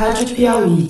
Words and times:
Rádio 0.00 0.34
Piauí. 0.34 0.88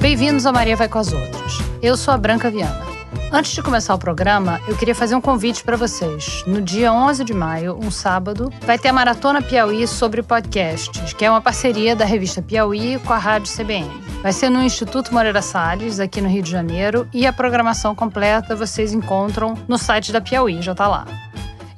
Bem-vindos 0.00 0.44
a 0.46 0.52
Maria 0.52 0.74
Vai 0.74 0.88
com 0.88 0.98
as 0.98 1.12
Outras. 1.12 1.58
Eu 1.80 1.96
sou 1.96 2.12
a 2.12 2.18
Branca 2.18 2.50
Viana. 2.50 2.84
Antes 3.30 3.52
de 3.52 3.62
começar 3.62 3.94
o 3.94 3.98
programa, 4.00 4.60
eu 4.66 4.76
queria 4.76 4.96
fazer 4.96 5.14
um 5.14 5.20
convite 5.20 5.62
para 5.62 5.76
vocês. 5.76 6.42
No 6.44 6.60
dia 6.60 6.92
11 6.92 7.22
de 7.22 7.32
maio, 7.32 7.78
um 7.80 7.88
sábado, 7.88 8.52
vai 8.62 8.80
ter 8.80 8.88
a 8.88 8.92
Maratona 8.92 9.40
Piauí 9.40 9.86
sobre 9.86 10.24
podcasts, 10.24 11.12
que 11.12 11.24
é 11.24 11.30
uma 11.30 11.40
parceria 11.40 11.94
da 11.94 12.04
revista 12.04 12.42
Piauí 12.42 12.98
com 12.98 13.12
a 13.12 13.18
Rádio 13.18 13.56
CBN. 13.56 13.88
Vai 14.24 14.32
ser 14.32 14.50
no 14.50 14.60
Instituto 14.60 15.14
Moreira 15.14 15.40
Salles, 15.40 16.00
aqui 16.00 16.20
no 16.20 16.28
Rio 16.28 16.42
de 16.42 16.50
Janeiro, 16.50 17.06
e 17.14 17.28
a 17.28 17.32
programação 17.32 17.94
completa 17.94 18.56
vocês 18.56 18.92
encontram 18.92 19.54
no 19.68 19.78
site 19.78 20.10
da 20.10 20.20
Piauí, 20.20 20.60
já 20.60 20.72
está 20.72 20.88
lá. 20.88 21.06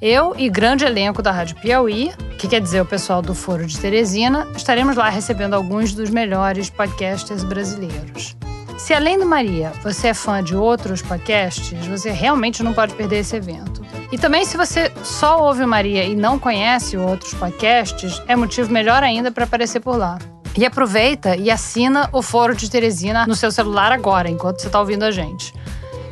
Eu 0.00 0.32
e 0.38 0.48
grande 0.48 0.84
elenco 0.84 1.20
da 1.20 1.32
Rádio 1.32 1.56
Piauí, 1.56 2.12
que 2.38 2.46
quer 2.46 2.60
dizer 2.60 2.80
o 2.80 2.86
pessoal 2.86 3.20
do 3.20 3.34
Foro 3.34 3.66
de 3.66 3.76
Teresina, 3.76 4.46
estaremos 4.56 4.94
lá 4.94 5.08
recebendo 5.08 5.54
alguns 5.54 5.92
dos 5.92 6.08
melhores 6.08 6.70
podcasters 6.70 7.42
brasileiros. 7.42 8.36
Se 8.78 8.94
além 8.94 9.18
do 9.18 9.26
Maria 9.26 9.72
você 9.82 10.08
é 10.08 10.14
fã 10.14 10.40
de 10.42 10.54
outros 10.54 11.02
podcasts, 11.02 11.84
você 11.84 12.12
realmente 12.12 12.62
não 12.62 12.72
pode 12.72 12.94
perder 12.94 13.18
esse 13.18 13.34
evento. 13.34 13.84
E 14.12 14.16
também, 14.16 14.44
se 14.44 14.56
você 14.56 14.92
só 15.02 15.42
ouve 15.42 15.66
Maria 15.66 16.04
e 16.04 16.14
não 16.14 16.38
conhece 16.38 16.96
outros 16.96 17.34
podcasts, 17.34 18.22
é 18.28 18.36
motivo 18.36 18.72
melhor 18.72 19.02
ainda 19.02 19.32
para 19.32 19.44
aparecer 19.44 19.80
por 19.80 19.96
lá. 19.96 20.16
E 20.56 20.64
aproveita 20.64 21.34
e 21.34 21.50
assina 21.50 22.08
o 22.12 22.22
Foro 22.22 22.54
de 22.54 22.70
Teresina 22.70 23.26
no 23.26 23.34
seu 23.34 23.50
celular 23.50 23.90
agora, 23.90 24.30
enquanto 24.30 24.60
você 24.60 24.68
está 24.68 24.78
ouvindo 24.78 25.02
a 25.02 25.10
gente. 25.10 25.52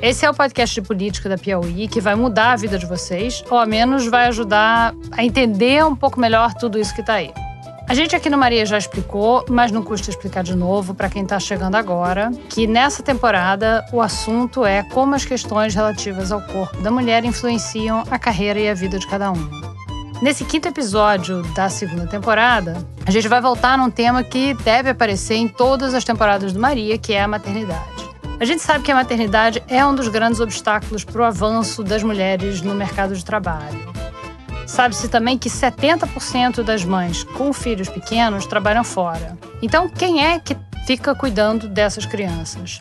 Esse 0.06 0.24
é 0.24 0.30
o 0.30 0.34
podcast 0.34 0.72
de 0.72 0.86
política 0.86 1.28
da 1.28 1.36
Piauí 1.36 1.88
que 1.88 2.00
vai 2.00 2.14
mudar 2.14 2.52
a 2.52 2.56
vida 2.56 2.78
de 2.78 2.86
vocês, 2.86 3.42
ou 3.50 3.58
ao 3.58 3.66
menos 3.66 4.06
vai 4.06 4.28
ajudar 4.28 4.94
a 5.10 5.24
entender 5.24 5.84
um 5.84 5.96
pouco 5.96 6.20
melhor 6.20 6.54
tudo 6.54 6.78
isso 6.78 6.94
que 6.94 7.00
está 7.00 7.14
aí. 7.14 7.32
A 7.88 7.92
gente 7.92 8.14
aqui 8.14 8.30
no 8.30 8.38
Maria 8.38 8.64
já 8.64 8.78
explicou, 8.78 9.44
mas 9.48 9.72
não 9.72 9.82
custa 9.82 10.08
explicar 10.08 10.44
de 10.44 10.54
novo 10.54 10.94
para 10.94 11.10
quem 11.10 11.24
está 11.24 11.40
chegando 11.40 11.74
agora, 11.74 12.30
que 12.48 12.68
nessa 12.68 13.02
temporada 13.02 13.84
o 13.92 14.00
assunto 14.00 14.64
é 14.64 14.84
como 14.84 15.16
as 15.16 15.24
questões 15.24 15.74
relativas 15.74 16.30
ao 16.30 16.40
corpo 16.40 16.80
da 16.80 16.90
mulher 16.92 17.24
influenciam 17.24 18.04
a 18.08 18.16
carreira 18.16 18.60
e 18.60 18.68
a 18.68 18.74
vida 18.74 19.00
de 19.00 19.08
cada 19.08 19.32
uma. 19.32 19.50
Nesse 20.22 20.44
quinto 20.44 20.68
episódio 20.68 21.42
da 21.52 21.68
segunda 21.68 22.06
temporada, 22.06 22.76
a 23.04 23.10
gente 23.10 23.26
vai 23.26 23.40
voltar 23.40 23.76
num 23.76 23.90
tema 23.90 24.22
que 24.22 24.54
deve 24.54 24.90
aparecer 24.90 25.34
em 25.34 25.48
todas 25.48 25.94
as 25.94 26.04
temporadas 26.04 26.52
do 26.52 26.60
Maria, 26.60 26.96
que 26.96 27.12
é 27.12 27.20
a 27.20 27.26
maternidade. 27.26 27.95
A 28.38 28.44
gente 28.44 28.62
sabe 28.62 28.84
que 28.84 28.92
a 28.92 28.94
maternidade 28.94 29.62
é 29.66 29.84
um 29.84 29.94
dos 29.94 30.08
grandes 30.08 30.40
obstáculos 30.40 31.04
para 31.04 31.22
o 31.22 31.24
avanço 31.24 31.82
das 31.82 32.02
mulheres 32.02 32.60
no 32.60 32.74
mercado 32.74 33.14
de 33.14 33.24
trabalho. 33.24 33.92
Sabe-se 34.66 35.08
também 35.08 35.38
que 35.38 35.48
70% 35.48 36.62
das 36.62 36.84
mães 36.84 37.24
com 37.24 37.50
filhos 37.52 37.88
pequenos 37.88 38.44
trabalham 38.44 38.84
fora. 38.84 39.38
Então, 39.62 39.88
quem 39.88 40.22
é 40.22 40.38
que 40.38 40.54
fica 40.86 41.14
cuidando 41.14 41.66
dessas 41.66 42.04
crianças? 42.04 42.78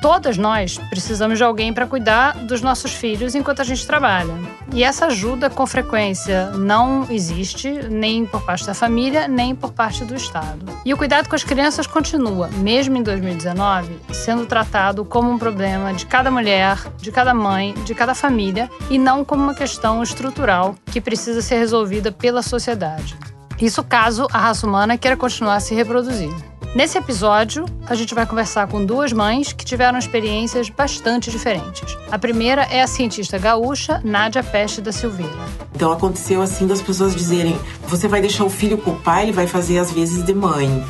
Todas 0.00 0.36
nós 0.36 0.78
precisamos 0.90 1.38
de 1.38 1.44
alguém 1.44 1.72
para 1.72 1.86
cuidar 1.86 2.36
dos 2.44 2.60
nossos 2.60 2.92
filhos 2.92 3.34
enquanto 3.34 3.60
a 3.60 3.64
gente 3.64 3.86
trabalha. 3.86 4.34
E 4.72 4.82
essa 4.84 5.06
ajuda, 5.06 5.48
com 5.48 5.66
frequência, 5.66 6.50
não 6.50 7.06
existe, 7.10 7.70
nem 7.88 8.26
por 8.26 8.42
parte 8.42 8.66
da 8.66 8.74
família, 8.74 9.26
nem 9.26 9.54
por 9.54 9.72
parte 9.72 10.04
do 10.04 10.14
Estado. 10.14 10.66
E 10.84 10.92
o 10.92 10.96
cuidado 10.96 11.28
com 11.28 11.34
as 11.34 11.44
crianças 11.44 11.86
continua, 11.86 12.48
mesmo 12.58 12.96
em 12.96 13.02
2019, 13.02 13.98
sendo 14.12 14.46
tratado 14.46 15.04
como 15.04 15.30
um 15.30 15.38
problema 15.38 15.92
de 15.92 16.06
cada 16.06 16.30
mulher, 16.30 16.78
de 16.98 17.10
cada 17.10 17.32
mãe, 17.32 17.74
de 17.84 17.94
cada 17.94 18.14
família, 18.14 18.70
e 18.90 18.98
não 18.98 19.24
como 19.24 19.42
uma 19.42 19.54
questão 19.54 20.02
estrutural 20.02 20.74
que 20.86 21.00
precisa 21.00 21.40
ser 21.40 21.58
resolvida 21.58 22.12
pela 22.12 22.42
sociedade. 22.42 23.16
Isso 23.60 23.82
caso 23.82 24.26
a 24.32 24.38
raça 24.38 24.66
humana 24.66 24.98
queira 24.98 25.16
continuar 25.16 25.56
a 25.56 25.60
se 25.60 25.74
reproduzir. 25.74 26.30
Nesse 26.76 26.98
episódio, 26.98 27.64
a 27.86 27.94
gente 27.94 28.14
vai 28.14 28.26
conversar 28.26 28.66
com 28.66 28.84
duas 28.84 29.10
mães 29.10 29.50
que 29.50 29.64
tiveram 29.64 29.98
experiências 29.98 30.68
bastante 30.68 31.30
diferentes. 31.30 31.96
A 32.10 32.18
primeira 32.18 32.64
é 32.64 32.82
a 32.82 32.86
cientista 32.86 33.38
gaúcha 33.38 34.02
Nádia 34.04 34.42
Peste 34.42 34.82
da 34.82 34.92
Silveira. 34.92 35.32
Então 35.74 35.90
aconteceu 35.90 36.42
assim 36.42 36.66
das 36.66 36.82
pessoas 36.82 37.16
dizerem: 37.16 37.58
você 37.88 38.06
vai 38.06 38.20
deixar 38.20 38.44
o 38.44 38.50
filho 38.50 38.76
com 38.76 38.90
o 38.90 39.00
pai, 39.00 39.22
ele 39.22 39.32
vai 39.32 39.46
fazer 39.46 39.78
as 39.78 39.90
vezes 39.90 40.22
de 40.22 40.34
mãe. 40.34 40.84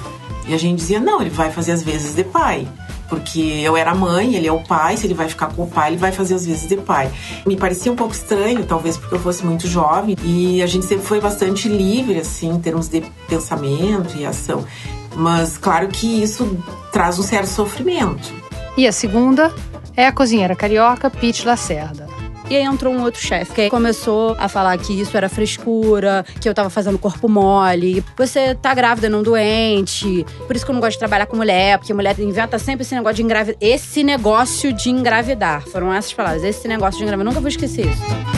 E 0.49 0.55
a 0.55 0.59
gente 0.59 0.79
dizia: 0.79 0.99
não, 0.99 1.21
ele 1.21 1.31
vai 1.31 1.53
fazer 1.53 1.71
as 1.71 1.85
vezes 1.85 2.17
de 2.17 2.25
pai 2.25 2.67
porque 3.09 3.41
eu 3.63 3.77
era 3.77 3.95
mãe, 3.95 4.35
ele 4.35 4.47
é 4.47 4.53
o 4.53 4.61
pai, 4.61 4.97
se 4.97 5.07
ele 5.07 5.15
vai 5.15 5.29
ficar 5.29 5.49
com 5.55 5.63
o 5.63 5.67
pai, 5.67 5.91
ele 5.91 5.97
vai 5.97 6.13
fazer 6.13 6.35
as 6.35 6.45
vezes 6.45 6.69
de 6.69 6.77
pai. 6.77 7.11
Me 7.47 7.57
parecia 7.57 7.91
um 7.91 7.97
pouco 7.97 8.13
estranho, 8.13 8.65
talvez 8.65 8.97
porque 8.97 9.15
eu 9.15 9.21
fosse 9.21 9.45
muito 9.45 9.67
jovem, 9.67 10.17
e 10.25 10.63
a 10.63 10.67
gente 10.67 10.87
sempre 10.87 11.07
foi 11.07 11.21
bastante 11.21 11.69
livre, 11.69 12.19
assim, 12.19 12.51
em 12.51 12.61
termos 12.61 12.89
de 12.89 13.03
pensamento 13.29 14.17
e 14.17 14.27
ação. 14.27 14.65
Mas 15.17 15.57
claro 15.57 15.89
que 15.89 16.23
isso 16.23 16.63
traz 16.93 17.19
um 17.19 17.23
certo 17.23 17.49
sofrimento. 17.49 18.33
E 18.77 18.87
a 18.87 18.93
segunda 18.93 19.53
é 19.97 20.07
a 20.07 20.13
cozinheira 20.13 20.55
carioca 20.55 21.11
Pete 21.11 21.47
Lacerda. 21.47 22.07
E 22.49 22.55
aí 22.55 22.63
entrou 22.63 22.95
um 22.95 23.03
outro 23.03 23.21
chefe 23.21 23.53
que 23.53 23.71
começou 23.71 24.37
a 24.39 24.49
falar 24.49 24.79
que 24.79 24.93
isso 24.93 25.17
era 25.17 25.29
frescura, 25.29 26.25
que 26.41 26.49
eu 26.49 26.55
tava 26.55 26.71
fazendo 26.71 26.97
corpo 26.97 27.29
mole, 27.29 28.05
você 28.17 28.55
tá 28.55 28.73
grávida, 28.73 29.09
não 29.09 29.21
doente. 29.21 30.25
Por 30.47 30.55
isso 30.55 30.65
que 30.65 30.71
eu 30.71 30.75
não 30.75 30.81
gosto 30.81 30.93
de 30.93 31.01
trabalhar 31.01 31.27
com 31.27 31.37
mulher, 31.37 31.77
porque 31.79 31.93
mulher 31.93 32.17
inventa 32.21 32.57
sempre 32.57 32.83
esse 32.83 32.95
negócio 32.95 33.17
de 33.17 33.23
engravidar. 33.25 33.57
Esse 33.61 34.05
negócio 34.05 34.73
de 34.73 34.91
engravidar. 34.91 35.63
Foram 35.63 35.93
essas 35.93 36.13
palavras. 36.13 36.45
Esse 36.45 36.69
negócio 36.69 36.99
de 36.99 37.03
engravidar. 37.03 37.27
Eu 37.27 37.31
nunca 37.31 37.41
vou 37.41 37.49
esquecer 37.49 37.87
isso. 37.87 38.36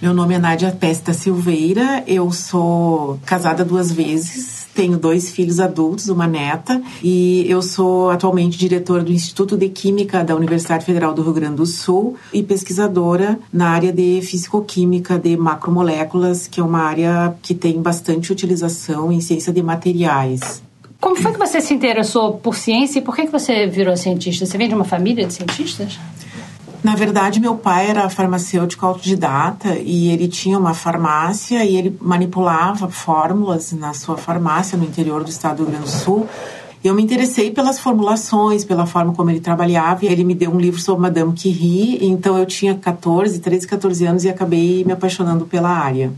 Meu 0.00 0.14
nome 0.14 0.34
é 0.34 0.38
Nádia 0.38 0.72
Pesta 0.72 1.12
Silveira, 1.12 2.02
eu 2.06 2.32
sou 2.32 3.20
casada 3.26 3.62
duas 3.62 3.92
vezes, 3.92 4.66
tenho 4.74 4.96
dois 4.96 5.30
filhos 5.30 5.60
adultos, 5.60 6.08
uma 6.08 6.26
neta, 6.26 6.80
e 7.02 7.44
eu 7.46 7.60
sou 7.60 8.08
atualmente 8.08 8.56
diretora 8.56 9.02
do 9.02 9.12
Instituto 9.12 9.58
de 9.58 9.68
Química 9.68 10.24
da 10.24 10.34
Universidade 10.34 10.86
Federal 10.86 11.12
do 11.12 11.20
Rio 11.20 11.34
Grande 11.34 11.56
do 11.56 11.66
Sul 11.66 12.16
e 12.32 12.42
pesquisadora 12.42 13.38
na 13.52 13.68
área 13.68 13.92
de 13.92 14.22
fisicoquímica 14.22 15.18
de 15.18 15.36
macromoléculas, 15.36 16.46
que 16.46 16.60
é 16.60 16.64
uma 16.64 16.80
área 16.80 17.34
que 17.42 17.52
tem 17.52 17.78
bastante 17.82 18.32
utilização 18.32 19.12
em 19.12 19.20
ciência 19.20 19.52
de 19.52 19.62
materiais. 19.62 20.62
Como 20.98 21.16
foi 21.16 21.32
que 21.32 21.38
você 21.38 21.60
se 21.60 21.74
interessou 21.74 22.38
por 22.38 22.54
ciência 22.54 23.00
e 23.00 23.02
por 23.02 23.14
que 23.14 23.26
você 23.26 23.66
virou 23.66 23.94
cientista? 23.98 24.46
Você 24.46 24.56
vem 24.56 24.66
de 24.66 24.74
uma 24.74 24.84
família 24.84 25.26
de 25.26 25.34
cientistas? 25.34 25.98
Na 26.82 26.94
verdade, 26.94 27.40
meu 27.40 27.56
pai 27.56 27.90
era 27.90 28.08
farmacêutico 28.08 28.86
autodidata 28.86 29.76
e 29.78 30.10
ele 30.10 30.28
tinha 30.28 30.58
uma 30.58 30.72
farmácia 30.72 31.64
e 31.64 31.76
ele 31.76 31.96
manipulava 32.00 32.88
fórmulas 32.88 33.72
na 33.72 33.92
sua 33.92 34.16
farmácia 34.16 34.78
no 34.78 34.84
interior 34.84 35.22
do 35.22 35.30
estado 35.30 35.58
do 35.58 35.62
Rio 35.64 35.72
Grande 35.72 35.84
do 35.84 35.90
Sul. 35.90 36.26
Eu 36.82 36.94
me 36.94 37.02
interessei 37.02 37.50
pelas 37.50 37.78
formulações, 37.78 38.64
pela 38.64 38.86
forma 38.86 39.12
como 39.12 39.30
ele 39.30 39.40
trabalhava. 39.40 40.06
E 40.06 40.08
ele 40.08 40.24
me 40.24 40.34
deu 40.34 40.50
um 40.50 40.58
livro 40.58 40.80
sobre 40.80 41.02
Madame 41.02 41.32
Curie, 41.32 41.98
então 42.00 42.38
eu 42.38 42.46
tinha 42.46 42.74
14, 42.74 43.38
13, 43.38 43.66
14 43.66 44.06
anos 44.06 44.24
e 44.24 44.30
acabei 44.30 44.82
me 44.82 44.92
apaixonando 44.92 45.44
pela 45.44 45.68
área. 45.68 46.10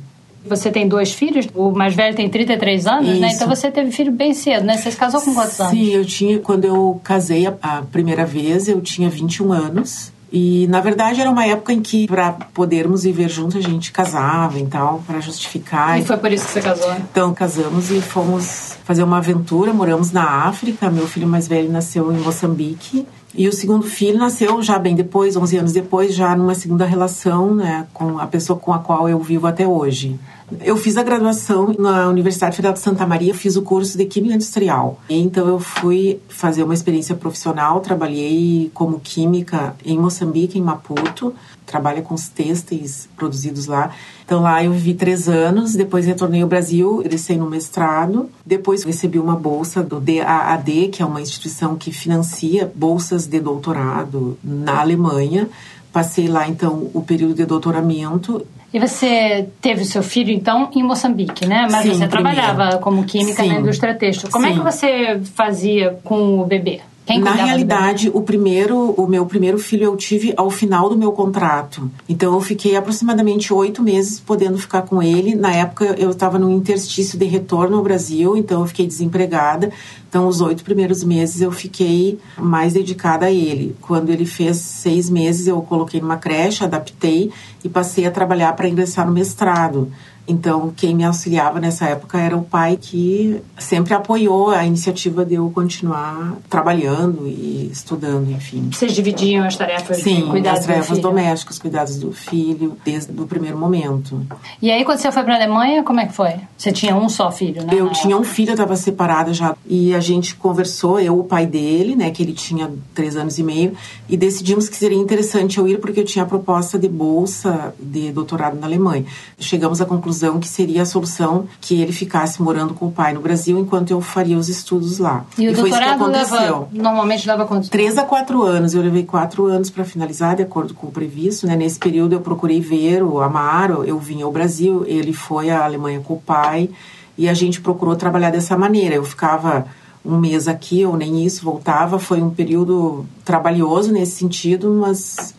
Você 0.45 0.71
tem 0.71 0.89
dois 0.89 1.13
filhos, 1.13 1.49
o 1.55 1.71
mais 1.71 1.95
velho 1.95 2.17
tem 2.17 2.29
33 2.29 2.87
anos, 2.87 3.11
Isso. 3.11 3.21
né? 3.21 3.31
Então 3.33 3.49
você 3.49 3.71
teve 3.71 3.93
filho 3.93 4.11
bem 4.11 4.35
cedo, 4.35 4.65
né? 4.65 4.77
Você 4.77 4.91
se 4.91 4.97
casou 4.97 5.21
com 5.21 5.35
quantos 5.35 5.61
anos? 5.61 5.73
Sim, 5.73 5.91
eu 5.91 6.05
tinha, 6.05 6.39
quando 6.39 6.65
eu 6.65 7.01
casei 7.03 7.47
a, 7.47 7.55
a 7.63 7.83
primeira 7.83 8.25
vez, 8.25 8.69
eu 8.69 8.81
tinha 8.81 9.09
21 9.09 9.53
anos. 9.53 10.12
E 10.33 10.67
na 10.69 10.81
verdade 10.81 11.21
era 11.21 11.31
uma 11.31 11.45
época 11.45 11.75
em 11.75 11.83
que 11.83 12.07
para 12.07 12.33
podermos 12.55 13.03
viver 13.03 13.29
juntos 13.29 13.57
a 13.57 13.61
gente 13.61 13.93
casava 13.93 14.59
e 14.59 14.67
tal, 14.67 15.03
para 15.07 15.21
justificar. 15.21 16.01
E 16.01 16.05
foi 16.05 16.17
por 16.17 16.33
isso 16.33 16.47
que 16.47 16.53
você 16.53 16.63
casou? 16.63 16.95
Então 16.95 17.35
casamos 17.35 17.91
e 17.91 18.01
fomos 18.01 18.79
fazer 18.83 19.03
uma 19.03 19.19
aventura, 19.19 19.75
moramos 19.75 20.11
na 20.11 20.47
África. 20.47 20.91
Meu 20.91 21.07
filho 21.07 21.27
mais 21.29 21.47
velho 21.47 21.71
nasceu 21.71 22.11
em 22.11 22.17
Moçambique. 22.17 23.07
E 23.35 23.49
o 23.49 23.53
segundo 23.53 23.87
filho 23.87 24.19
nasceu 24.19 24.63
já 24.63 24.79
bem 24.79 24.95
depois, 24.95 25.37
11 25.37 25.57
anos 25.57 25.73
depois, 25.73 26.15
já 26.15 26.37
numa 26.37 26.55
segunda 26.55 26.85
relação, 26.85 27.55
né, 27.55 27.87
com 27.93 28.19
a 28.19 28.27
pessoa 28.27 28.59
com 28.59 28.75
a 28.75 28.79
qual 28.79 29.09
eu 29.09 29.19
vivo 29.21 29.47
até 29.47 29.67
hoje. 29.67 30.19
Eu 30.61 30.77
fiz 30.77 30.97
a 30.97 31.03
graduação 31.03 31.75
na 31.79 32.09
Universidade 32.09 32.57
Federal 32.57 32.75
de 32.75 32.81
Santa 32.81 33.07
Maria, 33.07 33.35
fiz 33.35 33.57
o 33.57 33.63
curso 33.63 33.97
de 33.97 34.05
Química 34.05 34.35
Industrial. 34.35 35.01
Então 35.09 35.49
eu 35.49 35.59
fui 35.59 36.21
fazer 36.29 36.63
uma 36.63 36.75
experiência 36.75 37.15
profissional, 37.15 37.81
trabalhei 37.81 38.71
como 38.75 39.01
química 39.01 39.75
em 39.85 39.99
Moçambique, 39.99 40.59
em 40.59 40.63
Maputo, 40.63 41.35
trabalha 41.65 42.03
com 42.03 42.15
os 42.15 42.29
têxteis 42.29 43.09
produzidos 43.17 43.67
lá. 43.67 43.91
Então 44.25 44.43
lá 44.43 44.63
eu 44.63 44.73
vivi 44.73 44.95
três 44.95 45.29
anos, 45.29 45.75
depois 45.75 46.07
retornei 46.07 46.43
ao 46.43 46.49
Brasil, 46.49 47.01
ingressei 47.01 47.37
no 47.37 47.49
mestrado, 47.49 48.29
depois 48.45 48.85
recebi 48.85 49.19
uma 49.19 49.37
bolsa 49.37 49.83
do 49.83 50.01
DAAD, 50.01 50.89
que 50.89 51.03
é 51.03 51.07
uma 51.07 51.21
instituição 51.21 51.77
que 51.77 51.93
financia 51.93 52.71
bolsas 52.75 53.27
de 53.27 53.41
doutorado 53.41 54.39
na 54.43 54.81
Alemanha. 54.81 55.49
Passei 55.93 56.27
lá 56.27 56.49
então 56.49 56.91
o 56.95 57.03
período 57.03 57.35
de 57.35 57.45
doutoramento 57.45 58.47
e 58.73 58.79
você 58.79 59.49
teve 59.61 59.83
o 59.83 59.85
seu 59.85 60.03
filho, 60.03 60.33
então, 60.33 60.71
em 60.75 60.83
Moçambique, 60.83 61.47
né? 61.47 61.69
Mas 61.71 61.83
Sim, 61.83 61.95
você 61.95 62.09
trabalhava 62.09 62.79
como 62.79 63.05
química 63.05 63.43
Sim. 63.43 63.49
na 63.49 63.61
indústria 63.61 63.95
têxtil. 63.95 64.31
Como 64.31 64.47
Sim. 64.47 64.53
é 64.53 64.55
que 64.55 64.61
você 64.61 65.21
fazia 65.35 65.99
com 66.03 66.41
o 66.41 66.47
bebê? 66.47 66.81
Na 67.09 67.33
do 67.33 67.37
realidade, 67.37 68.11
o 68.15 68.23
primeiro, 68.23 68.93
o 68.93 69.09
meu 69.09 69.27
primeiro 69.27 69.59
filho 69.59 69.85
eu 69.85 69.97
tive 69.97 70.33
ao 70.37 70.51
final 70.51 70.89
do 70.89 70.97
meu 70.97 71.11
contrato. 71.11 71.91
Então 72.09 72.33
eu 72.33 72.41
fiquei 72.41 72.77
aproximadamente 72.77 73.53
oito 73.53 73.83
meses 73.83 74.21
podendo 74.21 74.57
ficar 74.57 74.83
com 74.83 75.03
ele. 75.03 75.35
Na 75.35 75.53
época 75.53 75.97
eu 75.99 76.11
estava 76.11 76.39
no 76.39 76.51
interstício 76.51 77.19
de 77.19 77.25
retorno 77.25 77.77
ao 77.77 77.83
Brasil, 77.83 78.37
então 78.37 78.61
eu 78.61 78.67
fiquei 78.69 78.87
desempregada. 78.87 79.73
Então 80.09 80.29
os 80.29 80.41
oito 80.41 80.63
primeiros 80.63 81.03
meses 81.03 81.41
eu 81.41 81.51
fiquei 81.51 82.19
mais 82.39 82.75
dedicada 82.75 83.27
a 83.27 83.33
ele. 83.33 83.75
Quando 83.81 84.11
ele 84.11 84.27
fez 84.27 84.59
seis 84.59 85.11
meses 85.11 85.49
eu 85.49 85.59
o 85.59 85.63
coloquei 85.63 86.01
numa 86.01 86.17
creche, 86.17 86.63
adaptei 86.63 87.33
e 87.65 87.69
passei 87.69 88.07
a 88.07 88.11
trabalhar 88.11 88.53
para 88.55 88.69
ingressar 88.69 89.07
no 89.07 89.13
mestrado. 89.13 89.91
Então, 90.27 90.73
quem 90.77 90.95
me 90.95 91.05
auxiliava 91.05 91.59
nessa 91.59 91.87
época 91.87 92.19
era 92.19 92.37
o 92.37 92.43
pai 92.43 92.79
que 92.81 93.41
sempre 93.59 93.93
apoiou 93.93 94.51
a 94.51 94.65
iniciativa 94.65 95.25
de 95.25 95.35
eu 95.35 95.51
continuar 95.51 96.37
trabalhando 96.49 97.27
e 97.27 97.69
estudando, 97.73 98.31
enfim. 98.31 98.71
Vocês 98.73 98.93
dividiam 98.93 99.45
as 99.45 99.57
tarefas 99.57 99.99
Sim, 99.99 100.29
cuidar 100.31 100.53
as 100.53 100.61
do 100.61 100.67
tarefas 100.67 100.89
filho? 100.89 101.03
domésticas, 101.03 101.59
cuidados 101.59 101.97
do 101.97 102.13
filho, 102.13 102.77
desde 102.85 103.13
o 103.21 103.27
primeiro 103.27 103.59
momento. 103.59 104.25
E 104.61 104.71
aí, 104.71 104.85
quando 104.85 104.99
você 104.99 105.11
foi 105.11 105.25
pra 105.25 105.35
Alemanha, 105.35 105.83
como 105.83 105.99
é 105.99 106.07
que 106.07 106.13
foi? 106.13 106.35
Você 106.57 106.71
tinha 106.71 106.95
um 106.95 107.09
só 107.09 107.33
filho, 107.33 107.65
né? 107.65 107.73
Eu 107.75 107.91
tinha 107.91 108.17
um 108.17 108.23
filho, 108.25 108.51
eu 108.51 108.55
estava 108.55 108.77
separada 108.77 109.35
já. 109.35 109.57
E 109.67 109.93
a 109.95 110.01
gente 110.01 110.37
conversou, 110.37 111.01
eu, 111.01 111.19
o 111.19 111.25
pai 111.25 111.47
dele, 111.47 111.97
né, 111.97 112.11
que 112.11 112.23
ele 112.23 112.33
tinha 112.33 112.71
três 112.95 113.17
anos 113.17 113.39
e 113.39 113.43
meio, 113.43 113.73
e 114.09 114.17
decidimos 114.17 114.69
que 114.69 114.77
seria 114.77 114.99
interessante 114.99 115.59
eu 115.59 115.67
ir 115.67 115.81
porque 115.81 116.01
eu 116.01 116.05
tinha 116.05 116.25
a 116.25 116.29
proposta 116.29 116.79
de 116.79 116.89
bolsa 116.89 117.75
de 117.81 118.13
doutorado 118.13 118.59
na 118.59 118.67
Alemanha. 118.67 119.05
Chegamos 119.39 119.81
à 119.81 119.85
conclusão 119.85 120.12
que 120.39 120.49
seria 120.49 120.83
a 120.83 120.85
solução 120.87 121.47
que 121.61 121.81
ele 121.81 121.93
ficasse 121.93 122.43
morando 122.43 122.75
com 122.75 122.87
o 122.87 122.93
pai 122.93 123.13
no 123.13 123.21
Brasil 123.21 123.59
enquanto 123.59 123.91
eu 123.91 124.01
faria 124.01 124.37
os 124.37 124.49
estudos 124.49 124.99
lá. 124.99 125.25
E 125.39 125.49
o 125.49 125.55
foi 125.55 125.71
isso 125.71 125.79
que 125.79 125.85
aconteceu. 125.85 126.39
leva, 126.39 126.69
normalmente 126.73 127.27
leva 127.27 127.45
quanto 127.45 127.71
Três 127.71 127.97
a 127.99 128.05
quatro 128.05 128.43
anos. 128.43 128.75
Eu 128.75 128.83
levei 128.83 129.05
quatro 129.05 129.47
anos 129.47 129.71
para 129.71 129.85
finalizar, 129.85 130.37
de 130.37 130.43
acordo 130.43 130.75
com 130.75 130.89
o 130.89 130.91
previsto. 130.91 131.47
Né? 131.47 131.57
Nesse 131.57 131.79
período, 131.79 132.15
eu 132.15 132.21
procurei 132.21 132.61
ver 132.61 133.03
o 133.03 133.21
Amaro. 133.21 133.85
Eu 133.85 133.99
vim 133.99 134.23
ao 134.23 134.33
Brasil, 134.33 134.85
ele 134.87 135.13
foi 135.13 135.51
à 135.51 135.65
Alemanha 135.65 136.01
com 136.01 136.15
o 136.15 136.21
pai. 136.21 136.71
E 137.17 137.29
a 137.29 137.35
gente 137.35 137.61
procurou 137.61 137.95
trabalhar 137.97 138.31
dessa 138.31 138.57
maneira. 138.57 138.95
Eu 138.95 139.05
ficava 139.05 139.67
um 140.05 140.19
mês 140.19 140.49
aqui, 140.49 140.85
ou 140.85 140.97
nem 140.97 141.25
isso, 141.25 141.45
voltava. 141.45 141.99
Foi 141.99 142.21
um 142.23 142.31
período 142.31 143.07
trabalhoso 143.25 143.93
nesse 143.93 144.17
sentido, 144.17 144.71
mas 144.71 145.35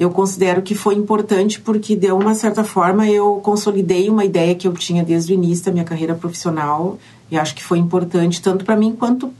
eu 0.00 0.08
considero 0.10 0.62
que 0.62 0.74
foi 0.74 0.94
importante 0.94 1.60
porque, 1.60 1.94
de 1.94 2.10
uma 2.10 2.34
certa 2.34 2.64
forma, 2.64 3.06
eu 3.06 3.38
consolidei 3.42 4.08
uma 4.08 4.24
ideia 4.24 4.54
que 4.54 4.66
eu 4.66 4.72
tinha 4.72 5.04
desde 5.04 5.30
o 5.30 5.34
início 5.34 5.66
da 5.66 5.72
minha 5.72 5.84
carreira 5.84 6.14
profissional. 6.14 6.98
E 7.30 7.36
acho 7.36 7.54
que 7.54 7.62
foi 7.62 7.78
importante, 7.78 8.40
tanto 8.40 8.64
para 8.64 8.74
mim 8.76 8.96
quanto 8.98 9.30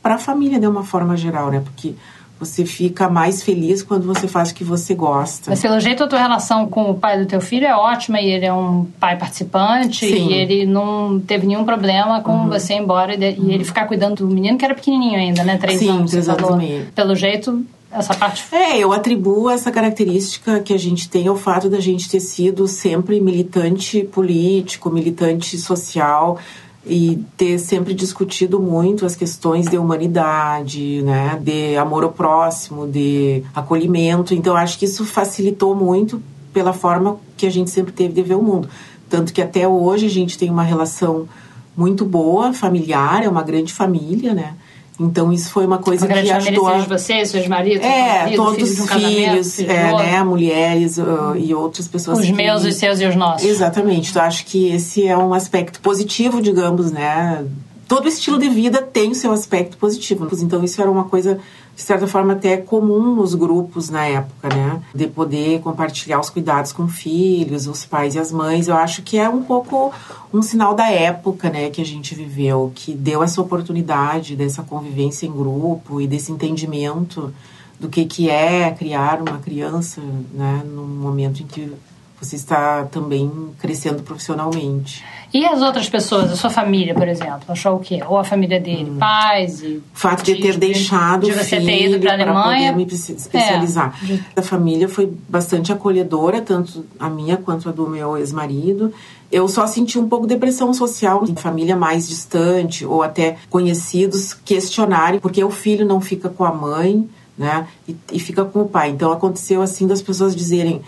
para 0.00 0.14
a 0.14 0.18
família 0.18 0.60
de 0.60 0.68
uma 0.68 0.84
forma 0.84 1.16
geral, 1.16 1.50
né? 1.50 1.60
Porque 1.64 1.96
você 2.38 2.64
fica 2.64 3.08
mais 3.08 3.42
feliz 3.42 3.82
quando 3.82 4.06
você 4.06 4.28
faz 4.28 4.52
o 4.52 4.54
que 4.54 4.62
você 4.62 4.94
gosta. 4.94 5.50
Mas 5.50 5.60
pelo 5.60 5.80
jeito 5.80 6.04
a 6.04 6.06
tua 6.06 6.20
relação 6.20 6.68
com 6.68 6.90
o 6.90 6.94
pai 6.94 7.18
do 7.18 7.26
teu 7.26 7.40
filho 7.40 7.66
é 7.66 7.74
ótima 7.74 8.20
e 8.20 8.30
ele 8.30 8.46
é 8.46 8.52
um 8.52 8.86
pai 9.00 9.16
participante 9.16 10.06
Sim. 10.06 10.26
Uhum. 10.26 10.30
e 10.30 10.32
ele 10.32 10.66
não 10.66 11.18
teve 11.18 11.44
nenhum 11.44 11.64
problema 11.64 12.20
com 12.20 12.46
você 12.48 12.74
ir 12.74 12.78
embora 12.78 13.14
e, 13.14 13.18
e 13.18 13.52
ele 13.52 13.64
ficar 13.64 13.86
cuidando 13.86 14.24
do 14.24 14.32
menino 14.32 14.56
que 14.56 14.64
era 14.64 14.74
pequenininho 14.74 15.18
ainda, 15.18 15.42
né? 15.42 15.58
Três 15.58 15.80
Sim, 15.80 15.88
anos. 15.88 16.12
você 16.12 16.22
três 16.22 16.38
anos 16.38 16.50
e 16.50 16.56
meio. 16.56 16.86
Pelo 16.94 17.16
jeito, 17.16 17.64
essa 17.94 18.14
parte 18.14 18.44
É, 18.52 18.78
eu 18.78 18.92
atribuo 18.92 19.48
essa 19.48 19.70
característica 19.70 20.60
que 20.60 20.74
a 20.74 20.78
gente 20.78 21.08
tem 21.08 21.28
ao 21.28 21.36
fato 21.36 21.68
da 21.68 21.80
gente 21.80 22.08
ter 22.08 22.20
sido 22.20 22.66
sempre 22.66 23.20
militante 23.20 24.02
político, 24.02 24.90
militante 24.90 25.56
social 25.56 26.38
e 26.86 27.24
ter 27.36 27.58
sempre 27.58 27.94
discutido 27.94 28.60
muito 28.60 29.06
as 29.06 29.16
questões 29.16 29.66
de 29.66 29.78
humanidade, 29.78 31.02
né, 31.02 31.38
de 31.40 31.76
amor 31.76 32.04
ao 32.04 32.12
próximo, 32.12 32.86
de 32.86 33.42
acolhimento. 33.54 34.34
Então 34.34 34.56
acho 34.56 34.78
que 34.78 34.84
isso 34.84 35.04
facilitou 35.04 35.74
muito 35.74 36.20
pela 36.52 36.72
forma 36.72 37.18
que 37.36 37.46
a 37.46 37.50
gente 37.50 37.70
sempre 37.70 37.92
teve 37.92 38.12
de 38.12 38.22
ver 38.22 38.34
o 38.34 38.42
mundo. 38.42 38.68
Tanto 39.08 39.32
que 39.32 39.40
até 39.40 39.66
hoje 39.66 40.06
a 40.06 40.10
gente 40.10 40.36
tem 40.36 40.50
uma 40.50 40.62
relação 40.62 41.28
muito 41.76 42.04
boa, 42.04 42.52
familiar, 42.52 43.24
é 43.24 43.28
uma 43.28 43.42
grande 43.42 43.72
família, 43.72 44.34
né? 44.34 44.54
Então 44.98 45.32
isso 45.32 45.50
foi 45.50 45.66
uma 45.66 45.78
coisa 45.78 46.06
Uma 46.06 46.14
que 46.22 46.30
ajudou 46.30 46.68
a 46.68 46.78
vocês, 46.78 47.28
seus 47.30 47.48
maridos, 47.48 47.84
é, 47.84 48.20
marido, 48.20 48.36
todos 48.36 48.54
filhos 48.54 48.74
de 48.74 48.80
um 48.80 48.84
os 48.84 48.90
filhos, 48.90 49.56
filhos 49.56 49.70
é, 49.74 49.92
né, 49.92 50.22
mulheres 50.22 50.98
uh, 50.98 51.36
e 51.36 51.52
outras 51.52 51.88
pessoas. 51.88 52.20
Os 52.20 52.26
que- 52.26 52.32
meus, 52.32 52.64
os 52.64 52.76
seus 52.76 53.00
e 53.00 53.06
os 53.06 53.16
nossos. 53.16 53.46
Exatamente. 53.46 54.10
Então, 54.10 54.22
acho 54.22 54.46
que 54.46 54.68
esse 54.68 55.04
é 55.06 55.16
um 55.16 55.34
aspecto 55.34 55.80
positivo, 55.80 56.40
digamos, 56.40 56.92
né? 56.92 57.44
Todo 57.88 58.08
estilo 58.08 58.38
de 58.38 58.48
vida 58.48 58.80
tem 58.80 59.10
o 59.10 59.14
seu 59.14 59.32
aspecto 59.32 59.76
positivo. 59.76 60.28
Então, 60.40 60.62
isso 60.62 60.80
era 60.80 60.90
uma 60.90 61.04
coisa, 61.04 61.38
de 61.74 61.82
certa 61.82 62.06
forma, 62.06 62.34
até 62.34 62.56
comum 62.56 63.16
nos 63.16 63.34
grupos 63.34 63.90
na 63.90 64.06
época, 64.06 64.48
né? 64.48 64.80
De 64.94 65.08
poder 65.08 65.60
compartilhar 65.60 66.20
os 66.20 66.30
cuidados 66.30 66.72
com 66.72 66.86
filhos, 66.86 67.66
os 67.66 67.84
pais 67.84 68.14
e 68.14 68.18
as 68.18 68.30
mães. 68.30 68.68
Eu 68.68 68.76
acho 68.76 69.02
que 69.02 69.18
é 69.18 69.28
um 69.28 69.42
pouco 69.42 69.92
um 70.32 70.40
sinal 70.40 70.74
da 70.74 70.88
época, 70.88 71.50
né, 71.50 71.70
que 71.70 71.80
a 71.80 71.84
gente 71.84 72.14
viveu, 72.14 72.72
que 72.74 72.92
deu 72.92 73.22
essa 73.22 73.40
oportunidade 73.40 74.36
dessa 74.36 74.62
convivência 74.62 75.26
em 75.26 75.32
grupo 75.32 76.00
e 76.00 76.06
desse 76.06 76.32
entendimento 76.32 77.32
do 77.78 77.88
que, 77.88 78.04
que 78.04 78.30
é 78.30 78.70
criar 78.70 79.20
uma 79.20 79.38
criança, 79.38 80.00
né, 80.32 80.62
num 80.64 80.86
momento 80.86 81.42
em 81.42 81.46
que 81.46 81.72
você 82.20 82.36
está 82.36 82.84
também 82.84 83.30
crescendo 83.58 84.02
profissionalmente. 84.02 85.04
E 85.32 85.44
as 85.44 85.60
outras 85.62 85.88
pessoas, 85.88 86.30
a 86.30 86.36
sua 86.36 86.48
família, 86.48 86.94
por 86.94 87.08
exemplo, 87.08 87.40
achou 87.48 87.74
o 87.74 87.80
quê? 87.80 88.00
Ou 88.08 88.16
a 88.18 88.22
família 88.24 88.60
dele, 88.60 88.92
pais 89.00 89.60
e 89.62 89.76
O 89.78 89.82
fato 89.92 90.22
de 90.22 90.36
ter 90.36 90.42
tios, 90.42 90.56
deixado 90.58 91.26
de 91.26 91.32
você 91.32 91.56
filho 91.56 91.66
ter 91.66 91.86
ido 91.88 91.98
para 91.98 92.10
a 92.12 92.14
Alemanha, 92.14 92.72
poder 92.72 92.86
me 92.86 92.92
espe- 92.94 93.12
especializar. 93.14 93.98
É, 94.02 94.06
de- 94.06 94.24
A 94.36 94.42
família 94.42 94.88
foi 94.88 95.12
bastante 95.28 95.72
acolhedora, 95.72 96.40
tanto 96.40 96.84
a 97.00 97.10
minha 97.10 97.36
quanto 97.36 97.68
a 97.68 97.72
do 97.72 97.88
meu 97.88 98.16
ex-marido. 98.16 98.92
Eu 99.32 99.48
só 99.48 99.66
senti 99.66 99.98
um 99.98 100.08
pouco 100.08 100.24
de 100.28 100.34
depressão 100.34 100.72
social 100.72 101.24
em 101.28 101.34
família 101.34 101.74
mais 101.74 102.08
distante 102.08 102.86
ou 102.86 103.02
até 103.02 103.36
conhecidos 103.50 104.32
questionarem 104.32 105.18
porque 105.18 105.42
o 105.42 105.50
filho 105.50 105.84
não 105.84 106.00
fica 106.00 106.28
com 106.28 106.44
a 106.44 106.52
mãe, 106.54 107.08
né, 107.36 107.66
e, 107.88 107.96
e 108.12 108.20
fica 108.20 108.44
com 108.44 108.60
o 108.62 108.68
pai. 108.68 108.90
Então 108.90 109.10
aconteceu 109.10 109.60
assim 109.60 109.88
das 109.88 110.00
pessoas 110.00 110.36
dizerem: 110.36 110.80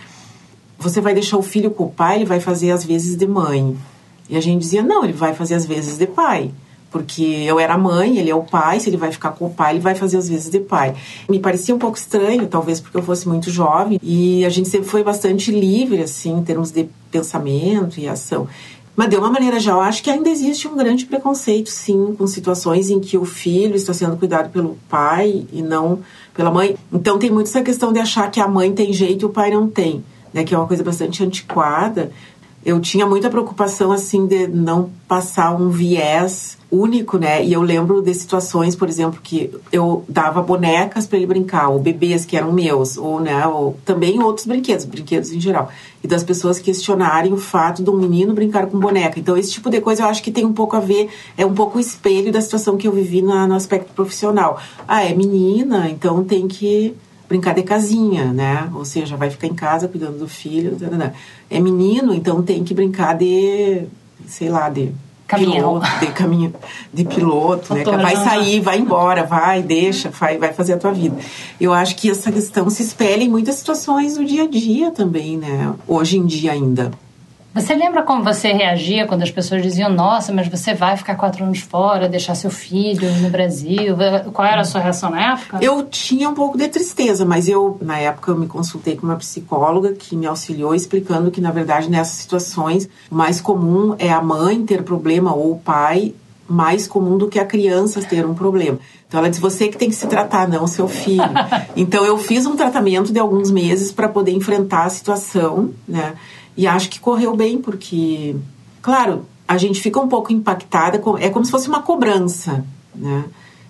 você 0.78 1.00
vai 1.00 1.14
deixar 1.14 1.36
o 1.36 1.42
filho 1.42 1.70
com 1.70 1.84
o 1.84 1.90
pai, 1.90 2.16
ele 2.16 2.24
vai 2.24 2.40
fazer 2.40 2.70
as 2.70 2.84
vezes 2.84 3.16
de 3.16 3.26
mãe. 3.26 3.76
E 4.28 4.36
a 4.36 4.40
gente 4.40 4.60
dizia: 4.60 4.82
não, 4.82 5.04
ele 5.04 5.12
vai 5.12 5.34
fazer 5.34 5.54
as 5.54 5.66
vezes 5.66 5.96
de 5.98 6.06
pai. 6.06 6.50
Porque 6.90 7.22
eu 7.22 7.58
era 7.58 7.76
mãe, 7.76 8.16
ele 8.16 8.30
é 8.30 8.34
o 8.34 8.42
pai, 8.42 8.80
se 8.80 8.88
ele 8.88 8.96
vai 8.96 9.12
ficar 9.12 9.32
com 9.32 9.46
o 9.46 9.50
pai, 9.50 9.74
ele 9.74 9.80
vai 9.80 9.94
fazer 9.94 10.16
as 10.16 10.28
vezes 10.28 10.50
de 10.50 10.60
pai. 10.60 10.94
Me 11.28 11.38
parecia 11.38 11.74
um 11.74 11.78
pouco 11.78 11.98
estranho, 11.98 12.46
talvez 12.46 12.80
porque 12.80 12.96
eu 12.96 13.02
fosse 13.02 13.28
muito 13.28 13.50
jovem, 13.50 13.98
e 14.02 14.44
a 14.46 14.48
gente 14.48 14.68
sempre 14.68 14.88
foi 14.88 15.02
bastante 15.02 15.50
livre, 15.50 16.00
assim, 16.00 16.32
em 16.38 16.42
termos 16.42 16.70
de 16.70 16.88
pensamento 17.10 17.98
e 17.98 18.08
ação. 18.08 18.48
Mas 18.96 19.10
de 19.10 19.16
uma 19.16 19.28
maneira 19.28 19.60
já, 19.60 19.72
eu 19.72 19.80
acho 19.80 20.02
que 20.02 20.08
ainda 20.08 20.30
existe 20.30 20.66
um 20.66 20.74
grande 20.74 21.04
preconceito, 21.04 21.68
sim, 21.68 22.14
com 22.16 22.26
situações 22.26 22.88
em 22.88 22.98
que 22.98 23.18
o 23.18 23.26
filho 23.26 23.76
está 23.76 23.92
sendo 23.92 24.16
cuidado 24.16 24.48
pelo 24.50 24.78
pai 24.88 25.44
e 25.52 25.60
não 25.60 25.98
pela 26.32 26.50
mãe. 26.50 26.76
Então 26.90 27.18
tem 27.18 27.30
muito 27.30 27.48
essa 27.48 27.60
questão 27.60 27.92
de 27.92 27.98
achar 27.98 28.30
que 28.30 28.40
a 28.40 28.48
mãe 28.48 28.72
tem 28.72 28.94
jeito 28.94 29.22
e 29.22 29.26
o 29.26 29.28
pai 29.28 29.50
não 29.50 29.68
tem, 29.68 30.02
né? 30.36 30.44
Que 30.44 30.54
é 30.54 30.58
uma 30.58 30.66
coisa 30.66 30.84
bastante 30.84 31.24
antiquada. 31.24 32.12
Eu 32.62 32.78
tinha 32.80 33.06
muita 33.06 33.30
preocupação, 33.30 33.90
assim, 33.90 34.26
de 34.26 34.46
não 34.48 34.90
passar 35.08 35.54
um 35.54 35.70
viés 35.70 36.58
único, 36.70 37.16
né? 37.16 37.42
E 37.42 37.52
eu 37.52 37.62
lembro 37.62 38.02
de 38.02 38.12
situações, 38.12 38.74
por 38.74 38.88
exemplo, 38.88 39.20
que 39.22 39.50
eu 39.72 40.04
dava 40.08 40.42
bonecas 40.42 41.06
para 41.06 41.16
ele 41.16 41.26
brincar, 41.26 41.68
ou 41.68 41.78
bebês 41.78 42.24
que 42.24 42.36
eram 42.36 42.52
meus, 42.52 42.98
ou, 42.98 43.20
né, 43.20 43.46
ou 43.46 43.76
também 43.84 44.20
outros 44.20 44.46
brinquedos, 44.46 44.84
brinquedos 44.84 45.30
em 45.32 45.40
geral. 45.40 45.70
E 46.02 46.08
das 46.08 46.24
pessoas 46.24 46.58
questionarem 46.58 47.32
o 47.32 47.36
fato 47.36 47.84
de 47.84 47.88
um 47.88 47.96
menino 47.96 48.34
brincar 48.34 48.66
com 48.66 48.80
boneca. 48.80 49.18
Então, 49.18 49.36
esse 49.36 49.52
tipo 49.52 49.70
de 49.70 49.80
coisa 49.80 50.02
eu 50.02 50.08
acho 50.08 50.22
que 50.22 50.32
tem 50.32 50.44
um 50.44 50.52
pouco 50.52 50.76
a 50.76 50.80
ver, 50.80 51.08
é 51.38 51.46
um 51.46 51.54
pouco 51.54 51.78
o 51.78 51.80
espelho 51.80 52.32
da 52.32 52.40
situação 52.40 52.76
que 52.76 52.88
eu 52.88 52.92
vivi 52.92 53.22
na, 53.22 53.46
no 53.46 53.54
aspecto 53.54 53.94
profissional. 53.94 54.60
Ah, 54.88 55.04
é 55.04 55.14
menina, 55.14 55.88
então 55.88 56.24
tem 56.24 56.48
que 56.48 56.96
brincar 57.28 57.54
de 57.54 57.62
casinha, 57.62 58.32
né? 58.32 58.70
Ou 58.74 58.84
seja, 58.84 59.16
vai 59.16 59.30
ficar 59.30 59.46
em 59.46 59.54
casa 59.54 59.88
cuidando 59.88 60.18
do 60.18 60.28
filho. 60.28 60.76
tarará. 60.76 61.12
É 61.50 61.60
menino, 61.60 62.14
então 62.14 62.42
tem 62.42 62.62
que 62.64 62.74
brincar 62.74 63.14
de, 63.14 63.84
sei 64.26 64.48
lá, 64.48 64.68
de 64.68 64.92
Caminhão. 65.26 65.80
piloto, 65.80 65.86
de 65.98 66.06
caminho, 66.12 66.54
de 66.94 67.04
piloto, 67.04 67.74
né? 67.74 67.82
Vai 67.84 68.14
já, 68.14 68.24
sair, 68.24 68.60
vai 68.60 68.78
embora, 68.78 69.24
vai, 69.24 69.60
deixa, 69.60 70.08
vai, 70.08 70.38
vai 70.38 70.52
fazer 70.52 70.74
a 70.74 70.76
tua 70.76 70.92
vida. 70.92 71.16
Eu 71.60 71.72
acho 71.72 71.96
que 71.96 72.08
essa 72.08 72.30
questão 72.30 72.70
se 72.70 72.82
espelha 72.82 73.24
em 73.24 73.28
muitas 73.28 73.56
situações 73.56 74.16
do 74.16 74.24
dia 74.24 74.44
a 74.44 74.46
dia 74.46 74.92
também, 74.92 75.36
né? 75.36 75.74
Hoje 75.88 76.16
em 76.16 76.26
dia 76.26 76.52
ainda. 76.52 76.92
Você 77.56 77.74
lembra 77.74 78.02
como 78.02 78.22
você 78.22 78.52
reagia 78.52 79.06
quando 79.06 79.22
as 79.22 79.30
pessoas 79.30 79.62
diziam: 79.62 79.90
Nossa, 79.90 80.30
mas 80.30 80.46
você 80.46 80.74
vai 80.74 80.94
ficar 80.94 81.14
quatro 81.14 81.42
anos 81.42 81.60
fora, 81.60 82.06
deixar 82.06 82.34
seu 82.34 82.50
filho 82.50 83.10
no 83.22 83.30
Brasil? 83.30 83.96
Qual 84.30 84.46
era 84.46 84.60
a 84.60 84.64
sua 84.64 84.82
reação 84.82 85.08
na 85.08 85.32
época? 85.32 85.58
Eu 85.62 85.82
tinha 85.84 86.28
um 86.28 86.34
pouco 86.34 86.58
de 86.58 86.68
tristeza, 86.68 87.24
mas 87.24 87.48
eu, 87.48 87.78
na 87.80 87.98
época, 87.98 88.30
eu 88.30 88.36
me 88.36 88.46
consultei 88.46 88.94
com 88.94 89.06
uma 89.06 89.16
psicóloga 89.16 89.94
que 89.94 90.14
me 90.14 90.26
auxiliou 90.26 90.74
explicando 90.74 91.30
que, 91.30 91.40
na 91.40 91.50
verdade, 91.50 91.88
nessas 91.88 92.16
situações, 92.16 92.90
o 93.10 93.14
mais 93.14 93.40
comum 93.40 93.96
é 93.98 94.12
a 94.12 94.20
mãe 94.20 94.62
ter 94.66 94.82
problema 94.82 95.34
ou 95.34 95.52
o 95.52 95.58
pai 95.58 96.12
mais 96.46 96.86
comum 96.86 97.16
do 97.16 97.26
que 97.26 97.38
a 97.38 97.44
criança 97.46 98.02
ter 98.02 98.26
um 98.26 98.34
problema. 98.34 98.78
Então 99.08 99.18
ela 99.18 99.30
diz: 99.30 99.38
você 99.38 99.68
que 99.68 99.78
tem 99.78 99.88
que 99.88 99.96
se 99.96 100.06
tratar, 100.06 100.46
não 100.46 100.66
seu 100.66 100.88
filho. 100.88 101.22
então 101.74 102.04
eu 102.04 102.18
fiz 102.18 102.44
um 102.44 102.54
tratamento 102.54 103.14
de 103.14 103.18
alguns 103.18 103.50
meses 103.50 103.90
para 103.90 104.10
poder 104.10 104.32
enfrentar 104.32 104.84
a 104.84 104.90
situação, 104.90 105.70
né? 105.88 106.12
E 106.56 106.66
acho 106.66 106.88
que 106.88 106.98
correu 106.98 107.36
bem, 107.36 107.58
porque, 107.58 108.34
claro, 108.80 109.26
a 109.46 109.58
gente 109.58 109.80
fica 109.80 110.00
um 110.00 110.08
pouco 110.08 110.32
impactada, 110.32 111.00
é 111.20 111.28
como 111.28 111.44
se 111.44 111.50
fosse 111.50 111.68
uma 111.68 111.82
cobrança, 111.82 112.64
né? 112.94 113.24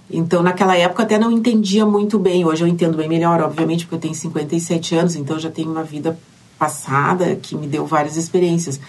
Então, 0.09 0.43
naquela 0.43 0.77
época, 0.77 1.03
até 1.03 1.19
não 1.19 1.33
entendia 1.33 1.85
muito 1.85 2.19
bem. 2.19 2.45
Hoje 2.45 2.63
eu 2.63 2.69
entendo 2.69 2.97
bem 2.97 3.09
melhor, 3.09 3.41
obviamente, 3.43 3.85
porque 3.85 3.97
eu 3.97 4.01
tenho 4.01 4.15
57 4.15 4.95
anos, 4.95 5.17
então 5.17 5.39
já 5.39 5.51
tenho 5.51 5.71
uma 5.71 5.83
vida 5.83 6.17
passada 6.59 7.35
que 7.37 7.57
me 7.57 7.67
deu 7.67 7.85
várias 7.85 8.17
experiências. 8.17 8.81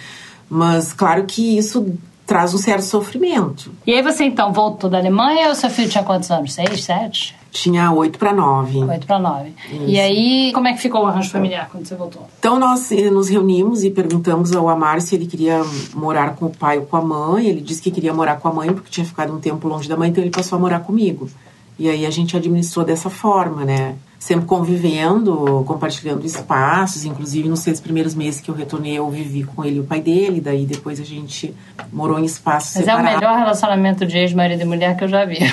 Mas, 0.48 0.94
claro 0.94 1.26
que 1.26 1.58
isso 1.58 1.98
traz 2.28 2.54
um 2.54 2.58
certo 2.58 2.84
sofrimento. 2.84 3.72
E 3.86 3.94
aí 3.94 4.04
você 4.04 4.26
então 4.26 4.52
voltou 4.52 4.90
da 4.90 4.98
Alemanha 4.98 5.48
ou 5.48 5.56
seu 5.56 5.70
filho 5.70 5.90
tinha 5.90 6.04
quantos 6.04 6.30
anos? 6.30 6.54
Seis, 6.54 6.84
sete? 6.84 7.37
Tinha 7.52 7.92
oito 7.92 8.20
para 8.20 8.34
nove. 8.34 8.84
Oito 8.84 9.08
para 9.08 9.20
nove. 9.20 9.54
E 9.86 10.00
aí, 10.00 10.52
como 10.54 10.68
é 10.68 10.74
que 10.74 10.82
ficou 10.82 11.04
o 11.04 11.08
arranjo 11.08 11.30
familiar 11.30 11.70
quando 11.72 11.86
você 11.86 11.96
voltou? 11.96 12.28
Então, 12.40 12.60
nós 12.60 12.92
eh, 12.92 13.10
nos 13.10 13.30
reunimos 13.30 13.84
e 13.84 13.90
perguntamos 13.90 14.56
ao 14.56 14.70
Amar 14.70 15.02
se 15.02 15.16
ele 15.16 15.26
queria 15.26 15.62
morar 15.94 16.36
com 16.36 16.48
o 16.48 16.50
pai 16.50 16.78
ou 16.78 16.86
com 16.86 16.98
a 16.98 17.02
mãe. 17.02 17.48
Ele 17.48 17.62
disse 17.62 17.82
que 17.82 17.92
queria 17.92 18.14
morar 18.14 18.40
com 18.40 18.48
a 18.48 18.54
mãe 18.54 18.72
porque 18.74 18.90
tinha 18.90 19.06
ficado 19.06 19.34
um 19.34 19.40
tempo 19.40 19.68
longe 19.68 19.88
da 19.88 19.98
mãe, 19.98 20.10
então 20.10 20.24
ele 20.24 20.32
passou 20.32 20.58
a 20.58 20.60
morar 20.60 20.82
comigo. 20.82 21.30
E 21.80 21.90
aí 21.90 22.06
a 22.06 22.10
gente 22.10 22.36
administrou 22.36 22.84
dessa 22.84 23.10
forma, 23.10 23.64
né? 23.64 23.96
sempre 24.20 24.46
convivendo, 24.46 25.64
compartilhando 25.66 26.26
espaços. 26.26 27.06
Inclusive, 27.06 27.48
nos 27.48 27.60
seis 27.60 27.80
primeiros 27.80 28.16
meses 28.16 28.42
que 28.42 28.50
eu 28.50 28.56
retornei, 28.56 28.98
eu 28.98 29.10
vivi 29.10 29.44
com 29.44 29.64
ele 29.64 29.78
e 29.78 29.80
o 29.80 29.84
pai 29.84 30.02
dele. 30.02 30.42
Daí, 30.42 30.66
depois 30.66 31.00
a 31.00 31.04
gente 31.04 31.54
morou 31.92 32.20
em 32.20 32.26
espaços 32.26 32.76
Mas 32.76 32.86
separados. 32.86 33.12
é 33.12 33.16
o 33.16 33.20
melhor 33.20 33.38
relacionamento 33.38 34.06
de 34.06 34.18
ex-marido 34.18 34.62
e 34.62 34.66
mulher 34.66 34.98
que 34.98 35.04
eu 35.04 35.08
já 35.08 35.26
vi. 35.26 35.38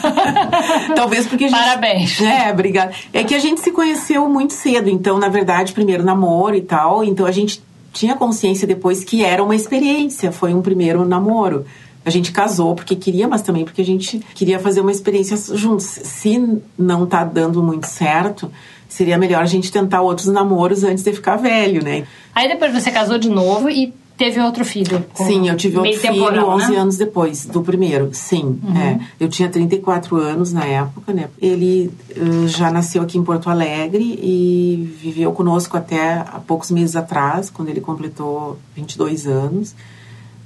Talvez 0.94 1.26
porque 1.26 1.44
a 1.44 1.48
gente... 1.48 1.58
Parabéns. 1.58 2.20
É, 2.20 2.50
obrigada. 2.50 2.92
É 3.12 3.24
que 3.24 3.34
a 3.34 3.38
gente 3.38 3.60
se 3.60 3.70
conheceu 3.70 4.28
muito 4.28 4.52
cedo. 4.52 4.88
Então, 4.88 5.18
na 5.18 5.28
verdade, 5.28 5.72
primeiro 5.72 6.02
namoro 6.02 6.54
e 6.54 6.62
tal. 6.62 7.04
Então, 7.04 7.26
a 7.26 7.32
gente 7.32 7.62
tinha 7.92 8.16
consciência 8.16 8.66
depois 8.66 9.04
que 9.04 9.24
era 9.24 9.42
uma 9.42 9.54
experiência. 9.54 10.32
Foi 10.32 10.54
um 10.54 10.62
primeiro 10.62 11.04
namoro. 11.04 11.64
A 12.04 12.10
gente 12.10 12.32
casou 12.32 12.74
porque 12.74 12.96
queria, 12.96 13.28
mas 13.28 13.42
também 13.42 13.64
porque 13.64 13.82
a 13.82 13.84
gente 13.84 14.20
queria 14.34 14.58
fazer 14.58 14.80
uma 14.80 14.90
experiência 14.90 15.36
juntos. 15.56 15.84
Se 15.84 16.60
não 16.78 17.06
tá 17.06 17.24
dando 17.24 17.62
muito 17.62 17.86
certo, 17.86 18.50
seria 18.88 19.18
melhor 19.18 19.42
a 19.42 19.46
gente 19.46 19.70
tentar 19.70 20.00
outros 20.00 20.28
namoros 20.28 20.82
antes 20.82 21.04
de 21.04 21.12
ficar 21.12 21.36
velho, 21.36 21.84
né? 21.84 22.06
Aí 22.34 22.48
depois 22.48 22.72
você 22.72 22.90
casou 22.90 23.18
de 23.18 23.28
novo 23.28 23.68
e 23.68 23.92
teve 24.20 24.38
outro 24.38 24.66
filho. 24.66 25.02
Sim, 25.14 25.48
eu 25.48 25.56
tive 25.56 25.78
outro 25.78 25.98
filho 25.98 26.46
11 26.46 26.72
né? 26.72 26.76
anos 26.76 26.96
depois 26.98 27.46
do 27.46 27.62
primeiro. 27.62 28.10
Sim, 28.12 28.60
uhum. 28.62 28.76
é. 28.76 29.00
Eu 29.18 29.30
tinha 29.30 29.48
34 29.48 30.14
anos 30.14 30.52
na 30.52 30.66
época, 30.66 31.14
né? 31.14 31.30
Ele 31.40 31.90
uh, 32.14 32.46
já 32.46 32.70
nasceu 32.70 33.02
aqui 33.02 33.16
em 33.16 33.24
Porto 33.24 33.48
Alegre 33.48 34.04
e 34.22 34.94
viveu 35.00 35.32
conosco 35.32 35.74
até 35.74 36.18
há 36.18 36.38
poucos 36.46 36.70
meses 36.70 36.96
atrás, 36.96 37.48
quando 37.48 37.70
ele 37.70 37.80
completou 37.80 38.58
22 38.76 39.26
anos. 39.26 39.74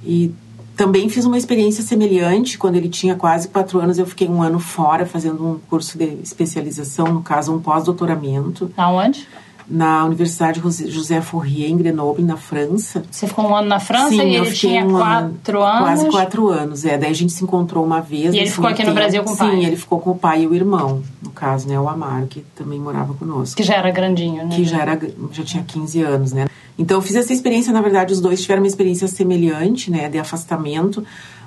E 0.01 0.31
também 0.77 1.09
fiz 1.09 1.25
uma 1.25 1.37
experiência 1.37 1.83
semelhante. 1.83 2.57
Quando 2.57 2.77
ele 2.77 2.87
tinha 2.87 3.13
quase 3.13 3.49
quatro 3.49 3.81
anos, 3.81 3.97
eu 3.97 4.05
fiquei 4.05 4.29
um 4.29 4.41
ano 4.41 4.57
fora 4.57 5.05
fazendo 5.05 5.45
um 5.45 5.59
curso 5.69 5.97
de 5.97 6.05
especialização, 6.23 7.07
no 7.07 7.21
caso, 7.21 7.53
um 7.53 7.59
pós-doutoramento. 7.59 8.71
Aonde? 8.77 9.27
Na 9.67 10.05
Universidade 10.05 10.61
José 10.87 11.21
Fourier, 11.21 11.71
em 11.71 11.77
Grenoble, 11.77 12.23
na 12.23 12.37
França. 12.37 13.03
Você 13.09 13.27
ficou 13.27 13.45
um 13.45 13.55
ano 13.55 13.67
na 13.67 13.79
França 13.79 14.09
Sim, 14.09 14.21
e 14.21 14.35
ele 14.35 14.51
tinha 14.51 14.85
um 14.85 14.91
quatro 14.91 15.61
ano, 15.61 15.67
anos? 15.67 15.83
Quase 15.83 16.09
quatro 16.09 16.49
anos, 16.49 16.85
é. 16.85 16.97
Daí 16.97 17.09
a 17.09 17.15
gente 17.15 17.33
se 17.33 17.43
encontrou 17.43 17.83
uma 17.83 17.99
vez. 17.99 18.33
E 18.33 18.37
ele 18.37 18.49
ficou 18.49 18.67
aqui 18.67 18.77
tempo. 18.77 18.89
no 18.89 18.95
Brasil 18.95 19.23
com 19.23 19.33
o 19.33 19.37
pai? 19.37 19.51
Sim, 19.51 19.65
ele 19.65 19.75
ficou 19.75 19.99
com 19.99 20.11
o 20.11 20.15
pai 20.15 20.43
e 20.43 20.47
o 20.47 20.53
irmão, 20.53 21.01
no 21.21 21.31
caso, 21.31 21.67
né? 21.67 21.79
O 21.79 21.89
Amaro, 21.89 22.27
que 22.27 22.41
também 22.55 22.79
morava 22.79 23.13
conosco. 23.15 23.57
Que 23.57 23.63
já 23.63 23.75
era 23.75 23.89
grandinho, 23.89 24.45
né? 24.45 24.55
Que 24.55 24.63
já, 24.63 24.81
era, 24.81 24.99
já 25.31 25.43
tinha 25.43 25.63
15 25.63 26.01
anos, 26.01 26.31
né? 26.31 26.45
Então 26.77 26.97
eu 26.97 27.01
fiz 27.01 27.15
essa 27.15 27.33
experiência, 27.33 27.71
na 27.73 27.81
verdade, 27.81 28.13
os 28.13 28.21
dois 28.21 28.41
tiveram 28.41 28.61
uma 28.61 28.67
experiência 28.67 29.07
semelhante, 29.07 29.89
né, 29.89 30.09
de 30.09 30.19
afastamento, 30.19 31.03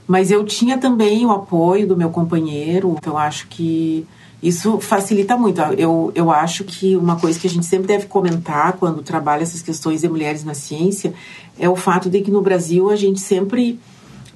mas 0.06 0.30
eu 0.30 0.44
tinha 0.44 0.78
também 0.78 1.26
o 1.26 1.30
apoio 1.30 1.86
do 1.86 1.96
meu 1.96 2.10
companheiro, 2.10 2.96
então 2.98 3.16
acho 3.16 3.46
que 3.48 4.06
isso 4.42 4.78
facilita 4.80 5.36
muito. 5.36 5.60
Eu, 5.76 6.12
eu 6.14 6.30
acho 6.30 6.64
que 6.64 6.96
uma 6.96 7.16
coisa 7.16 7.38
que 7.38 7.46
a 7.46 7.50
gente 7.50 7.66
sempre 7.66 7.88
deve 7.88 8.06
comentar 8.06 8.74
quando 8.74 9.02
trabalha 9.02 9.42
essas 9.42 9.62
questões 9.62 10.02
de 10.02 10.08
mulheres 10.08 10.44
na 10.44 10.54
ciência 10.54 11.12
é 11.58 11.68
o 11.68 11.74
fato 11.74 12.08
de 12.08 12.20
que 12.20 12.30
no 12.30 12.40
Brasil 12.40 12.88
a 12.88 12.96
gente 12.96 13.20
sempre 13.20 13.80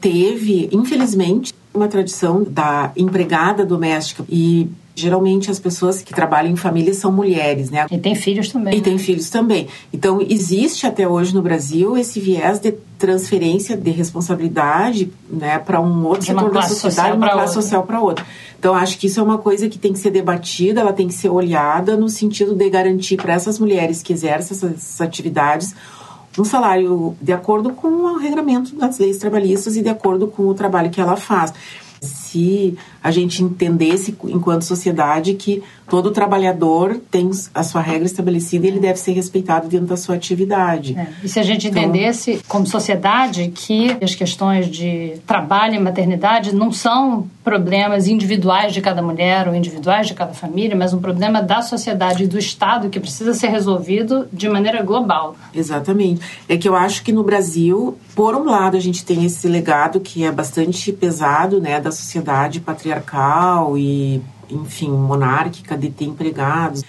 teve, 0.01 0.69
infelizmente, 0.73 1.55
uma 1.75 1.89
tradição 1.89 2.45
da 2.45 2.93
empregada 2.97 3.65
doméstica 3.65 4.25
e 4.29 4.69
Geralmente 4.95 5.51
as 5.51 5.59
pessoas 5.59 6.03
que 6.03 6.13
trabalham 6.13 6.53
em 6.53 6.57
família 6.57 6.93
são 6.93 7.11
mulheres, 7.11 7.71
né? 7.71 7.87
E 7.91 7.97
tem 7.97 8.15
filhos 8.15 8.53
também. 8.53 8.75
E 8.75 8.77
né? 8.77 8.83
tem 8.83 8.99
filhos 8.99 9.31
também. 9.31 9.67
Então 9.91 10.21
existe 10.21 10.87
até 10.87 11.09
hoje 11.09 11.35
no 11.35 11.41
Brasil 11.41 11.97
esse 11.97 12.21
viés 12.21 12.59
de 12.59 12.73
transferência 12.99 13.75
de 13.75 13.91
responsabilidade, 13.91 15.11
né, 15.31 15.59
para 15.59 15.81
um 15.81 16.05
outro 16.05 16.21
de 16.21 16.27
setor 16.27 16.53
da 16.53 16.63
sociedade, 16.63 17.17
uma 17.17 17.31
classe 17.31 17.57
outra. 17.57 17.63
social 17.63 17.83
para 17.85 18.01
outra. 18.01 18.27
Então 18.59 18.75
acho 18.75 18.99
que 18.99 19.07
isso 19.07 19.19
é 19.19 19.23
uma 19.23 19.39
coisa 19.39 19.67
que 19.67 19.79
tem 19.79 19.95
que 19.95 19.99
ser 19.99 20.11
debatida, 20.11 20.83
ela 20.83 20.93
tem 20.93 21.09
que 21.09 21.15
ser 21.15 21.31
olhada 21.31 21.97
no 21.97 22.09
sentido 22.09 22.55
de 22.55 22.69
garantir 22.69 23.17
para 23.17 23.33
essas 23.33 23.59
mulheres 23.59 24.03
que 24.03 24.13
exercem 24.13 24.55
essas 24.57 25.01
atividades 25.01 25.75
um 26.39 26.45
salário 26.45 27.15
de 27.21 27.33
acordo 27.33 27.71
com 27.73 27.89
o 27.89 28.17
regramento 28.17 28.75
das 28.75 28.99
leis 28.99 29.19
trabalhistas 29.19 29.77
e 29.77 29.83
de 29.83 29.89
acordo 29.89 30.27
com 30.27 30.47
o 30.47 30.55
trabalho 30.55 30.91
que 30.91 31.01
ela 31.01 31.17
faz. 31.17 31.53
Se 32.01 32.77
a 33.03 33.11
gente 33.11 33.43
entendesse, 33.43 34.17
enquanto 34.25 34.63
sociedade, 34.63 35.35
que 35.35 35.63
todo 35.93 36.11
trabalhador 36.11 37.03
tem 37.11 37.31
a 37.55 37.63
sua 37.63 37.83
regra 37.83 38.07
estabelecida 38.07 38.65
e 38.65 38.71
ele 38.71 38.81
deve 38.81 38.99
ser 38.99 39.13
respeitado 39.13 39.69
dentro 39.69 39.89
da 39.89 39.97
sua 39.99 40.15
atividade. 40.15 40.97
É. 40.99 41.07
E 41.23 41.29
se 41.29 41.39
a 41.39 41.43
gente 41.43 41.69
então, 41.69 41.83
entendesse, 41.83 42.41
como 42.49 42.67
sociedade, 42.67 43.53
que 43.55 43.95
as 44.03 44.15
questões 44.15 44.69
de 44.69 45.21
trabalho 45.27 45.75
e 45.75 45.79
maternidade 45.79 46.55
não 46.55 46.73
são 46.73 47.29
problemas 47.45 48.09
individuais 48.09 48.73
de 48.73 48.81
cada 48.81 49.03
mulher 49.03 49.47
ou 49.47 49.55
individuais 49.55 50.07
de 50.07 50.15
cada 50.15 50.33
família, 50.33 50.75
mas 50.75 50.95
um 50.95 50.99
problema 50.99 51.43
da 51.43 51.61
sociedade 51.61 52.25
e 52.25 52.27
do 52.27 52.39
Estado 52.39 52.89
que 52.89 52.99
precisa 52.99 53.35
ser 53.35 53.49
resolvido 53.49 54.27
de 54.33 54.49
maneira 54.49 54.83
global. 54.83 55.37
Exatamente. 55.55 56.23
É 56.49 56.57
que 56.57 56.67
eu 56.67 56.75
acho 56.75 57.03
que 57.03 57.13
no 57.13 57.23
Brasil, 57.23 57.99
por 58.15 58.35
um 58.35 58.45
lado, 58.45 58.79
a 58.79 58.81
gente 58.81 59.05
tem 59.05 59.27
esse 59.27 59.47
legado 59.47 60.01
que 60.01 60.25
é 60.25 60.33
bastante 60.33 60.91
pesado, 60.91 61.61
né, 61.61 61.79
da 61.83 61.93
sociedade 61.93 62.61
patriarcal 62.61 63.77
e, 63.77 64.23
enfim, 64.55 64.91
monárquica, 64.91 65.77
de 65.77 65.91
ter 65.91 66.05
empregados. 66.05 66.83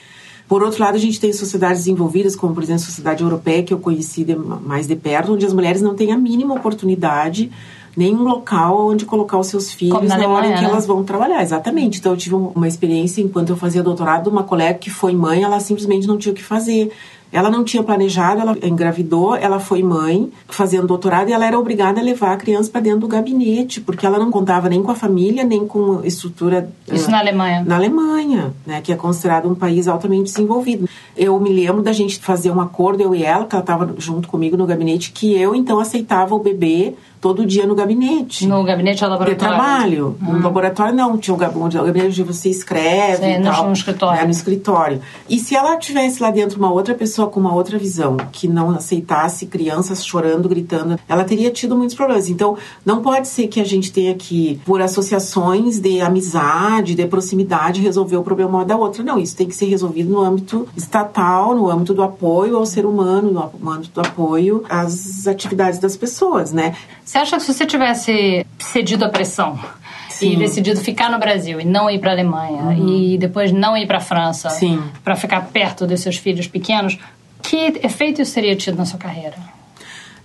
Por 0.47 0.61
outro 0.61 0.83
lado, 0.83 0.95
a 0.95 0.99
gente 0.99 1.19
tem 1.19 1.31
sociedades 1.31 1.79
desenvolvidas, 1.79 2.35
como 2.35 2.53
por 2.53 2.61
exemplo 2.61 2.83
a 2.83 2.85
sociedade 2.85 3.23
europeia, 3.23 3.63
que 3.63 3.73
eu 3.73 3.79
conheci 3.79 4.23
de, 4.23 4.35
mais 4.35 4.85
de 4.85 4.95
perto, 4.95 5.33
onde 5.33 5.45
as 5.45 5.53
mulheres 5.53 5.81
não 5.81 5.95
têm 5.95 6.11
a 6.11 6.17
mínima 6.17 6.53
oportunidade 6.53 7.49
nenhum 7.95 8.23
local 8.23 8.87
onde 8.87 9.05
colocar 9.05 9.37
os 9.37 9.47
seus 9.47 9.71
filhos 9.71 10.07
na, 10.07 10.17
na 10.17 10.27
hora 10.27 10.47
em 10.47 10.55
que 10.55 10.61
né? 10.61 10.67
elas 10.67 10.85
vão 10.85 11.03
trabalhar. 11.03 11.41
Exatamente. 11.41 11.99
Então 11.99 12.11
eu 12.11 12.17
tive 12.17 12.35
uma 12.35 12.67
experiência 12.67 13.21
enquanto 13.21 13.49
eu 13.49 13.55
fazia 13.55 13.83
doutorado, 13.83 14.27
uma 14.27 14.43
colega 14.43 14.77
que 14.79 14.89
foi 14.89 15.13
mãe, 15.13 15.43
ela 15.43 15.59
simplesmente 15.59 16.07
não 16.07 16.17
tinha 16.17 16.31
o 16.31 16.35
que 16.35 16.43
fazer. 16.43 16.91
Ela 17.33 17.49
não 17.49 17.63
tinha 17.63 17.81
planejado, 17.81 18.41
ela 18.41 18.55
engravidou, 18.63 19.35
ela 19.35 19.59
foi 19.59 19.81
mãe, 19.81 20.31
fazendo 20.47 20.85
doutorado, 20.85 21.29
e 21.29 21.33
ela 21.33 21.47
era 21.47 21.57
obrigada 21.57 21.99
a 21.99 22.03
levar 22.03 22.33
a 22.33 22.37
criança 22.37 22.69
para 22.69 22.81
dentro 22.81 22.99
do 22.99 23.07
gabinete, 23.07 23.81
porque 23.81 24.05
ela 24.05 24.19
não 24.19 24.29
contava 24.29 24.69
nem 24.69 24.83
com 24.83 24.91
a 24.91 24.95
família, 24.95 25.43
nem 25.43 25.65
com 25.65 26.01
estrutura. 26.03 26.69
Isso 26.91 27.07
uh, 27.07 27.11
na 27.11 27.19
Alemanha? 27.19 27.63
Na 27.65 27.75
Alemanha, 27.75 28.53
né, 28.67 28.81
que 28.81 28.93
é 28.93 28.95
considerado 28.95 29.49
um 29.49 29.55
país 29.55 29.87
altamente 29.87 30.25
desenvolvido. 30.25 30.87
Eu 31.17 31.39
me 31.39 31.51
lembro 31.51 31.81
da 31.81 31.91
gente 31.91 32.19
fazer 32.19 32.51
um 32.51 32.61
acordo, 32.61 33.01
eu 33.01 33.15
e 33.15 33.23
ela, 33.23 33.45
que 33.45 33.55
ela 33.55 33.63
estava 33.63 33.95
junto 33.97 34.27
comigo 34.27 34.55
no 34.55 34.67
gabinete, 34.67 35.11
que 35.11 35.33
eu 35.33 35.55
então 35.55 35.79
aceitava 35.79 36.35
o 36.35 36.39
bebê 36.39 36.93
todo 37.23 37.45
dia 37.45 37.65
no 37.65 37.73
gabinete. 37.73 38.45
No 38.45 38.65
gabinete 38.65 39.01
ou 39.01 39.09
laboratório? 39.09 39.39
De 39.39 39.57
trabalho. 39.57 40.17
No 40.19 40.39
ah. 40.39 40.43
laboratório 40.43 40.93
não, 40.93 41.17
tinha 41.17 41.33
um 41.33 41.37
gabinete 41.37 41.77
onde 41.77 42.21
você 42.21 42.49
escreve 42.49 43.23
Sim, 43.23 43.39
e 43.39 43.41
tal. 43.41 43.67
No 43.67 43.71
escritório. 43.71 44.19
Né, 44.19 44.25
no 44.25 44.31
escritório. 44.31 45.01
E 45.29 45.39
se 45.39 45.55
ela 45.55 45.77
tivesse 45.77 46.21
lá 46.21 46.29
dentro 46.31 46.59
uma 46.59 46.69
outra 46.69 46.93
pessoa 46.93 47.29
com 47.29 47.39
uma 47.39 47.55
outra 47.55 47.77
visão, 47.77 48.17
que 48.29 48.45
não 48.45 48.71
aceitasse 48.71 49.45
crianças 49.45 50.05
chorando, 50.05 50.49
gritando, 50.49 50.99
ela 51.07 51.23
teria 51.23 51.49
tido 51.49 51.77
muitos 51.77 51.95
problemas. 51.95 52.29
Então, 52.29 52.57
não 52.85 53.01
pode 53.01 53.29
ser 53.29 53.47
que 53.47 53.61
a 53.61 53.65
gente 53.65 53.93
tenha 53.93 54.13
que, 54.15 54.59
por 54.65 54.81
associações 54.81 55.79
de 55.79 56.01
amizade, 56.01 56.93
de 56.93 57.07
proximidade, 57.07 57.81
resolver 57.81 58.17
o 58.17 58.23
problema 58.23 58.57
uma 58.57 58.65
da 58.65 58.75
outra. 58.75 59.01
Não, 59.01 59.17
isso 59.17 59.37
tem 59.37 59.47
que 59.47 59.55
ser 59.55 59.67
resolvido 59.67 60.11
no 60.11 60.19
âmbito 60.19 60.67
estatal, 60.75 61.55
no 61.55 61.69
âmbito 61.69 61.93
do 61.93 62.03
apoio 62.03 62.57
ao 62.57 62.65
ser 62.65 62.85
humano, 62.85 63.49
no 63.57 63.71
âmbito 63.71 63.93
do 63.93 64.05
apoio 64.05 64.65
às 64.67 65.25
atividades 65.25 65.79
das 65.79 65.95
pessoas, 65.95 66.51
né? 66.51 66.75
Você 67.13 67.19
acha 67.19 67.37
que 67.37 67.43
se 67.43 67.53
você 67.53 67.65
tivesse 67.67 68.43
cedido 68.57 69.05
à 69.05 69.09
pressão 69.09 69.59
Sim. 70.09 70.31
e 70.31 70.35
decidido 70.35 70.79
ficar 70.79 71.11
no 71.11 71.19
Brasil 71.19 71.61
e 71.61 71.63
não 71.63 71.87
ir 71.87 71.99
para 71.99 72.09
a 72.09 72.13
Alemanha 72.13 72.63
uhum. 72.63 72.87
e 72.87 73.19
depois 73.19 73.51
não 73.51 73.77
ir 73.77 73.85
para 73.85 73.99
a 73.99 74.01
França 74.01 74.49
para 75.03 75.15
ficar 75.15 75.41
perto 75.49 75.85
dos 75.85 75.99
seus 75.99 76.17
filhos 76.17 76.47
pequenos, 76.47 76.97
que 77.43 77.79
efeito 77.83 78.19
isso 78.19 78.33
teria 78.33 78.55
tido 78.55 78.77
na 78.77 78.85
sua 78.85 78.97
carreira? 78.97 79.35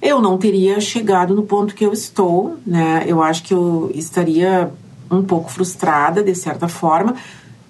eu 0.00 0.22
não 0.22 0.38
teria 0.38 0.80
chegado 0.80 1.34
no 1.34 1.42
ponto 1.42 1.74
que 1.74 1.84
eu 1.84 1.92
estou, 1.92 2.56
né? 2.66 3.04
Eu 3.06 3.22
acho 3.22 3.42
que 3.42 3.52
eu 3.52 3.90
estaria 3.94 4.70
um 5.10 5.22
pouco 5.22 5.50
frustrada, 5.50 6.22
de 6.22 6.34
certa 6.34 6.68
forma. 6.68 7.16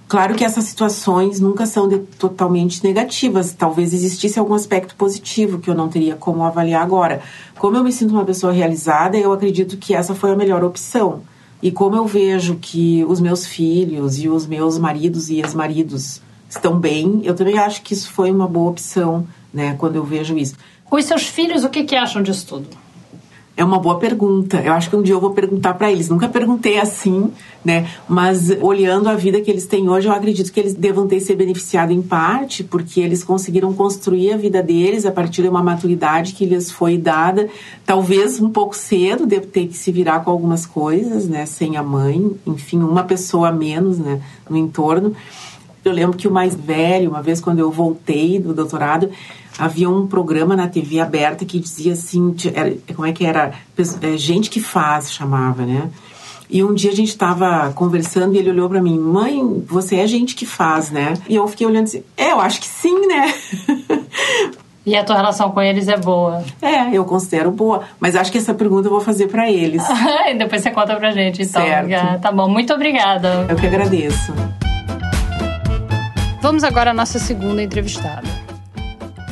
Claro 0.08 0.34
que 0.34 0.44
essas 0.44 0.64
situações 0.64 1.38
nunca 1.38 1.66
são 1.66 1.86
de, 1.86 1.98
totalmente 1.98 2.82
negativas. 2.82 3.52
Talvez 3.52 3.92
existisse 3.92 4.38
algum 4.38 4.54
aspecto 4.54 4.94
positivo 4.94 5.58
que 5.58 5.68
eu 5.68 5.74
não 5.74 5.90
teria 5.90 6.16
como 6.16 6.42
avaliar 6.42 6.82
agora. 6.82 7.20
Como 7.58 7.76
eu 7.76 7.84
me 7.84 7.92
sinto 7.92 8.12
uma 8.12 8.24
pessoa 8.24 8.50
realizada, 8.50 9.18
eu 9.18 9.30
acredito 9.30 9.76
que 9.76 9.94
essa 9.94 10.14
foi 10.14 10.30
a 10.30 10.36
melhor 10.36 10.64
opção. 10.64 11.20
E 11.62 11.70
como 11.70 11.94
eu 11.94 12.06
vejo 12.06 12.56
que 12.56 13.04
os 13.06 13.20
meus 13.20 13.44
filhos 13.44 14.18
e 14.18 14.30
os 14.30 14.46
meus 14.46 14.78
maridos 14.78 15.28
e 15.28 15.40
ex-maridos 15.40 16.22
estão 16.48 16.78
bem, 16.78 17.20
eu 17.24 17.34
também 17.34 17.58
acho 17.58 17.82
que 17.82 17.92
isso 17.92 18.10
foi 18.10 18.30
uma 18.30 18.48
boa 18.48 18.70
opção, 18.70 19.26
né, 19.52 19.74
quando 19.76 19.96
eu 19.96 20.04
vejo 20.04 20.38
isso. 20.38 20.54
Os 20.90 21.04
seus 21.04 21.24
filhos, 21.24 21.64
o 21.64 21.68
que, 21.68 21.84
que 21.84 21.94
acham 21.94 22.22
disso 22.22 22.46
tudo? 22.46 22.68
É 23.58 23.64
uma 23.64 23.80
boa 23.80 23.98
pergunta. 23.98 24.62
Eu 24.62 24.72
acho 24.72 24.88
que 24.88 24.94
um 24.94 25.02
dia 25.02 25.14
eu 25.14 25.20
vou 25.20 25.32
perguntar 25.32 25.74
para 25.74 25.90
eles. 25.90 26.08
Nunca 26.08 26.28
perguntei 26.28 26.78
assim, 26.78 27.32
né? 27.64 27.90
Mas 28.08 28.50
olhando 28.60 29.08
a 29.08 29.16
vida 29.16 29.40
que 29.40 29.50
eles 29.50 29.66
têm 29.66 29.88
hoje, 29.88 30.06
eu 30.06 30.12
acredito 30.12 30.52
que 30.52 30.60
eles 30.60 30.74
devam 30.74 31.08
ter 31.08 31.18
se 31.18 31.34
beneficiado 31.34 31.90
em 31.90 32.00
parte, 32.00 32.62
porque 32.62 33.00
eles 33.00 33.24
conseguiram 33.24 33.74
construir 33.74 34.32
a 34.32 34.36
vida 34.36 34.62
deles 34.62 35.04
a 35.04 35.10
partir 35.10 35.42
de 35.42 35.48
uma 35.48 35.60
maturidade 35.60 36.34
que 36.34 36.46
lhes 36.46 36.70
foi 36.70 36.96
dada, 36.96 37.48
talvez 37.84 38.40
um 38.40 38.48
pouco 38.48 38.76
cedo, 38.76 39.26
de 39.26 39.40
ter 39.40 39.66
que 39.66 39.76
se 39.76 39.90
virar 39.90 40.20
com 40.20 40.30
algumas 40.30 40.64
coisas, 40.64 41.28
né? 41.28 41.44
Sem 41.44 41.76
a 41.76 41.82
mãe, 41.82 42.30
enfim, 42.46 42.78
uma 42.78 43.02
pessoa 43.02 43.48
a 43.48 43.52
menos, 43.52 43.98
né? 43.98 44.20
No 44.48 44.56
entorno. 44.56 45.16
Eu 45.84 45.90
lembro 45.90 46.16
que 46.16 46.28
o 46.28 46.30
mais 46.30 46.54
velho, 46.54 47.10
uma 47.10 47.22
vez 47.22 47.40
quando 47.40 47.58
eu 47.58 47.72
voltei 47.72 48.38
do 48.38 48.54
doutorado, 48.54 49.10
havia 49.58 49.90
um 49.90 50.06
programa 50.06 50.54
na 50.54 50.68
TV 50.68 51.00
aberta 51.00 51.44
que 51.44 51.58
dizia 51.58 51.92
assim, 51.92 52.34
era, 52.54 52.74
como 52.94 53.06
é 53.06 53.12
que 53.12 53.26
era? 53.26 53.52
É, 54.00 54.16
gente 54.16 54.48
que 54.48 54.60
faz, 54.60 55.12
chamava, 55.12 55.66
né? 55.66 55.90
E 56.50 56.64
um 56.64 56.72
dia 56.72 56.90
a 56.90 56.94
gente 56.94 57.08
estava 57.08 57.70
conversando 57.74 58.34
e 58.34 58.38
ele 58.38 58.50
olhou 58.50 58.68
para 58.70 58.80
mim, 58.80 58.98
mãe, 58.98 59.62
você 59.66 59.96
é 59.96 60.06
gente 60.06 60.34
que 60.34 60.46
faz, 60.46 60.90
né? 60.90 61.14
E 61.28 61.34
eu 61.34 61.46
fiquei 61.46 61.66
olhando 61.66 61.84
assim, 61.84 62.02
é, 62.16 62.32
eu 62.32 62.40
acho 62.40 62.60
que 62.60 62.66
sim, 62.66 63.06
né? 63.06 63.34
E 64.86 64.96
a 64.96 65.04
tua 65.04 65.16
relação 65.16 65.50
com 65.50 65.60
eles 65.60 65.86
é 65.86 65.98
boa? 65.98 66.42
É, 66.62 66.96
eu 66.96 67.04
considero 67.04 67.50
boa. 67.50 67.82
Mas 68.00 68.16
acho 68.16 68.32
que 68.32 68.38
essa 68.38 68.54
pergunta 68.54 68.86
eu 68.86 68.90
vou 68.90 69.02
fazer 69.02 69.26
para 69.26 69.50
eles. 69.50 69.82
e 70.30 70.34
depois 70.34 70.62
você 70.62 70.70
conta 70.70 70.96
pra 70.96 71.10
gente, 71.10 71.42
então. 71.42 71.60
Certo. 71.60 72.20
Tá 72.22 72.32
bom, 72.32 72.48
muito 72.48 72.72
obrigada. 72.72 73.44
Eu 73.50 73.56
que 73.56 73.66
agradeço. 73.66 74.32
Vamos 76.40 76.64
agora 76.64 76.92
à 76.92 76.94
nossa 76.94 77.18
segunda 77.18 77.62
entrevistada. 77.62 78.47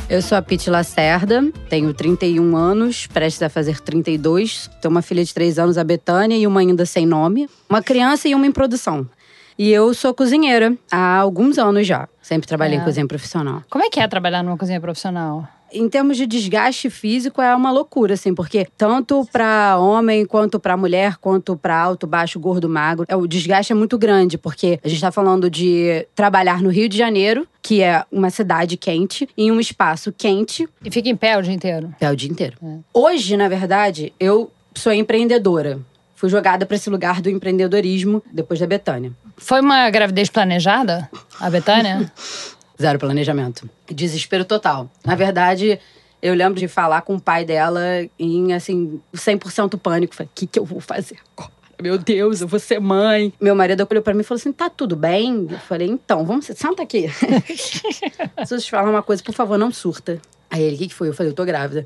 Eu 0.09 0.21
sou 0.21 0.37
a 0.37 0.41
Pete 0.41 0.69
Lacerda, 0.69 1.51
tenho 1.69 1.93
31 1.93 2.55
anos, 2.55 3.07
prestes 3.07 3.41
a 3.43 3.49
fazer 3.49 3.81
32. 3.81 4.69
Tenho 4.81 4.89
uma 4.91 5.01
filha 5.01 5.23
de 5.23 5.33
3 5.33 5.59
anos, 5.59 5.77
a 5.77 5.83
Betânia, 5.83 6.37
e 6.37 6.47
uma 6.47 6.61
ainda 6.61 6.85
sem 6.85 7.05
nome. 7.05 7.49
Uma 7.69 7.83
criança 7.83 8.27
e 8.29 8.33
uma 8.33 8.47
em 8.47 8.51
produção. 8.51 9.07
E 9.59 9.69
eu 9.69 9.93
sou 9.93 10.13
cozinheira 10.13 10.77
há 10.89 11.17
alguns 11.17 11.57
anos 11.57 11.85
já. 11.85 12.07
Sempre 12.21 12.47
trabalhei 12.47 12.77
É. 12.77 12.81
em 12.81 12.85
cozinha 12.85 13.05
profissional. 13.07 13.63
Como 13.69 13.83
é 13.83 13.89
que 13.89 13.99
é 13.99 14.07
trabalhar 14.07 14.43
numa 14.43 14.55
cozinha 14.57 14.79
profissional? 14.79 15.45
Em 15.71 15.87
termos 15.89 16.17
de 16.17 16.25
desgaste 16.25 16.89
físico, 16.89 17.41
é 17.41 17.55
uma 17.55 17.71
loucura, 17.71 18.13
assim, 18.13 18.33
porque 18.33 18.67
tanto 18.77 19.27
para 19.31 19.77
homem, 19.77 20.25
quanto 20.25 20.59
para 20.59 20.77
mulher, 20.77 21.17
quanto 21.17 21.55
para 21.57 21.77
alto, 21.77 22.07
baixo, 22.07 22.39
gordo, 22.39 22.69
magro, 22.69 23.05
é, 23.07 23.15
o 23.15 23.27
desgaste 23.27 23.71
é 23.71 23.75
muito 23.75 23.97
grande, 23.97 24.37
porque 24.37 24.79
a 24.83 24.87
gente 24.87 24.97
está 24.97 25.11
falando 25.11 25.49
de 25.49 26.07
trabalhar 26.15 26.61
no 26.61 26.69
Rio 26.69 26.87
de 26.87 26.97
Janeiro, 26.97 27.47
que 27.61 27.81
é 27.83 28.05
uma 28.11 28.29
cidade 28.29 28.77
quente, 28.77 29.27
em 29.37 29.51
um 29.51 29.59
espaço 29.59 30.11
quente, 30.11 30.67
E 30.83 30.89
fica 30.89 31.09
em 31.09 31.15
pé 31.15 31.37
o 31.37 31.41
dia 31.41 31.53
inteiro? 31.53 31.93
é 31.99 32.09
o 32.09 32.15
dia 32.15 32.29
inteiro. 32.29 32.57
Hoje, 32.93 33.35
na 33.35 33.49
verdade, 33.49 34.13
eu 34.19 34.49
sou 34.73 34.93
empreendedora. 34.93 35.79
Fui 36.15 36.29
jogada 36.29 36.65
para 36.65 36.75
esse 36.75 36.89
lugar 36.89 37.21
do 37.21 37.29
empreendedorismo 37.29 38.23
depois 38.31 38.59
da 38.59 38.65
Betânia. 38.65 39.11
Foi 39.37 39.61
uma 39.61 39.87
gravidez 39.91 40.29
planejada, 40.29 41.07
a 41.39 41.49
Betânia? 41.49 42.11
Zero 42.79 42.99
planejamento. 42.99 43.69
Desespero 43.89 44.45
total. 44.45 44.89
Na 45.03 45.15
verdade, 45.15 45.79
eu 46.21 46.33
lembro 46.33 46.59
de 46.59 46.67
falar 46.67 47.01
com 47.01 47.15
o 47.15 47.21
pai 47.21 47.45
dela 47.45 47.81
em, 48.19 48.53
assim, 48.53 49.01
100% 49.15 49.77
pânico. 49.79 50.15
Falei, 50.15 50.29
o 50.29 50.35
que, 50.35 50.47
que 50.47 50.59
eu 50.59 50.65
vou 50.65 50.79
fazer 50.79 51.17
agora? 51.35 51.57
Meu 51.81 51.97
Deus, 51.97 52.41
eu 52.41 52.47
vou 52.47 52.59
ser 52.59 52.79
mãe. 52.79 53.31
Meu 53.39 53.55
marido 53.55 53.87
olhou 53.89 54.01
pra 54.01 54.13
mim 54.13 54.21
e 54.21 54.23
falou 54.23 54.39
assim: 54.39 54.51
tá 54.51 54.67
tudo 54.67 54.95
bem? 54.95 55.47
Eu 55.49 55.59
falei: 55.59 55.87
então, 55.87 56.25
vamos. 56.25 56.45
Senta 56.45 56.81
aqui. 56.81 57.07
Preciso 58.35 58.65
te 58.65 58.71
falar 58.71 58.89
uma 58.89 59.03
coisa, 59.03 59.21
por 59.21 59.33
favor, 59.33 59.59
não 59.59 59.71
surta. 59.71 60.19
Aí 60.49 60.63
ele: 60.63 60.75
o 60.75 60.79
que, 60.79 60.87
que 60.87 60.93
foi? 60.95 61.09
Eu 61.09 61.13
falei: 61.13 61.31
eu 61.31 61.35
tô 61.35 61.45
grávida. 61.45 61.85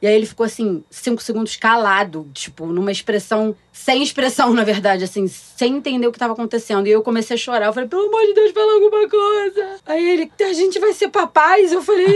E 0.00 0.06
aí 0.06 0.14
ele 0.14 0.26
ficou 0.26 0.44
assim, 0.44 0.84
cinco 0.90 1.22
segundos 1.22 1.56
calado, 1.56 2.28
tipo, 2.34 2.66
numa 2.66 2.92
expressão, 2.92 3.56
sem 3.72 4.02
expressão, 4.02 4.52
na 4.54 4.62
verdade, 4.62 5.04
assim, 5.04 5.26
sem 5.26 5.76
entender 5.76 6.06
o 6.06 6.12
que 6.12 6.18
tava 6.18 6.34
acontecendo. 6.34 6.86
E 6.86 6.90
eu 6.90 7.02
comecei 7.02 7.34
a 7.34 7.38
chorar. 7.38 7.66
Eu 7.66 7.72
falei, 7.72 7.88
pelo 7.88 8.06
amor 8.06 8.26
de 8.26 8.34
Deus, 8.34 8.52
fala 8.52 8.72
alguma 8.74 9.08
coisa. 9.08 9.76
Aí 9.86 10.08
ele, 10.08 10.32
a 10.40 10.52
gente 10.52 10.78
vai 10.78 10.92
ser 10.92 11.08
papais? 11.08 11.72
Eu 11.72 11.82
falei, 11.82 12.14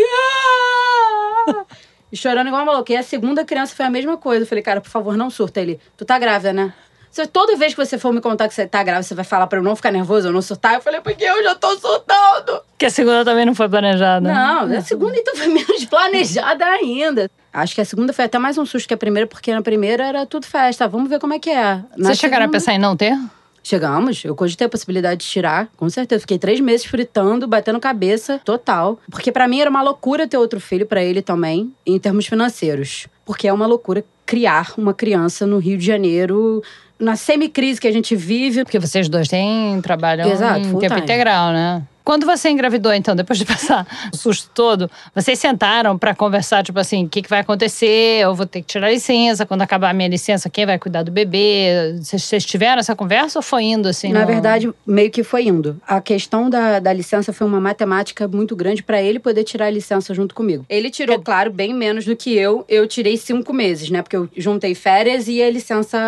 ah! 1.49 1.65
E 2.13 2.17
chorando 2.17 2.49
igual 2.49 2.63
uma 2.63 2.73
louca. 2.73 2.93
E 2.93 2.97
a 2.97 3.03
segunda 3.03 3.45
criança 3.45 3.75
foi 3.75 3.87
a 3.87 3.91
mesma 3.91 4.17
coisa. 4.17 4.43
Eu 4.43 4.47
falei, 4.47 4.63
cara, 4.63 4.81
por 4.81 4.91
favor, 4.91 5.17
não 5.17 5.31
surta. 5.31 5.61
Ele, 5.61 5.81
tu 5.97 6.05
tá 6.05 6.19
grávida, 6.19 6.53
né? 6.53 6.75
Você, 7.11 7.27
toda 7.27 7.57
vez 7.57 7.75
que 7.75 7.85
você 7.85 7.99
for 7.99 8.13
me 8.13 8.21
contar 8.21 8.47
que 8.47 8.55
você 8.55 8.67
tá 8.67 8.83
grávida, 8.83 9.03
você 9.03 9.15
vai 9.15 9.25
falar 9.25 9.49
pra 9.49 9.59
eu 9.59 9.63
não 9.63 9.75
ficar 9.75 9.91
nervoso, 9.91 10.29
eu 10.29 10.33
não 10.33 10.43
surtar. 10.43 10.75
Eu 10.75 10.81
falei, 10.81 11.01
porque 11.01 11.25
eu 11.25 11.43
já 11.43 11.55
tô 11.57 11.77
surtando. 11.77 12.63
Que 12.79 12.87
a 12.87 12.91
segunda 12.91 13.25
também 13.25 13.45
não 13.45 13.55
foi 13.55 13.69
planejada. 13.69 14.33
Não, 14.33 14.77
a 14.77 14.81
segunda 14.81 15.17
então 15.17 15.35
foi 15.35 15.49
menos 15.49 15.85
planejada 15.87 16.65
ainda. 16.65 17.31
Acho 17.53 17.75
que 17.75 17.81
a 17.81 17.85
segunda 17.85 18.13
foi 18.13 18.25
até 18.25 18.39
mais 18.39 18.57
um 18.59 18.65
susto 18.65 18.87
que 18.87 18.95
a 18.95 18.97
primeira, 18.97 19.27
porque 19.27 19.53
na 19.53 19.63
primeira 19.63 20.07
era 20.07 20.27
tudo 20.27 20.47
festa. 20.47 20.87
Vamos 20.87 21.09
ver 21.09 21.19
como 21.19 21.35
é 21.35 21.39
que 21.39 21.51
é. 21.51 21.83
Na 21.97 22.09
Vocês 22.09 22.19
chegaram 22.19 22.47
a 22.47 22.49
pensar 22.49 22.75
em 22.75 22.79
não 22.79 22.97
ter? 22.97 23.19
Chegamos, 23.63 24.25
eu 24.25 24.35
cogitei 24.35 24.67
a 24.67 24.71
possibilidade 24.71 25.21
de 25.21 25.27
tirar, 25.27 25.69
com 25.77 25.89
certeza. 25.91 26.21
Fiquei 26.23 26.39
três 26.39 26.61
meses 26.61 26.87
fritando, 26.87 27.47
batendo 27.47 27.79
cabeça, 27.79 28.41
total. 28.45 28.99
Porque 29.11 29.31
pra 29.31 29.47
mim 29.47 29.61
era 29.61 29.69
uma 29.69 29.83
loucura 29.83 30.27
ter 30.27 30.39
outro 30.39 30.59
filho, 30.59 30.87
pra 30.87 31.03
ele 31.03 31.21
também, 31.21 31.71
em 31.85 31.99
termos 31.99 32.27
financeiros. 32.27 33.07
Porque 33.25 33.47
é 33.47 33.53
uma 33.53 33.67
loucura 33.67 34.03
criar 34.25 34.73
uma 34.79 34.95
criança 34.95 35.47
no 35.47 35.59
Rio 35.59 35.77
de 35.77 35.85
Janeiro, 35.85 36.63
na 36.99 37.17
semicrise 37.17 37.81
que 37.81 37.87
a 37.87 37.93
gente 37.93 38.17
vive. 38.17 38.65
Porque 38.65 38.79
vocês 38.79 39.09
dois 39.09 39.29
têm 39.29 39.81
trabalham 39.83 40.31
Exato, 40.31 40.61
em 40.61 40.79
tempo 40.79 40.95
time. 40.95 41.01
integral, 41.01 41.53
né? 41.53 41.83
Quando 42.05 42.27
você 42.27 42.49
engravidou, 42.51 42.93
então, 42.93 43.15
depois 43.15 43.39
de 43.39 43.45
passar 43.45 43.87
o 44.13 44.17
susto 44.17 44.51
todo, 44.55 44.91
vocês 45.15 45.39
sentaram 45.39 45.97
pra 45.99 46.15
conversar, 46.15 46.63
tipo 46.63 46.79
assim, 46.79 47.05
o 47.05 47.09
que, 47.09 47.23
que 47.23 47.29
vai 47.31 47.41
acontecer? 47.41 48.21
Eu 48.23 48.35
vou 48.35 48.47
ter 48.47 48.61
que 48.63 48.67
tirar 48.67 48.91
licença. 48.91 49.45
Quando 49.47 49.63
acabar 49.63 49.91
a 49.91 49.93
minha 49.93 50.09
licença, 50.09 50.49
quem 50.51 50.67
vai 50.67 50.79
cuidar 50.79 51.03
do 51.03 51.11
bebê? 51.11 51.95
Vocês, 52.03 52.45
tiveram 52.45 52.81
essa 52.81 52.97
conversa 52.97 53.39
ou 53.39 53.43
foi 53.43 53.65
indo 53.65 53.89
assim? 53.89 54.13
Na 54.13 54.21
no- 54.21 54.27
verdade, 54.27 54.71
meio 54.87 55.11
que 55.11 55.23
foi 55.23 55.45
indo. 55.47 55.81
A 55.87 56.01
questão 56.01 56.49
da, 56.51 56.79
da 56.79 56.93
licença 56.93 57.33
foi 57.33 57.47
uma 57.47 57.61
matemática 57.61 58.27
muito 58.27 58.57
grande 58.57 58.83
pra 58.83 59.01
ele 59.03 59.19
poder 59.19 59.45
tirar 59.45 59.67
a 59.67 59.71
licença 59.71 60.13
junto 60.15 60.35
comigo. 60.35 60.65
Ele 60.69 60.91
tirou, 60.91 61.21
claro, 61.21 61.51
bem 61.53 61.73
menos 61.75 62.05
do 62.05 62.17
que 62.17 62.35
eu. 62.35 62.65
Eu 62.69 62.87
tirei 62.87 63.17
cinco 63.17 63.53
meses, 63.53 63.91
né? 63.91 64.03
Porque 64.03 64.17
eu 64.17 64.29
juntei 64.37 64.75
férias 64.75 65.29
e 65.29 65.43
a 65.43 65.51
licença 65.51 65.99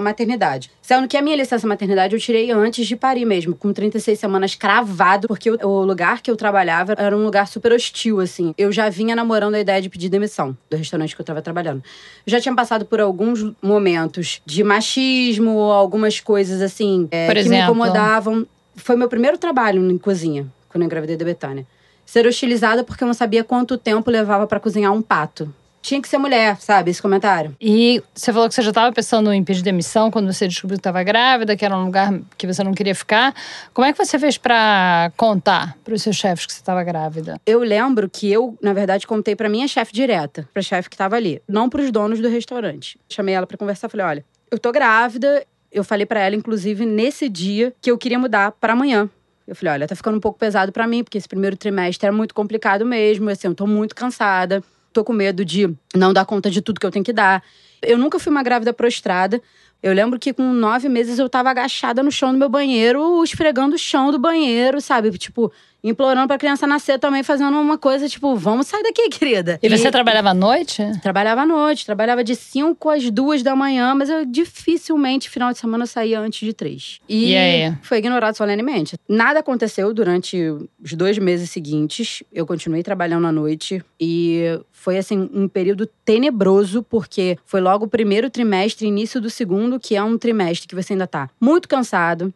maternidade. 0.00 0.70
Sendo 0.82 1.06
que 1.06 1.16
a 1.16 1.22
minha 1.22 1.36
licença 1.36 1.64
maternidade 1.64 2.12
eu 2.12 2.20
tirei 2.20 2.50
antes 2.50 2.88
de 2.88 2.96
parir 2.96 3.24
mesmo, 3.24 3.54
com 3.54 3.72
36 3.72 4.18
semanas 4.18 4.56
cravado, 4.56 5.28
porque 5.28 5.48
o, 5.48 5.56
o 5.64 5.84
lugar 5.84 6.20
que 6.20 6.28
eu 6.28 6.36
trabalhava 6.36 6.94
era 6.98 7.16
um 7.16 7.22
lugar 7.22 7.46
super 7.46 7.72
hostil, 7.72 8.18
assim. 8.18 8.52
Eu 8.58 8.72
já 8.72 8.88
vinha 8.88 9.14
namorando 9.14 9.54
a 9.54 9.60
ideia 9.60 9.80
de 9.80 9.88
pedir 9.88 10.08
demissão 10.08 10.56
do 10.68 10.76
restaurante 10.76 11.14
que 11.14 11.20
eu 11.20 11.24
tava 11.24 11.40
trabalhando. 11.40 11.84
Eu 12.26 12.30
já 12.32 12.40
tinha 12.40 12.54
passado 12.54 12.84
por 12.84 13.00
alguns 13.00 13.52
momentos 13.62 14.42
de 14.44 14.64
machismo, 14.64 15.56
algumas 15.60 16.18
coisas 16.18 16.60
assim, 16.60 17.06
é, 17.12 17.28
que 17.28 17.34
me 17.34 17.40
exemplo? 17.40 17.64
incomodavam. 17.64 18.44
Foi 18.74 18.96
meu 18.96 19.08
primeiro 19.08 19.38
trabalho 19.38 19.88
em 19.88 19.96
cozinha, 19.96 20.52
quando 20.68 20.82
eu 20.82 20.86
engravidei 20.86 21.16
da 21.16 21.24
Betânia. 21.24 21.64
Ser 22.04 22.26
hostilizada 22.26 22.82
porque 22.82 23.04
eu 23.04 23.06
não 23.06 23.14
sabia 23.14 23.44
quanto 23.44 23.78
tempo 23.78 24.10
levava 24.10 24.48
pra 24.48 24.58
cozinhar 24.58 24.92
um 24.92 25.00
pato. 25.00 25.54
Tinha 25.82 26.00
que 26.00 26.08
ser 26.08 26.16
mulher, 26.16 26.56
sabe? 26.60 26.92
Esse 26.92 27.02
comentário. 27.02 27.56
E 27.60 28.00
você 28.14 28.32
falou 28.32 28.48
que 28.48 28.54
você 28.54 28.62
já 28.62 28.70
estava 28.70 28.92
pensando 28.92 29.32
em 29.32 29.42
pedir 29.42 29.62
demissão 29.62 30.12
quando 30.12 30.32
você 30.32 30.46
descobriu 30.46 30.76
que 30.76 30.80
estava 30.80 31.02
grávida, 31.02 31.56
que 31.56 31.64
era 31.64 31.76
um 31.76 31.84
lugar 31.86 32.14
que 32.38 32.46
você 32.46 32.62
não 32.62 32.72
queria 32.72 32.94
ficar. 32.94 33.34
Como 33.74 33.84
é 33.84 33.92
que 33.92 33.98
você 33.98 34.16
fez 34.16 34.38
pra 34.38 35.10
contar 35.16 35.76
para 35.82 35.92
os 35.92 36.00
seus 36.00 36.14
chefes 36.14 36.46
que 36.46 36.52
você 36.52 36.60
estava 36.60 36.84
grávida? 36.84 37.40
Eu 37.44 37.58
lembro 37.60 38.08
que 38.08 38.30
eu, 38.30 38.56
na 38.62 38.72
verdade, 38.72 39.08
contei 39.08 39.34
pra 39.34 39.48
minha 39.48 39.66
chefe 39.66 39.92
direta, 39.92 40.48
pra 40.54 40.62
chefe 40.62 40.88
que 40.88 40.96
tava 40.96 41.16
ali, 41.16 41.42
não 41.48 41.68
pros 41.68 41.90
donos 41.90 42.20
do 42.20 42.28
restaurante. 42.28 42.96
Chamei 43.08 43.34
ela 43.34 43.46
pra 43.46 43.58
conversar, 43.58 43.88
falei: 43.88 44.06
"Olha, 44.06 44.24
eu 44.50 44.58
tô 44.58 44.70
grávida". 44.70 45.44
Eu 45.70 45.82
falei 45.82 46.06
pra 46.06 46.20
ela 46.20 46.36
inclusive 46.36 46.84
nesse 46.86 47.28
dia 47.28 47.72
que 47.80 47.90
eu 47.90 47.98
queria 47.98 48.18
mudar 48.18 48.52
pra 48.52 48.74
amanhã. 48.74 49.10
Eu 49.48 49.56
falei: 49.56 49.72
"Olha, 49.74 49.88
tá 49.88 49.96
ficando 49.96 50.16
um 50.18 50.20
pouco 50.20 50.38
pesado 50.38 50.70
pra 50.70 50.86
mim, 50.86 51.02
porque 51.02 51.18
esse 51.18 51.26
primeiro 51.26 51.56
trimestre 51.56 52.06
é 52.06 52.12
muito 52.12 52.34
complicado 52.34 52.86
mesmo, 52.86 53.28
assim, 53.30 53.48
eu 53.48 53.54
tô 53.54 53.66
muito 53.66 53.94
cansada, 53.96 54.62
tô 54.92 55.04
com 55.04 55.12
medo 55.12 55.44
de 55.44 55.74
não 55.94 56.12
dar 56.12 56.24
conta 56.24 56.50
de 56.50 56.60
tudo 56.60 56.78
que 56.78 56.86
eu 56.86 56.90
tenho 56.90 57.04
que 57.04 57.12
dar". 57.12 57.42
Eu 57.80 57.98
nunca 57.98 58.18
fui 58.18 58.30
uma 58.30 58.42
grávida 58.42 58.72
prostrada. 58.72 59.42
Eu 59.82 59.92
lembro 59.92 60.18
que 60.18 60.32
com 60.32 60.52
nove 60.52 60.88
meses 60.88 61.18
eu 61.18 61.28
tava 61.28 61.50
agachada 61.50 62.02
no 62.02 62.12
chão 62.12 62.32
do 62.32 62.38
meu 62.38 62.48
banheiro, 62.48 63.24
esfregando 63.24 63.74
o 63.74 63.78
chão 63.78 64.12
do 64.12 64.18
banheiro, 64.18 64.80
sabe? 64.80 65.10
Tipo, 65.18 65.52
implorando 65.82 66.28
pra 66.28 66.38
criança 66.38 66.66
nascer 66.66 66.98
também, 66.98 67.22
fazendo 67.22 67.58
uma 67.58 67.76
coisa 67.76 68.08
tipo, 68.08 68.34
vamos 68.36 68.66
sair 68.66 68.82
daqui, 68.82 69.08
querida. 69.10 69.58
E 69.62 69.68
você 69.68 69.90
trabalhava 69.90 70.30
à 70.30 70.34
noite? 70.34 70.82
Trabalhava 71.02 71.42
à 71.42 71.46
noite, 71.46 71.84
trabalhava 71.84 72.22
de 72.22 72.36
5 72.36 72.88
às 72.88 73.10
2 73.10 73.42
da 73.42 73.56
manhã, 73.56 73.94
mas 73.94 74.08
eu 74.08 74.24
dificilmente, 74.24 75.28
final 75.28 75.52
de 75.52 75.58
semana, 75.58 75.86
saía 75.86 76.20
antes 76.20 76.40
de 76.40 76.52
3. 76.52 77.00
E 77.08 77.36
aí? 77.36 77.74
foi 77.82 77.98
ignorado 77.98 78.36
solenemente. 78.36 78.96
Nada 79.08 79.40
aconteceu 79.40 79.92
durante 79.92 80.38
os 80.82 80.92
dois 80.94 81.18
meses 81.18 81.50
seguintes. 81.50 82.22
Eu 82.32 82.46
continuei 82.46 82.82
trabalhando 82.82 83.26
à 83.26 83.32
noite 83.32 83.82
e 84.00 84.60
foi 84.70 84.98
assim 84.98 85.30
um 85.32 85.48
período 85.48 85.86
tenebroso 86.04 86.82
porque 86.82 87.38
foi 87.44 87.60
logo 87.60 87.84
o 87.84 87.88
primeiro 87.88 88.28
trimestre, 88.28 88.86
início 88.86 89.20
do 89.20 89.30
segundo, 89.30 89.78
que 89.78 89.94
é 89.96 90.02
um 90.02 90.18
trimestre 90.18 90.68
que 90.68 90.74
você 90.74 90.92
ainda 90.92 91.06
tá 91.06 91.30
muito 91.40 91.68
cansado. 91.68 92.32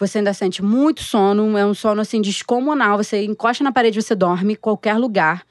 Você 0.00 0.18
ainda 0.18 0.32
sente 0.32 0.62
muito 0.64 1.02
sono, 1.02 1.56
é 1.58 1.64
um 1.64 1.74
sono 1.74 2.00
assim 2.00 2.20
descomunal. 2.22 2.96
Você 2.96 3.22
encosta 3.24 3.62
na 3.62 3.70
parede, 3.70 4.00
você 4.00 4.14
dorme, 4.14 4.56
qualquer 4.56 4.94
lugar. 4.96 5.42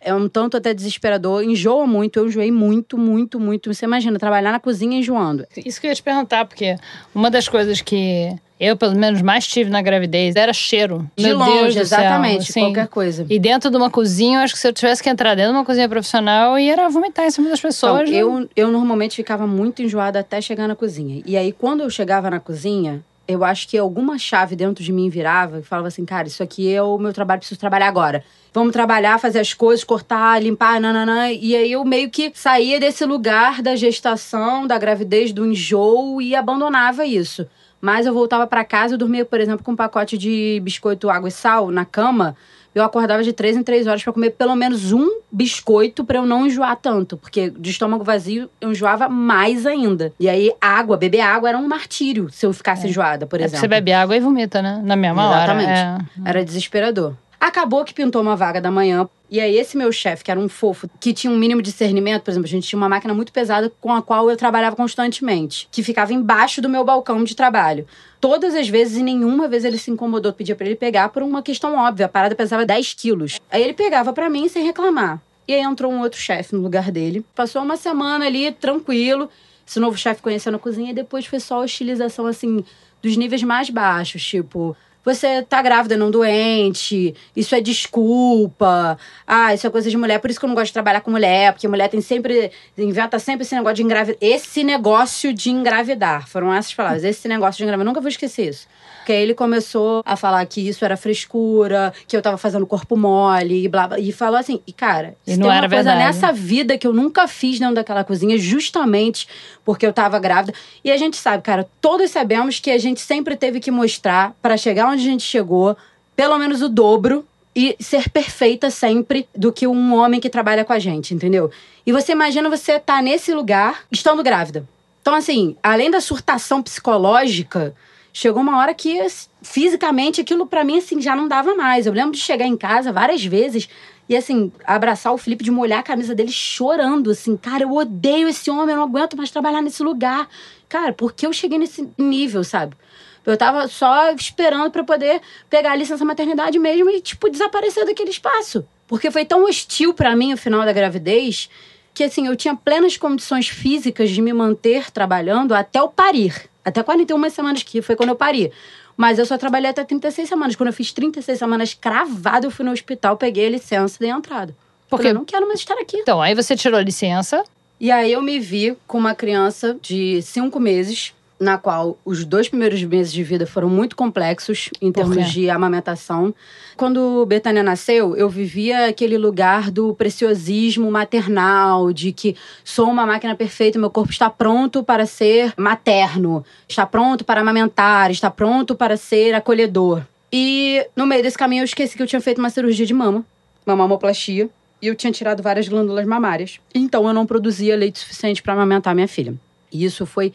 É 0.00 0.14
um 0.14 0.28
tanto 0.28 0.56
até 0.56 0.72
desesperador, 0.72 1.42
enjoa 1.42 1.86
muito. 1.86 2.18
Eu 2.18 2.26
enjoei 2.28 2.50
muito, 2.52 2.96
muito, 2.96 3.38
muito. 3.38 3.72
Você 3.74 3.84
imagina 3.84 4.18
trabalhar 4.18 4.52
na 4.52 4.60
cozinha 4.60 4.96
enjoando. 4.98 5.44
Isso 5.56 5.80
que 5.80 5.86
eu 5.86 5.90
ia 5.90 5.94
te 5.94 6.02
perguntar, 6.02 6.44
porque 6.46 6.76
uma 7.14 7.28
das 7.30 7.48
coisas 7.48 7.80
que 7.80 8.32
eu, 8.60 8.76
pelo 8.76 8.94
menos, 8.96 9.20
mais 9.22 9.44
tive 9.46 9.68
na 9.70 9.82
gravidez 9.82 10.36
era 10.36 10.52
cheiro. 10.52 11.08
De 11.16 11.24
Meu 11.26 11.36
longe, 11.38 11.52
Deus 11.52 11.74
do 11.74 11.84
céu, 11.86 11.98
exatamente, 12.00 12.50
assim. 12.50 12.60
qualquer 12.60 12.86
coisa. 12.88 13.26
E 13.28 13.38
dentro 13.40 13.70
de 13.70 13.76
uma 13.76 13.90
cozinha, 13.90 14.38
eu 14.38 14.42
acho 14.44 14.54
que 14.54 14.60
se 14.60 14.68
eu 14.68 14.72
tivesse 14.72 15.02
que 15.02 15.10
entrar 15.10 15.34
dentro 15.34 15.50
de 15.52 15.58
uma 15.58 15.64
cozinha 15.64 15.88
profissional, 15.88 16.56
ia 16.58 16.72
era 16.72 16.88
vomitar 16.88 17.26
em 17.26 17.30
cima 17.32 17.48
das 17.50 17.58
Então, 17.58 17.68
pessoas. 17.68 18.08
né? 18.08 18.16
eu, 18.16 18.48
eu 18.56 18.70
normalmente 18.70 19.16
ficava 19.16 19.46
muito 19.48 19.82
enjoada 19.82 20.20
até 20.20 20.40
chegar 20.40 20.66
na 20.68 20.76
cozinha. 20.76 21.22
E 21.26 21.36
aí, 21.36 21.50
quando 21.52 21.82
eu 21.82 21.90
chegava 21.90 22.30
na 22.30 22.38
cozinha, 22.40 23.04
eu 23.28 23.44
acho 23.44 23.68
que 23.68 23.76
alguma 23.76 24.18
chave 24.18 24.56
dentro 24.56 24.82
de 24.82 24.90
mim 24.90 25.10
virava 25.10 25.58
e 25.58 25.62
falava 25.62 25.88
assim, 25.88 26.02
cara, 26.02 26.26
isso 26.26 26.42
aqui 26.42 26.72
é 26.72 26.82
o 26.82 26.96
meu 26.96 27.12
trabalho, 27.12 27.40
preciso 27.40 27.60
trabalhar 27.60 27.86
agora. 27.86 28.24
Vamos 28.54 28.72
trabalhar, 28.72 29.20
fazer 29.20 29.38
as 29.38 29.52
coisas, 29.52 29.84
cortar, 29.84 30.42
limpar, 30.42 30.80
nananã. 30.80 31.30
E 31.30 31.54
aí 31.54 31.70
eu 31.70 31.84
meio 31.84 32.08
que 32.08 32.32
saía 32.34 32.80
desse 32.80 33.04
lugar 33.04 33.60
da 33.60 33.76
gestação, 33.76 34.66
da 34.66 34.78
gravidez, 34.78 35.30
do 35.30 35.46
enjoo 35.46 36.22
e 36.22 36.34
abandonava 36.34 37.04
isso. 37.04 37.46
Mas 37.78 38.06
eu 38.06 38.14
voltava 38.14 38.46
pra 38.46 38.64
casa 38.64 38.94
e 38.94 38.98
dormia, 38.98 39.26
por 39.26 39.38
exemplo, 39.38 39.62
com 39.62 39.72
um 39.72 39.76
pacote 39.76 40.16
de 40.16 40.58
biscoito, 40.64 41.10
água 41.10 41.28
e 41.28 41.32
sal 41.32 41.70
na 41.70 41.84
cama. 41.84 42.34
Eu 42.78 42.84
acordava 42.84 43.22
de 43.22 43.32
três 43.32 43.56
em 43.56 43.62
três 43.62 43.86
horas 43.86 44.02
pra 44.02 44.12
comer 44.12 44.30
pelo 44.30 44.54
menos 44.54 44.92
um 44.92 45.08
biscoito 45.30 46.04
pra 46.04 46.18
eu 46.18 46.26
não 46.26 46.46
enjoar 46.46 46.76
tanto. 46.76 47.16
Porque 47.16 47.50
de 47.50 47.70
estômago 47.70 48.04
vazio 48.04 48.48
eu 48.60 48.70
enjoava 48.70 49.08
mais 49.08 49.66
ainda. 49.66 50.12
E 50.18 50.28
aí, 50.28 50.52
água, 50.60 50.96
beber 50.96 51.20
água 51.20 51.48
era 51.48 51.58
um 51.58 51.66
martírio 51.66 52.28
se 52.30 52.46
eu 52.46 52.52
ficasse 52.52 52.86
enjoada, 52.86 53.26
por 53.26 53.40
É 53.40 53.44
exemplo. 53.44 53.60
você 53.60 53.68
bebe 53.68 53.92
água 53.92 54.16
e 54.16 54.20
vomita, 54.20 54.62
né? 54.62 54.80
Na 54.84 54.96
mesma 54.96 55.26
Exatamente. 55.26 55.70
hora. 55.70 55.98
É. 56.24 56.28
Era 56.30 56.44
desesperador. 56.44 57.14
Acabou 57.40 57.84
que 57.84 57.94
pintou 57.94 58.20
uma 58.20 58.34
vaga 58.34 58.60
da 58.60 58.70
manhã. 58.70 59.08
E 59.30 59.40
aí, 59.40 59.56
esse 59.56 59.76
meu 59.76 59.92
chefe, 59.92 60.24
que 60.24 60.30
era 60.30 60.40
um 60.40 60.48
fofo, 60.48 60.88
que 60.98 61.12
tinha 61.12 61.30
um 61.30 61.36
mínimo 61.36 61.60
discernimento, 61.60 62.22
por 62.22 62.30
exemplo, 62.30 62.46
a 62.46 62.50
gente 62.50 62.66
tinha 62.66 62.78
uma 62.78 62.88
máquina 62.88 63.12
muito 63.12 63.30
pesada 63.30 63.70
com 63.80 63.92
a 63.92 64.00
qual 64.00 64.30
eu 64.30 64.36
trabalhava 64.36 64.74
constantemente, 64.74 65.68
que 65.70 65.82
ficava 65.82 66.14
embaixo 66.14 66.62
do 66.62 66.68
meu 66.68 66.82
balcão 66.82 67.22
de 67.22 67.36
trabalho. 67.36 67.86
Todas 68.20 68.54
as 68.54 68.68
vezes 68.68 68.96
e 68.96 69.02
nenhuma 69.02 69.46
vez 69.46 69.64
ele 69.64 69.76
se 69.78 69.90
incomodou, 69.90 70.32
pedia 70.32 70.56
pra 70.56 70.66
ele 70.66 70.76
pegar 70.76 71.10
por 71.10 71.22
uma 71.22 71.42
questão 71.42 71.76
óbvia. 71.76 72.06
A 72.06 72.08
parada 72.08 72.34
pesava 72.34 72.64
10 72.64 72.94
quilos. 72.94 73.38
Aí 73.50 73.62
ele 73.62 73.74
pegava 73.74 74.12
pra 74.12 74.30
mim 74.30 74.48
sem 74.48 74.64
reclamar. 74.64 75.20
E 75.46 75.54
aí 75.54 75.60
entrou 75.60 75.92
um 75.92 76.00
outro 76.00 76.18
chefe 76.18 76.54
no 76.54 76.62
lugar 76.62 76.90
dele. 76.90 77.24
Passou 77.34 77.62
uma 77.62 77.76
semana 77.76 78.26
ali, 78.26 78.50
tranquilo. 78.52 79.30
Esse 79.66 79.78
novo 79.78 79.96
chefe 79.96 80.22
conhecendo 80.22 80.56
a 80.56 80.58
cozinha 80.58 80.90
e 80.90 80.94
depois 80.94 81.26
foi 81.26 81.38
só 81.38 81.62
hostilização, 81.62 82.26
assim, 82.26 82.64
dos 83.02 83.16
níveis 83.16 83.42
mais 83.42 83.70
baixos. 83.70 84.24
Tipo, 84.24 84.74
você 85.14 85.42
tá 85.42 85.62
grávida, 85.62 85.96
não 85.96 86.10
doente, 86.10 87.14
isso 87.34 87.54
é 87.54 87.60
desculpa, 87.60 88.98
ah, 89.26 89.54
isso 89.54 89.66
é 89.66 89.70
coisa 89.70 89.90
de 89.90 89.96
mulher, 89.96 90.18
por 90.20 90.30
isso 90.30 90.38
que 90.38 90.44
eu 90.44 90.48
não 90.48 90.54
gosto 90.54 90.68
de 90.68 90.72
trabalhar 90.74 91.00
com 91.00 91.10
mulher, 91.10 91.52
porque 91.52 91.66
mulher 91.66 91.88
tem 91.88 92.00
sempre, 92.00 92.50
inventa 92.76 93.18
sempre 93.18 93.42
esse 93.42 93.54
negócio 93.54 93.76
de 93.76 93.82
engravidar, 93.82 94.18
esse 94.20 94.62
negócio 94.62 95.32
de 95.32 95.50
engravidar, 95.50 96.28
foram 96.28 96.52
essas 96.52 96.74
palavras, 96.74 97.04
esse 97.04 97.26
negócio 97.28 97.58
de 97.58 97.64
engravidar, 97.64 97.86
eu 97.86 97.88
nunca 97.88 98.00
vou 98.00 98.08
esquecer 98.08 98.50
isso. 98.50 98.66
Porque 99.08 99.14
aí 99.14 99.22
ele 99.22 99.32
começou 99.32 100.02
a 100.04 100.16
falar 100.16 100.44
que 100.44 100.68
isso 100.68 100.84
era 100.84 100.94
frescura, 100.94 101.94
que 102.06 102.14
eu 102.14 102.20
tava 102.20 102.36
fazendo 102.36 102.66
corpo 102.66 102.94
mole, 102.94 103.64
e 103.64 103.66
blá, 103.66 103.88
blá, 103.88 103.98
e 103.98 104.12
falou 104.12 104.38
assim, 104.38 104.60
e 104.66 104.72
cara, 104.72 105.16
E 105.26 105.30
não 105.30 105.38
tem 105.38 105.46
uma 105.46 105.56
era 105.56 105.66
coisa 105.66 105.94
verdade. 105.94 105.98
nessa 106.04 106.30
vida 106.30 106.76
que 106.76 106.86
eu 106.86 106.92
nunca 106.92 107.26
fiz 107.26 107.58
dentro 107.58 107.76
daquela 107.76 108.04
cozinha, 108.04 108.36
justamente 108.36 109.26
porque 109.64 109.86
eu 109.86 109.94
tava 109.94 110.18
grávida. 110.18 110.52
E 110.84 110.92
a 110.92 110.96
gente 110.98 111.16
sabe, 111.16 111.42
cara, 111.42 111.66
todos 111.80 112.10
sabemos 112.10 112.60
que 112.60 112.70
a 112.70 112.76
gente 112.76 113.00
sempre 113.00 113.34
teve 113.34 113.60
que 113.60 113.70
mostrar 113.70 114.36
para 114.42 114.58
chegar 114.58 114.90
onde 114.90 115.00
a 115.00 115.10
gente 115.10 115.22
chegou, 115.22 115.74
pelo 116.14 116.36
menos 116.36 116.60
o 116.60 116.68
dobro 116.68 117.26
e 117.56 117.76
ser 117.80 118.10
perfeita 118.10 118.68
sempre 118.68 119.26
do 119.34 119.50
que 119.50 119.66
um 119.66 119.94
homem 119.94 120.20
que 120.20 120.28
trabalha 120.28 120.66
com 120.66 120.74
a 120.74 120.78
gente, 120.78 121.14
entendeu? 121.14 121.50
E 121.86 121.92
você 121.92 122.12
imagina 122.12 122.50
você 122.50 122.78
tá 122.78 123.00
nesse 123.00 123.32
lugar 123.32 123.84
estando 123.90 124.22
grávida. 124.22 124.68
Então, 125.00 125.14
assim, 125.14 125.56
além 125.62 125.90
da 125.90 125.98
surtação 125.98 126.62
psicológica, 126.62 127.74
chegou 128.18 128.42
uma 128.42 128.58
hora 128.58 128.74
que 128.74 128.98
fisicamente 129.40 130.20
aquilo 130.20 130.44
pra 130.44 130.64
mim 130.64 130.78
assim 130.78 131.00
já 131.00 131.14
não 131.14 131.28
dava 131.28 131.54
mais. 131.54 131.86
Eu 131.86 131.92
lembro 131.92 132.10
de 132.10 132.18
chegar 132.18 132.46
em 132.46 132.56
casa 132.56 132.92
várias 132.92 133.24
vezes 133.24 133.68
e 134.08 134.16
assim, 134.16 134.50
abraçar 134.64 135.14
o 135.14 135.18
Felipe 135.18 135.44
de 135.44 135.52
molhar 135.52 135.78
a 135.78 135.84
camisa 135.84 136.16
dele 136.16 136.32
chorando 136.32 137.12
assim, 137.12 137.36
cara, 137.36 137.62
eu 137.62 137.72
odeio 137.72 138.26
esse 138.26 138.50
homem, 138.50 138.70
eu 138.70 138.78
não 138.78 138.82
aguento 138.82 139.16
mais 139.16 139.30
trabalhar 139.30 139.62
nesse 139.62 139.84
lugar. 139.84 140.28
Cara, 140.68 140.92
por 140.92 141.12
que 141.12 141.26
eu 141.26 141.32
cheguei 141.32 141.58
nesse 141.58 141.88
nível, 141.96 142.42
sabe? 142.42 142.76
Eu 143.24 143.36
tava 143.36 143.68
só 143.68 144.10
esperando 144.10 144.72
pra 144.72 144.82
poder 144.82 145.20
pegar 145.48 145.70
a 145.70 145.76
licença 145.76 146.04
maternidade 146.04 146.58
mesmo 146.58 146.90
e 146.90 147.00
tipo 147.00 147.30
desaparecer 147.30 147.86
daquele 147.86 148.10
espaço. 148.10 148.66
Porque 148.88 149.12
foi 149.12 149.24
tão 149.24 149.44
hostil 149.44 149.94
pra 149.94 150.16
mim 150.16 150.32
o 150.32 150.36
final 150.36 150.64
da 150.64 150.72
gravidez 150.72 151.48
que 151.94 152.02
assim, 152.02 152.26
eu 152.26 152.34
tinha 152.34 152.56
plenas 152.56 152.96
condições 152.96 153.48
físicas 153.48 154.10
de 154.10 154.20
me 154.20 154.32
manter 154.32 154.90
trabalhando 154.90 155.54
até 155.54 155.80
o 155.80 155.88
parir. 155.88 156.47
Até 156.68 156.82
41 156.82 157.30
semanas 157.30 157.62
que 157.62 157.80
foi 157.82 157.96
quando 157.96 158.10
eu 158.10 158.16
pari. 158.16 158.52
Mas 158.96 159.18
eu 159.18 159.26
só 159.26 159.38
trabalhei 159.38 159.70
até 159.70 159.84
36 159.84 160.28
semanas. 160.28 160.56
Quando 160.56 160.68
eu 160.68 160.72
fiz 160.72 160.92
36 160.92 161.38
semanas 161.38 161.74
cravado, 161.74 162.46
eu 162.46 162.50
fui 162.50 162.64
no 162.64 162.72
hospital, 162.72 163.16
peguei 163.16 163.46
a 163.46 163.50
licença 163.50 163.96
e 163.96 164.00
dei 164.00 164.10
entrada. 164.10 164.56
Porque- 164.90 165.08
eu 165.08 165.14
não 165.14 165.24
quero 165.24 165.46
mais 165.46 165.60
estar 165.60 165.74
aqui. 165.74 165.98
Então, 165.98 166.20
aí 166.20 166.34
você 166.34 166.56
tirou 166.56 166.78
a 166.78 166.82
licença. 166.82 167.44
E 167.80 167.92
aí 167.92 168.12
eu 168.12 168.20
me 168.20 168.40
vi 168.40 168.76
com 168.88 168.98
uma 168.98 169.14
criança 169.14 169.76
de 169.80 170.20
cinco 170.22 170.58
meses, 170.58 171.14
na 171.38 171.56
qual 171.56 171.98
os 172.04 172.24
dois 172.24 172.48
primeiros 172.48 172.82
meses 172.82 173.12
de 173.12 173.22
vida 173.22 173.46
foram 173.46 173.68
muito 173.68 173.94
complexos 173.94 174.70
em 174.80 174.90
termos 174.90 175.30
de 175.30 175.48
amamentação. 175.48 176.34
Quando 176.76 177.24
Betânia 177.26 177.62
nasceu, 177.62 178.16
eu 178.16 178.28
vivia 178.28 178.86
aquele 178.86 179.16
lugar 179.16 179.70
do 179.70 179.94
preciosismo 179.94 180.90
maternal, 180.90 181.92
de 181.92 182.12
que 182.12 182.36
sou 182.64 182.90
uma 182.90 183.06
máquina 183.06 183.34
perfeita, 183.36 183.78
meu 183.78 183.90
corpo 183.90 184.10
está 184.10 184.28
pronto 184.28 184.82
para 184.82 185.06
ser 185.06 185.52
materno, 185.56 186.44
está 186.68 186.84
pronto 186.84 187.24
para 187.24 187.40
amamentar, 187.40 188.10
está 188.10 188.30
pronto 188.30 188.74
para 188.74 188.96
ser 188.96 189.34
acolhedor. 189.34 190.02
E 190.32 190.86
no 190.94 191.06
meio 191.06 191.22
desse 191.22 191.38
caminho 191.38 191.60
eu 191.62 191.64
esqueci 191.64 191.96
que 191.96 192.02
eu 192.02 192.06
tinha 192.06 192.20
feito 192.20 192.38
uma 192.38 192.50
cirurgia 192.50 192.84
de 192.84 192.94
mama, 192.94 193.24
uma 193.64 193.76
mamoplastia, 193.76 194.50
e 194.80 194.86
eu 194.86 194.94
tinha 194.94 195.12
tirado 195.12 195.42
várias 195.42 195.68
glândulas 195.68 196.06
mamárias. 196.06 196.60
Então 196.74 197.06
eu 197.06 197.14
não 197.14 197.26
produzia 197.26 197.76
leite 197.76 197.98
suficiente 197.98 198.42
para 198.42 198.52
amamentar 198.52 198.94
minha 198.94 199.08
filha. 199.08 199.34
E 199.72 199.84
isso 199.84 200.06
foi, 200.06 200.32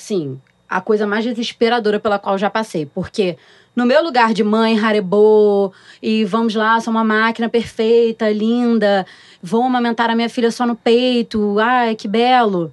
sim, 0.00 0.40
a 0.68 0.80
coisa 0.80 1.06
mais 1.06 1.24
desesperadora 1.24 2.00
pela 2.00 2.18
qual 2.18 2.38
já 2.38 2.48
passei, 2.48 2.86
porque 2.86 3.36
no 3.74 3.86
meu 3.86 4.02
lugar 4.02 4.34
de 4.34 4.42
mãe, 4.42 4.78
Haribo, 4.78 5.72
e 6.02 6.24
vamos 6.24 6.54
lá, 6.54 6.80
sou 6.80 6.90
uma 6.90 7.04
máquina 7.04 7.48
perfeita, 7.48 8.30
linda, 8.30 9.06
vou 9.42 9.62
amamentar 9.62 10.10
a 10.10 10.14
minha 10.14 10.28
filha 10.28 10.50
só 10.50 10.66
no 10.66 10.74
peito, 10.74 11.58
ai, 11.58 11.94
que 11.94 12.08
belo. 12.08 12.72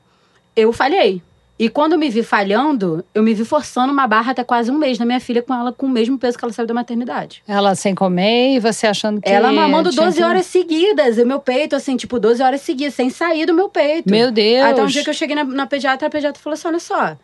Eu 0.55 0.73
falhei. 0.73 1.21
E 1.59 1.69
quando 1.69 1.97
me 1.97 2.07
vi 2.09 2.21
falhando, 2.21 3.03
eu 3.15 3.23
me 3.23 3.33
vi 3.33 3.43
forçando 3.43 3.91
uma 3.91 4.05
barra 4.05 4.31
até 4.31 4.43
quase 4.43 4.69
um 4.69 4.77
mês 4.77 4.99
na 4.99 5.05
minha 5.05 5.19
filha 5.19 5.41
com 5.41 5.53
ela 5.53 5.73
com 5.73 5.87
o 5.87 5.89
mesmo 5.89 6.17
peso 6.17 6.37
que 6.37 6.45
ela 6.45 6.53
saiu 6.53 6.67
da 6.67 6.73
maternidade. 6.73 7.41
Ela 7.47 7.73
sem 7.73 7.95
comer 7.95 8.55
e 8.55 8.59
você 8.59 8.85
achando 8.85 9.19
que. 9.19 9.27
Ela 9.27 9.51
mamando 9.51 9.89
tinha 9.89 10.05
12 10.05 10.17
que- 10.17 10.23
horas 10.23 10.45
seguidas. 10.45 11.17
E 11.17 11.25
meu 11.25 11.39
peito, 11.39 11.75
assim, 11.75 11.97
tipo, 11.97 12.19
12 12.19 12.43
horas 12.43 12.61
seguidas, 12.61 12.93
sem 12.93 13.09
sair 13.09 13.47
do 13.47 13.55
meu 13.55 13.69
peito. 13.69 14.09
Meu 14.09 14.31
Deus. 14.31 14.65
Até 14.67 14.83
um 14.83 14.85
dia 14.85 15.03
que 15.03 15.09
eu 15.09 15.13
cheguei 15.15 15.35
na, 15.35 15.43
na 15.43 15.65
pediatra, 15.65 16.07
a 16.07 16.11
pediatra 16.11 16.39
falou 16.39 16.53
assim: 16.53 16.67
olha 16.67 16.79
só, 16.79 17.17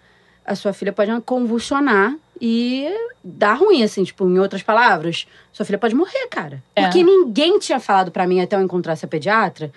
a 0.44 0.56
sua 0.56 0.74
filha 0.74 0.92
pode 0.92 1.12
convulsionar 1.22 2.16
e 2.42 2.88
dar 3.24 3.54
ruim, 3.54 3.84
assim, 3.84 4.04
tipo, 4.04 4.28
em 4.28 4.40
outras 4.40 4.64
palavras, 4.64 5.28
sua 5.52 5.64
filha 5.66 5.78
pode 5.78 5.94
morrer, 5.94 6.28
cara. 6.32 6.64
É. 6.76 6.82
Porque 6.82 7.04
ninguém 7.04 7.60
tinha 7.60 7.80
falado 7.80 8.10
pra 8.12 8.26
mim 8.26 8.42
até 8.42 8.56
eu 8.56 8.62
encontrar 8.62 8.94
essa 8.94 9.06
pediatra. 9.06 9.72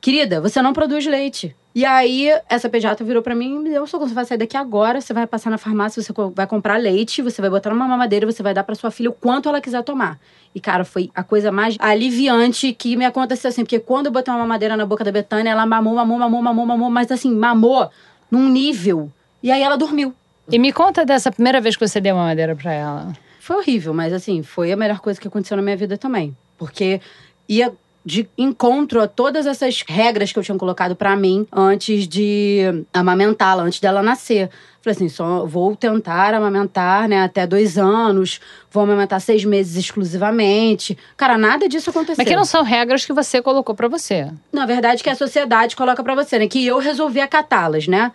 Querida, 0.00 0.40
você 0.40 0.62
não 0.62 0.72
produz 0.72 1.06
leite. 1.06 1.54
E 1.74 1.84
aí, 1.86 2.28
essa 2.48 2.68
pediatra 2.68 3.04
virou 3.04 3.22
pra 3.22 3.34
mim 3.34 3.54
e 3.54 3.58
me 3.58 3.70
deu 3.70 3.82
um 3.82 3.86
socorro. 3.86 4.08
Você 4.08 4.14
vai 4.14 4.24
sair 4.24 4.38
daqui 4.38 4.56
agora, 4.56 5.00
você 5.00 5.14
vai 5.14 5.26
passar 5.26 5.48
na 5.48 5.56
farmácia, 5.56 6.02
você 6.02 6.12
vai 6.34 6.46
comprar 6.46 6.76
leite, 6.76 7.22
você 7.22 7.40
vai 7.40 7.48
botar 7.48 7.70
numa 7.70 7.88
mamadeira, 7.88 8.26
você 8.26 8.42
vai 8.42 8.52
dar 8.52 8.62
pra 8.62 8.74
sua 8.74 8.90
filha 8.90 9.08
o 9.08 9.12
quanto 9.12 9.48
ela 9.48 9.60
quiser 9.60 9.82
tomar. 9.82 10.18
E, 10.54 10.60
cara, 10.60 10.84
foi 10.84 11.10
a 11.14 11.22
coisa 11.22 11.50
mais 11.50 11.76
aliviante 11.78 12.74
que 12.74 12.94
me 12.94 13.06
aconteceu, 13.06 13.48
assim. 13.48 13.62
Porque 13.62 13.78
quando 13.80 14.06
eu 14.06 14.12
botei 14.12 14.32
uma 14.32 14.40
mamadeira 14.40 14.76
na 14.76 14.84
boca 14.84 15.02
da 15.02 15.10
Betânia, 15.10 15.50
ela 15.50 15.64
mamou, 15.64 15.94
mamou, 15.94 16.18
mamou, 16.18 16.42
mamou, 16.42 16.66
mamou. 16.66 16.90
Mas, 16.90 17.10
assim, 17.10 17.34
mamou 17.34 17.90
num 18.30 18.48
nível. 18.50 19.10
E 19.42 19.50
aí, 19.50 19.62
ela 19.62 19.76
dormiu. 19.76 20.14
E 20.50 20.58
me 20.58 20.72
conta 20.72 21.06
dessa 21.06 21.32
primeira 21.32 21.60
vez 21.60 21.76
que 21.76 21.86
você 21.86 22.00
deu 22.00 22.14
uma 22.14 22.24
madeira 22.24 22.54
pra 22.54 22.72
ela. 22.72 23.12
Foi 23.40 23.56
horrível, 23.56 23.92
mas 23.92 24.12
assim, 24.12 24.42
foi 24.42 24.70
a 24.70 24.76
melhor 24.76 25.00
coisa 25.00 25.20
que 25.20 25.26
aconteceu 25.26 25.56
na 25.56 25.62
minha 25.64 25.76
vida 25.76 25.98
também. 25.98 26.36
Porque 26.56 27.00
ia 27.48 27.72
de 28.04 28.28
encontro 28.36 29.00
a 29.00 29.06
todas 29.06 29.46
essas 29.46 29.84
regras 29.86 30.32
que 30.32 30.38
eu 30.38 30.42
tinha 30.42 30.58
colocado 30.58 30.96
para 30.96 31.14
mim 31.16 31.46
antes 31.52 32.06
de 32.08 32.84
amamentá-la, 32.92 33.62
antes 33.62 33.80
dela 33.80 34.02
nascer. 34.02 34.50
Falei 34.80 34.96
assim, 34.96 35.08
só 35.08 35.46
vou 35.46 35.76
tentar 35.76 36.34
amamentar, 36.34 37.08
né, 37.08 37.22
até 37.22 37.46
dois 37.46 37.78
anos, 37.78 38.40
vou 38.68 38.82
amamentar 38.82 39.20
seis 39.20 39.44
meses 39.44 39.76
exclusivamente. 39.76 40.98
Cara, 41.16 41.38
nada 41.38 41.68
disso 41.68 41.90
aconteceu. 41.90 42.16
Mas 42.18 42.26
que 42.26 42.34
não 42.34 42.44
são 42.44 42.64
regras 42.64 43.04
que 43.04 43.12
você 43.12 43.40
colocou 43.40 43.76
para 43.76 43.86
você. 43.86 44.28
Na 44.52 44.66
verdade, 44.66 45.02
que 45.02 45.10
a 45.10 45.14
sociedade 45.14 45.76
coloca 45.76 46.02
para 46.02 46.16
você, 46.16 46.38
né? 46.38 46.48
Que 46.48 46.66
eu 46.66 46.78
resolvi 46.78 47.20
acatá-las, 47.20 47.86
né? 47.86 48.10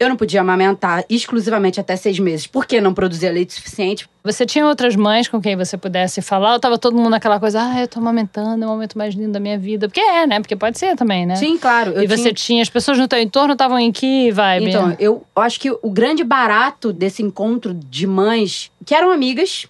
Eu 0.00 0.08
não 0.08 0.16
podia 0.16 0.40
amamentar 0.40 1.04
exclusivamente 1.10 1.78
até 1.78 1.94
seis 1.94 2.18
meses, 2.18 2.46
porque 2.46 2.80
não 2.80 2.94
produzia 2.94 3.30
leite 3.30 3.52
suficiente. 3.52 4.08
Você 4.24 4.46
tinha 4.46 4.66
outras 4.66 4.96
mães 4.96 5.28
com 5.28 5.38
quem 5.42 5.54
você 5.54 5.76
pudesse 5.76 6.22
falar? 6.22 6.54
Ou 6.54 6.58
tava 6.58 6.78
todo 6.78 6.96
mundo 6.96 7.10
naquela 7.10 7.38
coisa, 7.38 7.60
ah, 7.60 7.82
eu 7.82 7.86
tô 7.86 8.00
amamentando, 8.00 8.64
é 8.64 8.66
o 8.66 8.70
momento 8.70 8.96
mais 8.96 9.14
lindo 9.14 9.32
da 9.32 9.38
minha 9.38 9.58
vida? 9.58 9.88
Porque 9.88 10.00
é, 10.00 10.26
né? 10.26 10.40
Porque 10.40 10.56
pode 10.56 10.78
ser 10.78 10.96
também, 10.96 11.26
né? 11.26 11.36
Sim, 11.36 11.58
claro. 11.58 12.02
e 12.02 12.06
você 12.06 12.32
tinha, 12.32 12.62
as 12.62 12.70
pessoas 12.70 12.96
no 12.96 13.06
teu 13.06 13.20
entorno 13.20 13.52
estavam 13.52 13.78
em 13.78 13.92
que 13.92 14.30
vibe? 14.30 14.70
Então, 14.70 14.96
eu 14.98 15.22
acho 15.36 15.60
que 15.60 15.70
o 15.70 15.90
grande 15.90 16.24
barato 16.24 16.94
desse 16.94 17.22
encontro 17.22 17.74
de 17.74 18.06
mães, 18.06 18.72
que 18.86 18.94
eram 18.94 19.10
amigas, 19.10 19.66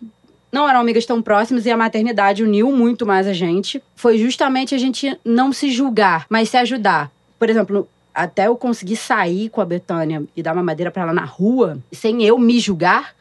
não 0.53 0.69
eram 0.69 0.79
amigas 0.79 1.05
tão 1.07 1.21
próximas 1.21 1.67
e 1.67 1.73
a 1.73 1.77
maternidade 1.77 2.45
uniu 2.45 2.71
muito 2.71 3.05
mais 3.05 3.27
a 3.27 3.33
gente, 3.33 3.83
foi 3.97 4.17
justamente 4.17 4.77
a 4.77 4.79
gente 4.79 5.19
não 5.25 5.53
se 5.53 5.73
julgar, 5.73 6.27
mas 6.29 6.51
se 6.51 6.57
ajudar. 6.57 7.11
Por 7.37 7.51
exemplo, 7.51 7.89
até 8.23 8.47
eu 8.47 8.57
conseguir 8.57 8.97
sair 8.97 9.49
com 9.49 9.61
a 9.61 9.65
Betânia 9.65 10.23
e 10.37 10.43
dar 10.43 10.53
uma 10.53 10.63
madeira 10.63 10.91
para 10.91 11.03
ela 11.03 11.13
na 11.13 11.25
rua, 11.25 11.79
sem 11.91 12.23
eu 12.23 12.39
me 12.39 12.59
julgar, 12.61 13.15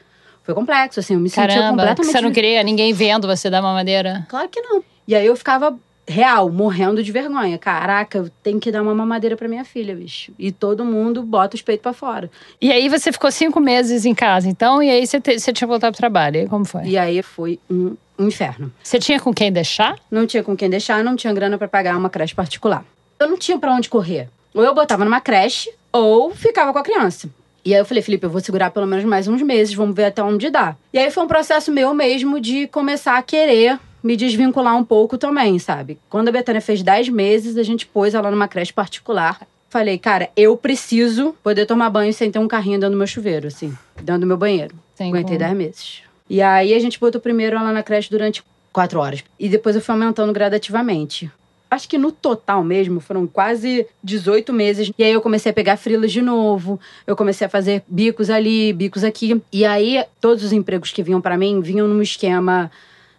foi 0.43 0.53
complexo, 0.53 0.99
assim, 0.99 1.13
eu 1.13 1.19
me 1.19 1.29
Caramba, 1.29 1.53
sentia 1.53 1.69
completamente... 1.69 2.11
você 2.11 2.21
não 2.21 2.31
queria 2.31 2.63
ninguém 2.63 2.91
vendo 2.91 3.27
você 3.27 3.49
dar 3.49 3.61
uma 3.61 3.73
madeira? 3.73 4.25
Claro 4.27 4.49
que 4.49 4.61
não. 4.61 4.83
E 5.07 5.15
aí 5.15 5.25
eu 5.25 5.35
ficava 5.35 5.77
real, 6.07 6.49
morrendo 6.49 7.03
de 7.03 7.11
vergonha. 7.11 7.57
Caraca, 7.57 8.17
eu 8.17 8.29
tenho 8.41 8.59
que 8.59 8.71
dar 8.71 8.81
uma 8.81 8.95
mamadeira 8.95 9.37
pra 9.37 9.47
minha 9.47 9.63
filha, 9.63 9.95
bicho. 9.95 10.33
E 10.39 10.51
todo 10.51 10.83
mundo 10.83 11.21
bota 11.21 11.55
os 11.55 11.61
peitos 11.61 11.83
pra 11.83 11.93
fora. 11.93 12.29
E 12.59 12.71
aí 12.71 12.89
você 12.89 13.11
ficou 13.11 13.31
cinco 13.31 13.59
meses 13.59 14.05
em 14.05 14.15
casa, 14.15 14.49
então? 14.49 14.81
E 14.81 14.89
aí 14.89 15.05
você, 15.05 15.21
te, 15.21 15.39
você 15.39 15.53
tinha 15.53 15.67
voltado 15.67 15.93
pro 15.93 15.99
trabalho, 15.99 16.37
e 16.37 16.39
aí 16.41 16.47
como 16.47 16.65
foi? 16.65 16.83
E 16.85 16.97
aí 16.97 17.21
foi 17.21 17.59
um, 17.69 17.95
um 18.17 18.27
inferno. 18.27 18.71
Você 18.83 18.97
tinha 18.97 19.19
com 19.19 19.33
quem 19.33 19.51
deixar? 19.51 19.95
Não 20.09 20.25
tinha 20.25 20.43
com 20.43 20.57
quem 20.57 20.69
deixar, 20.69 21.03
não 21.03 21.15
tinha 21.15 21.31
grana 21.31 21.57
para 21.57 21.67
pagar 21.67 21.95
uma 21.95 22.09
creche 22.09 22.33
particular. 22.33 22.83
Eu 23.19 23.29
não 23.29 23.37
tinha 23.37 23.57
para 23.59 23.71
onde 23.71 23.87
correr. 23.87 24.29
Ou 24.53 24.63
eu 24.63 24.73
botava 24.73 25.05
numa 25.05 25.21
creche, 25.21 25.71
ou 25.91 26.33
ficava 26.33 26.71
com 26.73 26.79
a 26.79 26.83
criança. 26.83 27.29
E 27.63 27.73
aí 27.73 27.79
eu 27.79 27.85
falei, 27.85 28.01
Felipe, 28.01 28.25
eu 28.25 28.29
vou 28.29 28.41
segurar 28.41 28.71
pelo 28.71 28.87
menos 28.87 29.05
mais 29.05 29.27
uns 29.27 29.41
meses, 29.41 29.73
vamos 29.73 29.95
ver 29.95 30.05
até 30.05 30.23
onde 30.23 30.49
dá. 30.49 30.75
E 30.93 30.97
aí 30.97 31.11
foi 31.11 31.23
um 31.23 31.27
processo 31.27 31.71
meu 31.71 31.93
mesmo 31.93 32.39
de 32.39 32.67
começar 32.67 33.17
a 33.17 33.21
querer 33.21 33.79
me 34.03 34.15
desvincular 34.15 34.75
um 34.75 34.83
pouco 34.83 35.17
também, 35.17 35.59
sabe? 35.59 35.99
Quando 36.09 36.29
a 36.29 36.31
Betânia 36.31 36.61
fez 36.61 36.81
10 36.81 37.09
meses, 37.09 37.57
a 37.57 37.63
gente 37.63 37.85
pôs 37.85 38.13
ela 38.13 38.31
numa 38.31 38.47
creche 38.47 38.71
particular. 38.71 39.41
Falei, 39.69 39.97
cara, 39.97 40.29
eu 40.35 40.57
preciso 40.57 41.35
poder 41.43 41.65
tomar 41.65 41.89
banho 41.89 42.13
sem 42.13 42.31
ter 42.31 42.39
um 42.39 42.47
carrinho 42.47 42.79
dentro 42.79 42.95
do 42.95 42.97
meu 42.97 43.05
chuveiro, 43.05 43.47
assim, 43.47 43.77
dentro 43.97 44.21
do 44.21 44.27
meu 44.27 44.37
banheiro. 44.37 44.73
Tem 44.95 45.09
Aguentei 45.09 45.37
como. 45.37 45.47
10 45.47 45.57
meses. 45.57 46.01
E 46.29 46.41
aí 46.41 46.73
a 46.73 46.79
gente 46.79 46.99
botou 46.99 47.19
primeiro 47.19 47.57
ela 47.57 47.71
na 47.71 47.83
creche 47.83 48.09
durante 48.09 48.43
quatro 48.71 48.99
horas. 48.99 49.23
E 49.39 49.49
depois 49.49 49.75
eu 49.75 49.81
fui 49.81 49.93
aumentando 49.93 50.31
gradativamente. 50.31 51.29
Acho 51.71 51.87
que 51.87 51.97
no 51.97 52.11
total 52.11 52.63
mesmo 52.63 52.99
foram 52.99 53.27
quase 53.27 53.85
18 54.03 54.51
meses. 54.51 54.91
E 54.97 55.03
aí 55.03 55.11
eu 55.11 55.21
comecei 55.21 55.51
a 55.51 55.53
pegar 55.53 55.77
frilas 55.77 56.11
de 56.11 56.21
novo. 56.21 56.79
Eu 57.05 57.15
comecei 57.15 57.45
a 57.45 57.49
fazer 57.49 57.83
bicos 57.87 58.29
ali, 58.29 58.73
bicos 58.73 59.03
aqui. 59.03 59.39
E 59.53 59.63
aí 59.65 60.03
todos 60.19 60.43
os 60.43 60.51
empregos 60.51 60.91
que 60.91 61.03
vinham 61.03 61.21
para 61.21 61.37
mim 61.37 61.61
vinham 61.61 61.87
num 61.87 62.01
esquema 62.01 62.71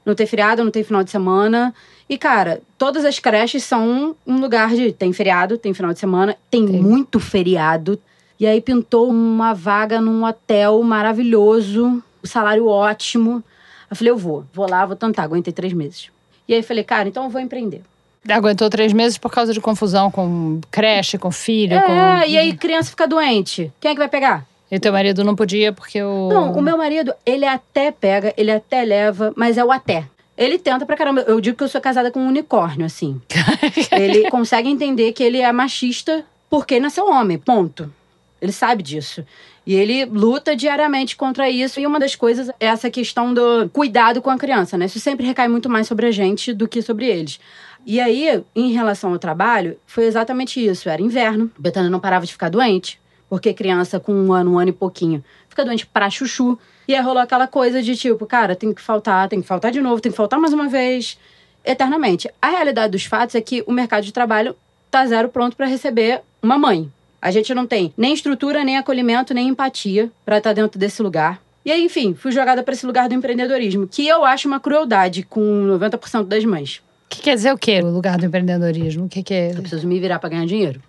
não 0.05 0.15
ter 0.15 0.27
feriado, 0.27 0.65
não 0.65 0.71
tem 0.71 0.83
final 0.83 1.05
de 1.05 1.11
semana. 1.11 1.75
E, 2.09 2.19
cara, 2.19 2.61
todas 2.77 3.05
as 3.05 3.19
creches 3.19 3.63
são 3.63 4.17
um 4.27 4.41
lugar 4.41 4.75
de. 4.75 4.93
Tem 4.93 5.13
feriado, 5.13 5.57
tem 5.57 5.73
final 5.73 5.93
de 5.93 6.01
semana, 6.01 6.37
tem, 6.51 6.67
Tem. 6.67 6.83
muito 6.83 7.21
feriado. 7.21 8.01
E 8.39 8.47
aí 8.47 8.61
pintou 8.61 9.09
uma 9.09 9.53
vaga 9.53 10.01
num 10.01 10.25
hotel 10.25 10.83
maravilhoso, 10.83 12.03
o 12.23 12.27
salário 12.27 12.67
ótimo. 12.67 13.45
Eu 13.89 13.97
falei, 13.97 14.11
eu 14.11 14.17
vou, 14.17 14.45
vou 14.53 14.69
lá, 14.69 14.85
vou 14.87 14.97
tentar. 14.97 15.25
Aguentei 15.25 15.53
três 15.53 15.73
meses. 15.73 16.11
E 16.49 16.55
aí 16.55 16.63
falei, 16.63 16.83
cara, 16.83 17.09
então 17.09 17.25
eu 17.25 17.31
vou 17.31 17.41
empreender. 17.41 17.83
Aguentou 18.29 18.69
três 18.69 18.93
meses 18.93 19.17
por 19.17 19.31
causa 19.31 19.53
de 19.53 19.61
confusão 19.61 20.11
com 20.11 20.61
creche, 20.71 21.17
com 21.17 21.31
filho, 21.31 21.75
É, 21.75 21.81
com... 21.81 22.29
e 22.29 22.37
aí 22.37 22.53
criança 22.55 22.91
fica 22.91 23.09
doente. 23.09 23.73
Quem 23.81 23.91
é 23.91 23.95
que 23.95 23.99
vai 23.99 24.09
pegar? 24.09 24.47
E 24.71 24.79
teu 24.79 24.93
marido 24.93 25.25
não 25.25 25.35
podia 25.35 25.73
porque 25.73 26.01
o... 26.03 26.29
Não, 26.29 26.53
o 26.53 26.63
meu 26.63 26.77
marido, 26.77 27.13
ele 27.27 27.45
até 27.45 27.91
pega, 27.91 28.33
ele 28.37 28.53
até 28.53 28.85
leva, 28.85 29.33
mas 29.37 29.59
é 29.59 29.65
o 29.65 29.73
até. 29.73 30.05
Ele 30.39 30.59
tenta 30.59 30.87
pra 30.87 30.97
caramba. 30.97 31.23
Eu 31.23 31.41
digo 31.41 31.57
que 31.57 31.65
eu 31.65 31.69
sou 31.69 31.81
casada 31.81 32.11
com 32.11 32.21
um 32.21 32.29
unicórnio, 32.29 32.87
assim. 32.87 33.21
ele 33.93 34.31
consegue 34.31 34.71
entender 34.71 35.13
que 35.13 35.23
ele 35.23 35.39
é 35.39 35.53
machista 35.53 36.25
porque 36.49 36.79
nasceu 36.81 37.07
homem, 37.07 37.37
ponto. 37.37 37.93
Ele 38.41 38.53
sabe 38.53 38.83
disso. 38.83 39.25
E 39.67 39.75
ele 39.75 40.07
luta 40.07 40.57
diariamente 40.57 41.15
contra 41.15 41.51
isso. 41.51 41.79
E 41.79 41.87
uma 41.87 42.01
das 42.01 42.15
coisas 42.17 42.49
é 42.49 42.67
essa 42.67 42.91
questão 42.91 43.35
do 43.35 43.69
cuidado 43.71 44.23
com 44.23 44.31
a 44.31 44.39
criança, 44.39 44.79
né? 44.79 44.87
Isso 44.87 44.99
sempre 44.99 45.27
recai 45.27 45.47
muito 45.47 45.69
mais 45.69 45.87
sobre 45.87 46.07
a 46.07 46.11
gente 46.11 46.55
do 46.55 46.67
que 46.67 46.81
sobre 46.81 47.07
eles. 47.07 47.39
E 47.87 48.01
aí, 48.01 48.43
em 48.55 48.73
relação 48.73 49.13
ao 49.13 49.19
trabalho, 49.19 49.79
foi 49.87 50.05
exatamente 50.05 50.65
isso. 50.65 50.89
Era 50.89 51.01
inverno, 51.01 51.51
Betânia 51.59 51.91
não 51.91 52.01
parava 52.01 52.27
de 52.27 52.33
ficar 52.33 52.49
doente, 52.49 53.01
porque 53.29 53.55
criança 53.55 53.99
com 53.99 54.13
um 54.13 54.33
ano, 54.33 54.55
um 54.55 54.59
ano 54.59 54.71
e 54.71 54.73
pouquinho, 54.73 55.25
fica 55.49 55.65
doente 55.65 55.87
pra 55.87 56.11
chuchu. 56.11 56.59
E 56.87 56.95
aí 56.95 57.03
rolou 57.03 57.23
aquela 57.23 57.47
coisa 57.47 57.83
de 57.83 57.97
tipo, 57.97 58.27
cara, 58.27 58.57
tem 58.57 58.75
que 58.75 58.83
faltar, 58.83 59.29
tem 59.29 59.41
que 59.41 59.47
faltar 59.47 59.71
de 59.71 59.81
novo, 59.81 60.01
tem 60.01 60.11
que 60.11 60.17
faltar 60.17 60.39
mais 60.39 60.53
uma 60.53 60.69
vez, 60.69 61.19
eternamente. 61.65 62.29
A 62.41 62.49
realidade 62.49 62.93
dos 62.93 63.05
fatos 63.05 63.35
é 63.35 63.41
que 63.41 63.63
o 63.67 63.73
mercado 63.73 64.05
de 64.05 64.13
trabalho 64.13 64.57
tá 64.91 65.07
zero 65.07 65.29
pronto 65.29 65.57
para 65.57 65.67
receber 65.67 66.23
uma 66.43 66.59
mãe. 66.59 66.91
A 67.23 67.31
gente 67.31 67.55
não 67.55 67.67
tem 67.67 67.93
nem 67.97 68.15
estrutura, 68.15 68.65
nem 68.65 68.79
acolhimento, 68.79 69.35
nem 69.35 69.49
empatia 69.49 70.11
para 70.25 70.39
estar 70.39 70.53
dentro 70.53 70.79
desse 70.79 71.03
lugar. 71.03 71.41
E 71.65 71.71
aí, 71.71 71.85
enfim, 71.85 72.15
fui 72.15 72.33
jogada 72.33 72.63
para 72.63 72.73
esse 72.73 72.87
lugar 72.87 73.09
do 73.09 73.15
empreendedorismo, 73.15 73.87
que 73.87 74.09
eu 74.09 74.25
acho 74.25 74.49
uma 74.49 74.59
crueldade 74.59 75.23
com 75.23 75.41
90% 75.67 76.25
das 76.25 76.45
mães. 76.45 76.83
Que 77.11 77.21
quer 77.21 77.35
dizer 77.35 77.53
o 77.53 77.59
quê? 77.59 77.81
O 77.83 77.91
lugar 77.91 78.17
do 78.17 78.25
empreendedorismo? 78.25 79.05
O 79.05 79.09
que, 79.09 79.23
que 79.23 79.35
é? 79.35 79.51
Eu 79.51 79.57
preciso 79.57 79.87
me 79.87 79.99
virar 79.99 80.21
para 80.21 80.31
ganhar 80.31 80.47
dinheiro. 80.47 80.81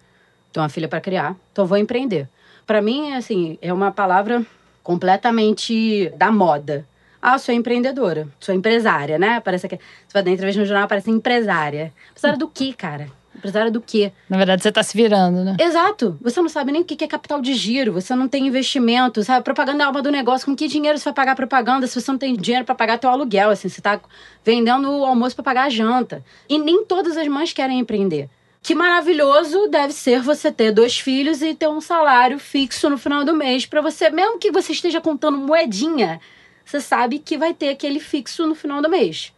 Tenho 0.54 0.64
uma 0.64 0.70
filha 0.70 0.88
para 0.88 1.02
criar, 1.02 1.36
então 1.52 1.66
vou 1.66 1.78
empreender. 1.78 2.30
Para 2.66 2.82
mim, 2.82 3.14
assim, 3.14 3.58
é 3.62 3.74
uma 3.74 3.92
palavra 3.92 4.46
completamente 4.84 6.10
da 6.16 6.32
moda. 6.32 6.86
Ah, 7.22 7.38
sou 7.38 7.54
empreendedora, 7.54 8.28
sou 8.40 8.54
empresária, 8.54 9.18
né? 9.18 9.40
Parece 9.40 9.68
que 9.68 9.76
você 9.76 10.14
vai 10.14 10.24
dar 10.24 10.32
entrevista 10.32 10.62
no 10.62 10.68
jornal, 10.68 10.88
parece 10.88 11.10
empresária. 11.10 11.92
Empresária 12.12 12.38
do 12.38 12.48
quê, 12.48 12.74
cara? 12.74 13.08
Empresária 13.36 13.72
do 13.72 13.82
quê? 13.82 14.12
Na 14.30 14.38
verdade, 14.38 14.62
você 14.62 14.72
tá 14.72 14.84
se 14.84 14.96
virando, 14.96 15.44
né? 15.44 15.56
Exato. 15.60 16.18
Você 16.22 16.42
não 16.42 16.50
sabe 16.50 16.72
nem 16.72 16.82
o 16.82 16.86
que 16.86 17.04
é 17.04 17.08
capital 17.08 17.42
de 17.42 17.54
giro, 17.54 17.94
você 17.94 18.14
não 18.14 18.28
tem 18.28 18.46
investimento, 18.46 19.24
sabe? 19.24 19.44
Propaganda 19.44 19.84
é 19.84 19.88
alma 19.88 20.02
do 20.02 20.12
negócio. 20.12 20.46
Com 20.46 20.56
que 20.56 20.68
dinheiro 20.68 20.98
você 20.98 21.06
vai 21.06 21.14
pagar 21.14 21.36
propaganda 21.36 21.88
se 21.88 22.00
você 22.00 22.12
não 22.12 22.20
tem 22.20 22.36
dinheiro 22.36 22.66
para 22.66 22.76
pagar 22.76 22.98
teu 22.98 23.10
aluguel? 23.10 23.50
Assim, 23.50 23.70
você 23.70 23.82
tá 23.82 24.00
vendendo 24.44 24.92
o 24.92 25.06
almoço 25.06 25.36
para 25.36 25.44
pagar 25.44 25.64
a 25.64 25.70
janta. 25.70 26.24
E 26.50 26.60
nem 26.60 26.84
todas 26.86 27.18
as 27.18 27.28
mães 27.28 27.54
querem 27.54 27.80
empreender. 27.80 28.30
Que 28.62 28.76
maravilhoso 28.76 29.68
deve 29.68 29.92
ser 29.92 30.22
você 30.22 30.52
ter 30.52 30.72
dois 30.72 31.00
filhos 31.00 31.42
e 31.42 31.56
ter 31.56 31.68
um 31.68 31.82
salário 31.82 32.38
fixo 32.38 32.90
no 32.92 32.98
final 32.98 33.26
do 33.26 33.34
mês 33.34 33.66
para 33.66 33.82
você, 33.82 34.10
mesmo 34.12 34.38
que 34.38 34.52
você 34.52 34.72
esteja 34.72 35.02
contando 35.02 35.36
moedinha, 35.36 36.22
você 36.64 36.80
sabe 36.80 37.18
que 37.18 37.40
vai 37.40 37.56
ter 37.56 37.70
aquele 37.70 38.00
fixo 38.00 38.46
no 38.46 38.54
final 38.54 38.80
do 38.80 38.90
mês. 38.90 39.34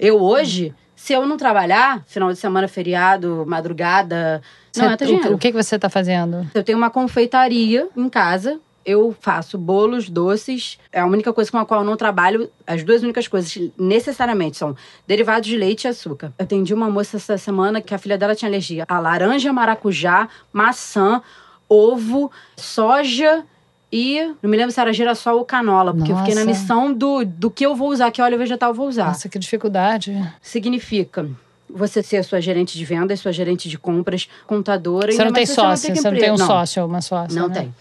Eu 0.00 0.18
hoje, 0.20 0.74
se 1.04 1.12
eu 1.12 1.26
não 1.26 1.36
trabalhar, 1.36 2.02
final 2.06 2.32
de 2.32 2.38
semana, 2.38 2.66
feriado, 2.66 3.44
madrugada, 3.46 4.40
não 4.74 4.90
entra 4.90 5.06
o- 5.06 5.10
dinheiro. 5.10 5.34
o, 5.34 5.38
que, 5.38 5.52
que 5.52 5.62
você 5.62 5.78
tá 5.78 5.90
fazendo? 5.90 6.48
Eu 6.54 6.64
tenho 6.64 6.78
uma 6.78 6.88
confeitaria 6.88 7.86
em 7.94 8.08
casa. 8.08 8.58
Eu 8.86 9.14
faço 9.20 9.58
bolos, 9.58 10.08
doces. 10.08 10.78
É 10.90 11.00
a 11.00 11.06
única 11.06 11.30
coisa 11.30 11.50
com 11.50 11.58
a 11.58 11.66
qual 11.66 11.80
eu 11.82 11.86
não 11.86 11.94
trabalho. 11.94 12.50
As 12.66 12.82
duas 12.82 13.02
únicas 13.02 13.28
coisas 13.28 13.54
necessariamente 13.78 14.56
são 14.56 14.74
derivados 15.06 15.46
de 15.46 15.58
leite 15.58 15.84
e 15.84 15.88
açúcar. 15.88 16.32
Eu 16.38 16.44
atendi 16.44 16.72
uma 16.72 16.88
moça 16.88 17.18
essa 17.18 17.36
semana 17.36 17.82
que 17.82 17.94
a 17.94 17.98
filha 17.98 18.16
dela 18.16 18.34
tinha 18.34 18.48
alergia 18.48 18.86
a 18.88 18.98
laranja, 18.98 19.52
maracujá, 19.52 20.26
maçã, 20.50 21.20
ovo, 21.68 22.30
soja 22.56 23.44
e 23.92 24.20
não 24.42 24.50
me 24.50 24.56
lembro 24.56 24.72
se 24.72 24.80
era 24.80 24.92
girassol 24.92 25.38
ou 25.38 25.44
canola, 25.44 25.94
porque 25.94 26.10
eu 26.10 26.16
fiquei 26.16 26.34
na 26.34 26.44
Nossa. 26.44 26.60
missão 26.60 26.92
do, 26.92 27.24
do 27.24 27.50
que 27.50 27.64
eu 27.64 27.74
vou 27.76 27.90
usar, 27.90 28.10
que 28.10 28.20
óleo 28.20 28.36
vegetal 28.38 28.70
eu 28.70 28.74
vou 28.74 28.88
usar 28.88 29.06
Nossa, 29.06 29.28
que 29.28 29.38
dificuldade. 29.38 30.16
significa 30.42 31.28
você 31.68 32.02
ser 32.02 32.22
sua 32.24 32.40
gerente 32.40 32.76
de 32.76 32.84
vendas, 32.84 33.20
sua 33.20 33.32
gerente 33.32 33.68
de 33.68 33.78
compras, 33.78 34.28
contadora. 34.46 35.10
Você 35.12 35.18
não 35.24 35.32
tem 35.32 35.42
mais 35.42 35.48
se 35.48 35.54
você 35.54 35.60
sócio, 35.60 35.92
que 35.92 36.00
você 36.00 36.10
não 36.10 36.18
tem 36.18 36.30
um 36.30 36.34
empre- 36.34 36.46
sócio 36.46 36.82
ou 36.82 36.88
uma 36.88 37.00
sócia, 37.00 37.40
Não 37.40 37.48
né? 37.48 37.54
tem. 37.54 37.74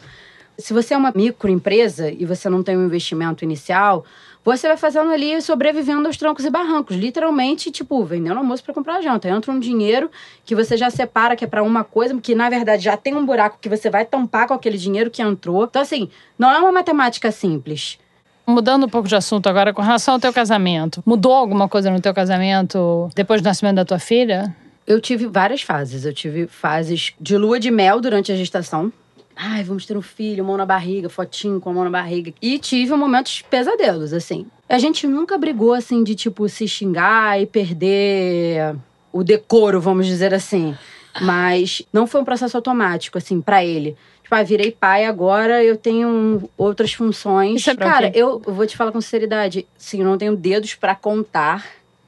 Se 0.57 0.71
você 0.73 0.93
é 0.93 0.97
uma 0.97 1.11
microempresa 1.15 2.09
e 2.11 2.25
você 2.25 2.47
não 2.49 2.61
tem 2.63 2.77
um 2.77 2.85
investimento 2.85 3.43
inicial, 3.43 4.05
você 4.43 4.67
vai 4.67 4.77
fazendo 4.77 5.11
ali 5.11 5.41
sobrevivendo 5.41 6.07
aos 6.07 6.17
trancos 6.17 6.43
e 6.45 6.49
barrancos. 6.49 6.95
Literalmente, 6.95 7.71
tipo, 7.71 8.03
vendendo 8.03 8.37
almoço 8.37 8.63
para 8.63 8.73
comprar 8.73 9.01
janta. 9.01 9.29
Entra 9.29 9.51
um 9.51 9.59
dinheiro 9.59 10.11
que 10.43 10.53
você 10.53 10.75
já 10.75 10.89
separa 10.89 11.35
que 11.35 11.45
é 11.45 11.47
para 11.47 11.63
uma 11.63 11.83
coisa, 11.83 12.19
que 12.19 12.35
na 12.35 12.49
verdade 12.49 12.83
já 12.83 12.97
tem 12.97 13.15
um 13.15 13.25
buraco 13.25 13.57
que 13.61 13.69
você 13.69 13.89
vai 13.89 14.05
tampar 14.05 14.47
com 14.47 14.53
aquele 14.53 14.77
dinheiro 14.77 15.09
que 15.09 15.21
entrou. 15.21 15.63
Então, 15.63 15.81
assim, 15.81 16.09
não 16.37 16.51
é 16.51 16.59
uma 16.59 16.71
matemática 16.71 17.31
simples. 17.31 17.97
Mudando 18.45 18.85
um 18.85 18.89
pouco 18.89 19.07
de 19.07 19.15
assunto 19.15 19.47
agora, 19.47 19.73
com 19.73 19.81
relação 19.81 20.15
ao 20.15 20.19
teu 20.19 20.33
casamento. 20.33 21.01
Mudou 21.05 21.31
alguma 21.31 21.69
coisa 21.69 21.89
no 21.89 22.01
teu 22.01 22.13
casamento 22.13 23.09
depois 23.15 23.41
do 23.41 23.45
nascimento 23.45 23.75
da 23.75 23.85
tua 23.85 23.99
filha? 23.99 24.53
Eu 24.85 24.99
tive 24.99 25.25
várias 25.27 25.61
fases. 25.61 26.03
Eu 26.03 26.13
tive 26.13 26.47
fases 26.47 27.13
de 27.21 27.37
lua 27.37 27.57
de 27.57 27.71
mel 27.71 28.01
durante 28.01 28.33
a 28.33 28.35
gestação. 28.35 28.91
Ai, 29.35 29.63
vamos 29.63 29.85
ter 29.85 29.97
um 29.97 30.01
filho, 30.01 30.43
mão 30.45 30.57
na 30.57 30.65
barriga, 30.65 31.09
fotinho 31.09 31.59
com 31.59 31.69
a 31.69 31.73
mão 31.73 31.83
na 31.83 31.89
barriga. 31.89 32.33
E 32.41 32.59
tive 32.59 32.93
momentos 32.95 33.41
pesadelos, 33.41 34.13
assim. 34.13 34.45
A 34.69 34.77
gente 34.77 35.07
nunca 35.07 35.37
brigou, 35.37 35.73
assim, 35.73 36.03
de, 36.03 36.15
tipo, 36.15 36.47
se 36.47 36.67
xingar 36.67 37.41
e 37.41 37.45
perder 37.45 38.75
o 39.11 39.23
decoro, 39.23 39.79
vamos 39.81 40.07
dizer 40.07 40.33
assim. 40.33 40.75
Mas 41.21 41.83
não 41.91 42.07
foi 42.07 42.21
um 42.21 42.25
processo 42.25 42.57
automático, 42.57 43.17
assim, 43.17 43.39
para 43.39 43.63
ele. 43.63 43.95
Tipo, 44.23 44.35
ah, 44.35 44.43
virei 44.43 44.71
pai 44.71 45.05
agora, 45.05 45.63
eu 45.63 45.77
tenho 45.77 46.49
outras 46.57 46.93
funções. 46.93 47.61
Isso 47.61 47.69
é 47.69 47.75
Cara, 47.75 48.11
eu 48.15 48.39
vou 48.39 48.65
te 48.65 48.75
falar 48.75 48.91
com 48.91 49.01
sinceridade. 49.01 49.67
Sim, 49.77 49.99
eu 49.99 50.05
não 50.05 50.17
tenho 50.17 50.35
dedos 50.35 50.73
para 50.75 50.95
contar 50.95 51.65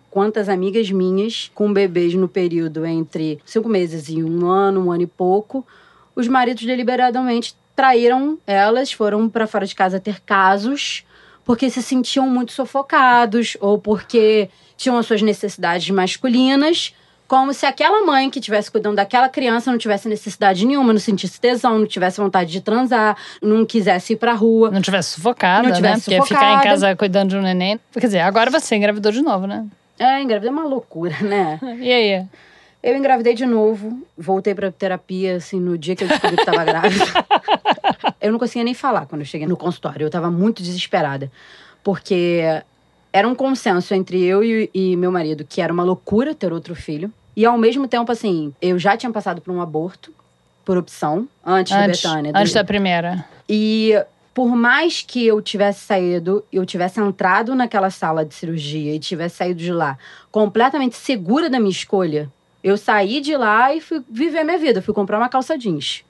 quantas 0.09 0.47
amigas 0.47 0.89
minhas 0.89 1.51
com 1.53 1.73
bebês 1.73 2.13
no 2.15 2.29
período 2.29 2.85
entre 2.85 3.37
cinco 3.45 3.67
meses 3.67 4.07
e 4.07 4.23
um 4.23 4.47
ano, 4.47 4.85
um 4.85 4.91
ano 4.91 5.03
e 5.03 5.07
pouco, 5.07 5.67
os 6.15 6.27
maridos 6.27 6.65
deliberadamente 6.65 7.55
traíram 7.75 8.37
elas, 8.47 8.91
foram 8.91 9.27
para 9.27 9.45
fora 9.45 9.65
de 9.65 9.75
casa 9.75 9.99
ter 9.99 10.21
casos 10.21 11.03
porque 11.45 11.69
se 11.69 11.81
sentiam 11.81 12.27
muito 12.27 12.51
sufocados 12.51 13.55
ou 13.61 13.77
porque 13.77 14.49
tinham 14.75 14.97
as 14.97 15.05
suas 15.05 15.21
necessidades 15.21 15.89
masculinas, 15.91 16.93
como 17.27 17.53
se 17.53 17.65
aquela 17.65 18.05
mãe 18.05 18.29
que 18.29 18.39
estivesse 18.39 18.69
cuidando 18.69 18.95
daquela 18.97 19.29
criança 19.29 19.71
não 19.71 19.77
tivesse 19.77 20.07
necessidade 20.09 20.65
nenhuma, 20.65 20.91
não 20.91 20.99
sentisse 20.99 21.39
tesão, 21.39 21.79
não 21.79 21.85
tivesse 21.85 22.19
vontade 22.19 22.51
de 22.51 22.61
transar, 22.61 23.15
não 23.41 23.65
quisesse 23.65 24.13
ir 24.13 24.15
pra 24.17 24.33
rua. 24.33 24.69
Não 24.71 24.81
tivesse 24.81 25.11
sufocada, 25.11 25.67
Não 25.67 25.75
tivesse 25.75 26.09
né? 26.09 26.17
Porque 26.17 26.33
ficar 26.33 26.45
em 26.45 26.53
sufocada. 26.53 26.63
casa 26.63 26.95
cuidando 26.95 27.29
de 27.29 27.37
um 27.37 27.41
neném. 27.41 27.79
Quer 27.93 28.07
dizer, 28.07 28.19
agora 28.19 28.51
você 28.51 28.75
engravidou 28.75 29.11
de 29.11 29.21
novo, 29.21 29.47
né? 29.47 29.65
É, 29.97 30.21
engravidei 30.21 30.49
é 30.49 30.51
uma 30.51 30.65
loucura, 30.65 31.15
né? 31.21 31.59
E 31.79 31.91
aí? 31.91 32.25
Eu 32.87 32.95
engravidei 32.95 33.33
de 33.33 33.47
novo, 33.47 34.05
voltei 34.15 34.53
pra 34.53 34.71
terapia, 34.71 35.37
assim, 35.37 35.59
no 35.59 35.75
dia 35.75 35.95
que 35.95 36.03
eu 36.03 36.07
descobri 36.07 36.37
que 36.37 36.45
tava 36.45 36.63
grávida. 36.63 37.03
eu 38.21 38.31
não 38.31 38.37
conseguia 38.37 38.63
nem 38.63 38.75
falar 38.75 39.07
quando 39.07 39.21
eu 39.21 39.25
cheguei 39.25 39.47
no 39.47 39.57
consultório. 39.57 40.05
Eu 40.05 40.09
tava 40.11 40.29
muito 40.29 40.61
desesperada. 40.61 41.31
Porque 41.83 42.41
era 43.11 43.27
um 43.27 43.33
consenso 43.33 43.93
entre 43.95 44.23
eu 44.23 44.43
e, 44.43 44.69
e 44.71 44.95
meu 44.95 45.11
marido 45.11 45.43
que 45.47 45.61
era 45.61 45.73
uma 45.73 45.83
loucura 45.83 46.35
ter 46.35 46.53
outro 46.53 46.75
filho. 46.75 47.11
E 47.35 47.43
ao 47.43 47.57
mesmo 47.57 47.87
tempo, 47.87 48.11
assim, 48.11 48.53
eu 48.61 48.77
já 48.77 48.95
tinha 48.95 49.11
passado 49.11 49.41
por 49.41 49.51
um 49.51 49.61
aborto, 49.61 50.13
por 50.63 50.77
opção, 50.77 51.27
antes, 51.45 51.73
Antes, 51.73 52.01
da 52.03 52.09
Betânia. 52.13 52.31
antes 52.35 52.51
do- 52.53 52.55
da 52.55 52.63
primeira. 52.63 53.25
E 53.49 53.99
por 54.33 54.55
mais 54.55 55.01
que 55.01 55.25
eu 55.25 55.41
tivesse 55.41 55.81
saído, 55.85 56.45
eu 56.53 56.65
tivesse 56.65 56.99
entrado 56.99 57.55
naquela 57.55 57.89
sala 57.89 58.23
de 58.23 58.33
cirurgia 58.35 58.93
e 58.93 58.99
tivesse 58.99 59.37
saído 59.37 59.59
de 59.59 59.71
lá 59.71 59.97
completamente 60.31 60.95
segura 60.95 61.49
da 61.49 61.59
minha 61.59 61.71
escolha, 61.71 62.29
eu 62.65 62.77
saí 62.77 63.21
de 63.21 63.37
lá 63.37 63.73
e 63.75 63.79
fui 63.79 64.01
viver 64.09 64.43
minha 64.43 64.57
vida. 64.57 64.81
Fui 64.81 64.93
comprar 64.93 65.17
uma 65.19 65.29
calça 65.29 65.57
jeans. 65.57 66.03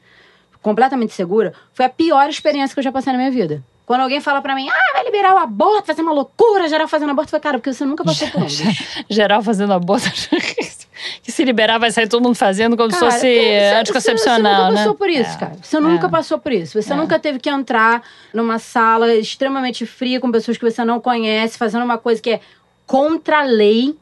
Completamente 0.62 1.14
segura. 1.14 1.54
Foi 1.74 1.86
a 1.86 1.90
pior 1.90 2.28
experiência 2.30 2.74
que 2.74 2.80
eu 2.80 2.84
já 2.84 2.92
passei 2.92 3.12
na 3.12 3.20
minha 3.20 3.30
vida. 3.32 3.64
Quando 3.86 4.02
alguém 4.02 4.20
fala 4.20 4.42
pra 4.42 4.56
mim, 4.56 4.68
ah, 4.68 4.94
vai 4.94 5.04
liberar 5.04 5.36
o 5.36 5.38
aborto, 5.38 5.86
vai 5.86 5.96
ser 5.96 6.02
uma 6.02 6.12
loucura, 6.12 6.68
geral 6.68 6.88
fazendo 6.88 7.12
aborto, 7.12 7.28
eu 7.28 7.32
falei, 7.32 7.44
cara, 7.44 7.58
porque 7.60 7.72
você 7.72 7.86
nunca 7.86 8.04
passou 8.04 8.28
por 8.30 8.42
isso. 8.48 8.64
Geral 9.08 9.44
fazendo 9.44 9.74
aborto. 9.74 10.10
que 11.22 11.32
se 11.32 11.44
liberar 11.44 11.78
vai 11.78 11.92
sair 11.92 12.08
todo 12.08 12.24
mundo 12.24 12.34
fazendo 12.36 12.76
como 12.76 12.90
se 12.92 13.00
Cara, 13.00 13.12
fosse 13.12 13.28
porque 13.28 13.40
você- 13.60 13.76
anticoncepcional, 13.76 14.54
Você 14.56 14.62
nunca 14.62 14.72
né? 14.72 14.78
passou 14.78 14.96
por 14.96 15.10
isso, 15.10 15.30
É. 15.36 15.38
cara. 15.38 15.56
Você 15.62 15.80
nunca 15.80 16.08
É. 16.08 16.10
passou 16.10 16.40
por 16.40 16.52
isso. 16.52 16.82
Você 16.82 16.94
É. 16.94 16.96
nunca 16.96 17.20
teve 17.20 17.38
que 17.38 17.50
entrar 17.50 18.02
numa 18.34 18.58
sala 18.58 19.14
extremamente 19.14 19.86
fria 19.86 20.20
com 20.20 20.32
pessoas 20.32 20.58
que 20.58 20.64
você 20.64 20.84
não 20.84 21.00
conhece, 21.00 21.56
fazendo 21.56 21.84
uma 21.86 22.00
coisa 22.00 22.20
que 22.20 22.32
é 22.32 22.40
contra 22.88 23.42
a 23.42 23.44
lei, 23.44 23.96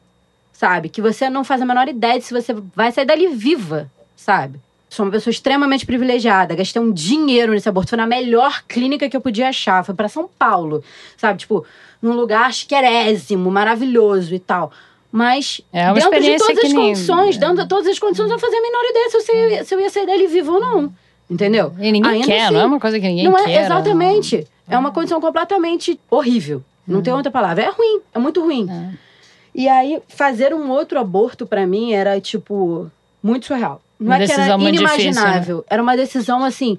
sabe? 0.64 0.88
Que 0.88 1.02
você 1.02 1.28
não 1.28 1.44
faz 1.44 1.60
a 1.60 1.66
menor 1.66 1.86
ideia 1.88 2.18
de 2.18 2.24
se 2.24 2.32
você 2.32 2.54
vai 2.74 2.90
sair 2.90 3.04
dali 3.04 3.28
viva, 3.28 3.90
sabe? 4.16 4.58
Sou 4.88 5.04
uma 5.04 5.12
pessoa 5.12 5.30
extremamente 5.30 5.84
privilegiada. 5.84 6.54
Gastei 6.54 6.80
um 6.80 6.90
dinheiro 6.90 7.52
nesse 7.52 7.68
aborto. 7.68 7.90
Foi 7.90 7.98
na 7.98 8.06
melhor 8.06 8.62
clínica 8.66 9.08
que 9.10 9.16
eu 9.16 9.20
podia 9.20 9.48
achar. 9.50 9.84
Foi 9.84 9.94
pra 9.94 10.08
São 10.08 10.26
Paulo, 10.38 10.82
sabe? 11.18 11.40
Tipo, 11.40 11.66
num 12.00 12.12
lugar 12.14 12.48
asquerésimo, 12.48 13.50
maravilhoso 13.50 14.34
e 14.34 14.38
tal. 14.38 14.72
Mas 15.12 15.60
É 15.72 15.90
uma 15.90 15.94
dentro 16.10 16.20
de 16.22 16.36
todas 16.38 16.64
as 16.64 16.72
nem- 16.72 16.82
condições, 16.88 17.36
dentro 17.36 17.56
de 17.62 17.68
todas 17.68 17.86
as 17.88 17.98
condições, 17.98 18.26
eu 18.26 18.32
não 18.32 18.38
fazia 18.38 18.58
a 18.58 18.62
menor 18.62 18.82
ideia 18.84 19.10
se 19.10 19.16
eu, 19.32 19.50
ia- 19.50 19.64
se 19.64 19.74
eu 19.74 19.80
ia 19.80 19.90
sair 19.90 20.06
dali 20.06 20.26
vivo 20.26 20.54
ou 20.54 20.60
não. 20.60 20.92
Entendeu? 21.30 21.74
E 21.78 21.92
ninguém 21.92 22.10
Ainda 22.12 22.26
quer, 22.26 22.44
assim, 22.44 22.54
não 22.54 22.60
é 22.60 22.66
uma 22.66 22.80
coisa 22.80 22.98
que 22.98 23.06
ninguém 23.06 23.24
não 23.24 23.34
quer. 23.34 23.50
é 23.50 23.64
exatamente. 23.64 24.46
É 24.68 24.78
uma 24.78 24.92
condição 24.92 25.20
completamente 25.20 26.00
horrível. 26.10 26.62
Não 26.86 27.02
tem 27.02 27.12
outra 27.12 27.30
palavra. 27.32 27.64
É 27.64 27.70
ruim, 27.70 28.00
é 28.14 28.18
muito 28.18 28.40
ruim. 28.42 28.68
É. 28.70 29.04
E 29.54 29.68
aí, 29.68 30.00
fazer 30.08 30.52
um 30.52 30.68
outro 30.70 30.98
aborto 30.98 31.46
pra 31.46 31.66
mim 31.66 31.92
era, 31.92 32.20
tipo, 32.20 32.90
muito 33.22 33.46
surreal. 33.46 33.80
Não 33.98 34.08
Uma 34.08 34.22
é 34.22 34.26
que 34.26 34.32
era 34.32 34.58
muito 34.58 34.72
difícil, 34.78 34.96
né? 34.98 35.04
inimaginável. 35.04 35.64
Era 35.70 35.82
uma 35.82 35.96
decisão, 35.96 36.44
assim. 36.44 36.76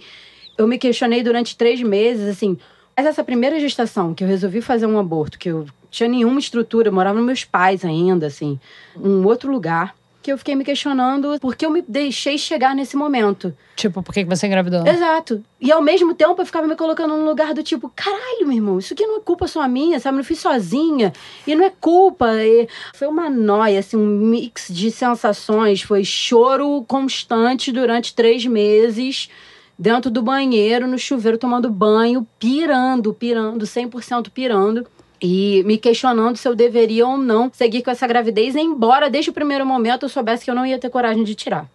Eu 0.57 0.67
me 0.67 0.77
questionei 0.77 1.23
durante 1.23 1.55
três 1.55 1.81
meses, 1.81 2.27
assim. 2.27 2.57
Mas 2.95 3.05
essa 3.05 3.23
primeira 3.23 3.59
gestação, 3.59 4.13
que 4.13 4.23
eu 4.23 4.27
resolvi 4.27 4.61
fazer 4.61 4.85
um 4.85 4.99
aborto, 4.99 5.39
que 5.39 5.49
eu 5.49 5.65
tinha 5.89 6.09
nenhuma 6.09 6.39
estrutura, 6.39 6.89
eu 6.89 6.93
morava 6.93 7.17
com 7.17 7.25
meus 7.25 7.45
pais 7.45 7.85
ainda, 7.85 8.27
assim, 8.27 8.59
um 8.97 9.25
outro 9.25 9.49
lugar, 9.51 9.95
que 10.25 10.31
eu 10.31 10.39
fiquei 10.39 10.55
me 10.55 10.65
questionando 10.65 11.39
por 11.39 11.55
que 11.55 11.63
eu 11.63 11.69
me 11.69 11.83
deixei 11.83 12.35
chegar 12.35 12.73
nesse 12.73 12.97
momento. 12.97 13.55
Tipo, 13.75 14.01
por 14.01 14.11
que 14.11 14.25
você 14.25 14.47
engravidou? 14.47 14.83
Exato. 14.87 15.43
E 15.61 15.71
ao 15.71 15.83
mesmo 15.83 16.15
tempo 16.15 16.41
eu 16.41 16.45
ficava 16.47 16.67
me 16.67 16.75
colocando 16.75 17.15
num 17.15 17.25
lugar 17.25 17.53
do 17.53 17.61
tipo, 17.61 17.91
caralho, 17.95 18.47
meu 18.47 18.53
irmão, 18.53 18.79
isso 18.79 18.95
aqui 18.95 19.05
não 19.05 19.17
é 19.17 19.19
culpa 19.19 19.47
só 19.47 19.67
minha, 19.67 19.99
sabe? 19.99 20.15
Eu 20.15 20.17
não 20.17 20.23
fiz 20.23 20.39
sozinha. 20.39 21.13
E 21.45 21.53
não 21.53 21.63
é 21.63 21.69
culpa. 21.69 22.27
E 22.43 22.67
foi 22.95 23.07
uma 23.07 23.29
noia, 23.29 23.77
assim, 23.77 23.97
um 23.97 24.07
mix 24.07 24.67
de 24.67 24.89
sensações. 24.89 25.83
Foi 25.83 26.03
choro 26.03 26.83
constante 26.87 27.71
durante 27.71 28.15
três 28.15 28.47
meses. 28.47 29.29
Dentro 29.77 30.09
do 30.09 30.23
banheiro, 30.23 30.87
no 30.87 30.97
chuveiro, 30.97 31.37
tomando 31.37 31.69
banho, 31.69 32.25
pirando, 32.39 33.13
pirando, 33.13 33.63
100% 33.63 34.31
pirando. 34.31 34.87
E 35.21 35.63
me 35.65 35.77
questionando 35.77 36.37
se 36.37 36.47
eu 36.47 36.55
deveria 36.55 37.07
ou 37.07 37.17
não 37.17 37.49
seguir 37.53 37.81
com 37.81 37.91
essa 37.91 38.05
gravidez, 38.05 38.55
embora 38.55 39.09
desde 39.09 39.29
o 39.29 39.33
primeiro 39.33 39.65
momento 39.65 40.03
eu 40.03 40.09
soubesse 40.09 40.43
que 40.43 40.51
eu 40.51 40.55
não 40.55 40.65
ia 40.65 40.77
ter 40.77 40.89
coragem 40.89 41.23
de 41.23 41.35
tirar. 41.35 41.67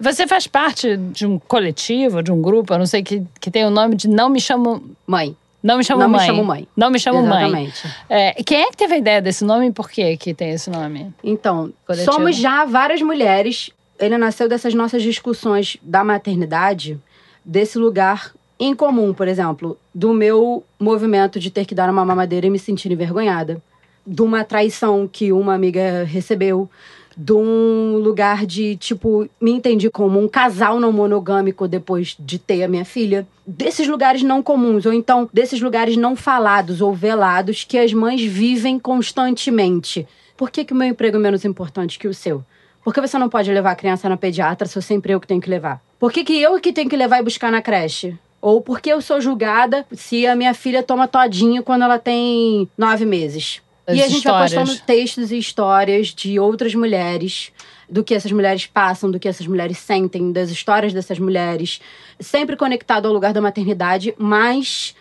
Você 0.00 0.26
faz 0.26 0.46
parte 0.46 0.96
de 0.96 1.26
um 1.26 1.38
coletivo, 1.38 2.22
de 2.22 2.30
um 2.30 2.40
grupo, 2.40 2.72
eu 2.72 2.78
não 2.78 2.86
sei, 2.86 3.02
que, 3.02 3.22
que 3.40 3.50
tem 3.50 3.64
o 3.64 3.70
nome 3.70 3.96
de 3.96 4.08
Não 4.08 4.28
Me 4.28 4.40
Chamo... 4.40 4.82
Mãe. 5.06 5.36
Não 5.60 5.76
Me 5.76 5.84
Chamo 5.84 6.00
Não 6.00 6.08
Me 6.08 6.16
Mãe. 6.16 6.26
Chamo 6.26 6.44
Mãe. 6.44 6.68
Não 6.76 6.90
Me 6.90 6.98
Chamo 7.00 7.22
Mãe. 7.22 7.42
Exatamente. 7.42 7.82
É, 8.08 8.42
quem 8.44 8.62
é 8.62 8.70
que 8.70 8.76
teve 8.76 8.94
a 8.94 8.98
ideia 8.98 9.20
desse 9.20 9.44
nome 9.44 9.66
e 9.66 9.72
por 9.72 9.90
que 9.90 10.16
que 10.16 10.32
tem 10.32 10.50
esse 10.50 10.70
nome? 10.70 11.12
Então, 11.22 11.72
Coletivo. 11.84 12.12
somos 12.12 12.36
já 12.36 12.64
várias 12.64 13.02
mulheres. 13.02 13.70
Ele 13.98 14.16
nasceu 14.16 14.48
dessas 14.48 14.72
nossas 14.72 15.02
discussões 15.02 15.76
da 15.82 16.04
maternidade, 16.04 16.96
desse 17.44 17.76
lugar 17.76 18.32
em 18.58 18.74
comum, 18.74 19.14
por 19.14 19.28
exemplo, 19.28 19.78
do 19.94 20.12
meu 20.12 20.64
movimento 20.78 21.38
de 21.38 21.50
ter 21.50 21.64
que 21.64 21.74
dar 21.74 21.88
uma 21.88 22.04
mamadeira 22.04 22.46
e 22.46 22.50
me 22.50 22.58
sentir 22.58 22.90
envergonhada, 22.90 23.62
de 24.06 24.22
uma 24.22 24.42
traição 24.42 25.08
que 25.10 25.32
uma 25.32 25.54
amiga 25.54 26.02
recebeu, 26.04 26.68
de 27.16 27.32
um 27.32 27.98
lugar 27.98 28.46
de, 28.46 28.76
tipo, 28.76 29.28
me 29.40 29.50
entendi 29.50 29.90
como 29.90 30.20
um 30.20 30.28
casal 30.28 30.78
não 30.78 30.92
monogâmico 30.92 31.66
depois 31.66 32.16
de 32.18 32.38
ter 32.38 32.62
a 32.62 32.68
minha 32.68 32.84
filha. 32.84 33.26
Desses 33.46 33.88
lugares 33.88 34.22
não 34.22 34.42
comuns, 34.42 34.86
ou 34.86 34.92
então 34.92 35.28
desses 35.32 35.60
lugares 35.60 35.96
não 35.96 36.14
falados 36.14 36.80
ou 36.80 36.94
velados 36.94 37.64
que 37.64 37.78
as 37.78 37.92
mães 37.92 38.22
vivem 38.22 38.78
constantemente. 38.78 40.06
Por 40.36 40.50
que, 40.50 40.64
que 40.64 40.72
o 40.72 40.76
meu 40.76 40.86
emprego 40.86 41.16
é 41.16 41.20
menos 41.20 41.44
importante 41.44 41.98
que 41.98 42.06
o 42.06 42.14
seu? 42.14 42.44
Por 42.84 42.94
que 42.94 43.00
você 43.00 43.18
não 43.18 43.28
pode 43.28 43.52
levar 43.52 43.72
a 43.72 43.76
criança 43.76 44.08
na 44.08 44.16
pediatra 44.16 44.68
se 44.68 44.78
eu 44.78 44.82
sempre 44.82 45.12
eu 45.12 45.20
que 45.20 45.26
tenho 45.26 45.40
que 45.40 45.50
levar? 45.50 45.82
Por 45.98 46.12
que, 46.12 46.22
que 46.22 46.40
eu 46.40 46.60
que 46.60 46.72
tenho 46.72 46.88
que 46.88 46.96
levar 46.96 47.18
e 47.18 47.24
buscar 47.24 47.50
na 47.50 47.60
creche? 47.60 48.16
Ou 48.40 48.60
por 48.60 48.80
que 48.80 48.90
eu 48.90 49.00
sou 49.00 49.20
julgada 49.20 49.84
se 49.92 50.26
a 50.26 50.36
minha 50.36 50.54
filha 50.54 50.82
toma 50.82 51.08
todinho 51.08 51.62
quando 51.62 51.82
ela 51.82 51.98
tem 51.98 52.68
nove 52.76 53.04
meses? 53.04 53.60
As 53.86 53.96
e 53.96 54.02
a 54.02 54.08
gente 54.08 54.22
vai 54.22 54.46
histórias. 54.46 54.54
postando 54.54 54.86
textos 54.86 55.32
e 55.32 55.38
histórias 55.38 56.08
de 56.08 56.38
outras 56.38 56.74
mulheres, 56.74 57.50
do 57.88 58.04
que 58.04 58.14
essas 58.14 58.30
mulheres 58.30 58.66
passam, 58.66 59.10
do 59.10 59.18
que 59.18 59.26
essas 59.26 59.46
mulheres 59.46 59.78
sentem, 59.78 60.30
das 60.30 60.50
histórias 60.50 60.92
dessas 60.92 61.18
mulheres, 61.18 61.80
sempre 62.20 62.54
conectado 62.54 63.06
ao 63.06 63.14
lugar 63.14 63.32
da 63.32 63.40
maternidade, 63.40 64.14
mas 64.18 64.94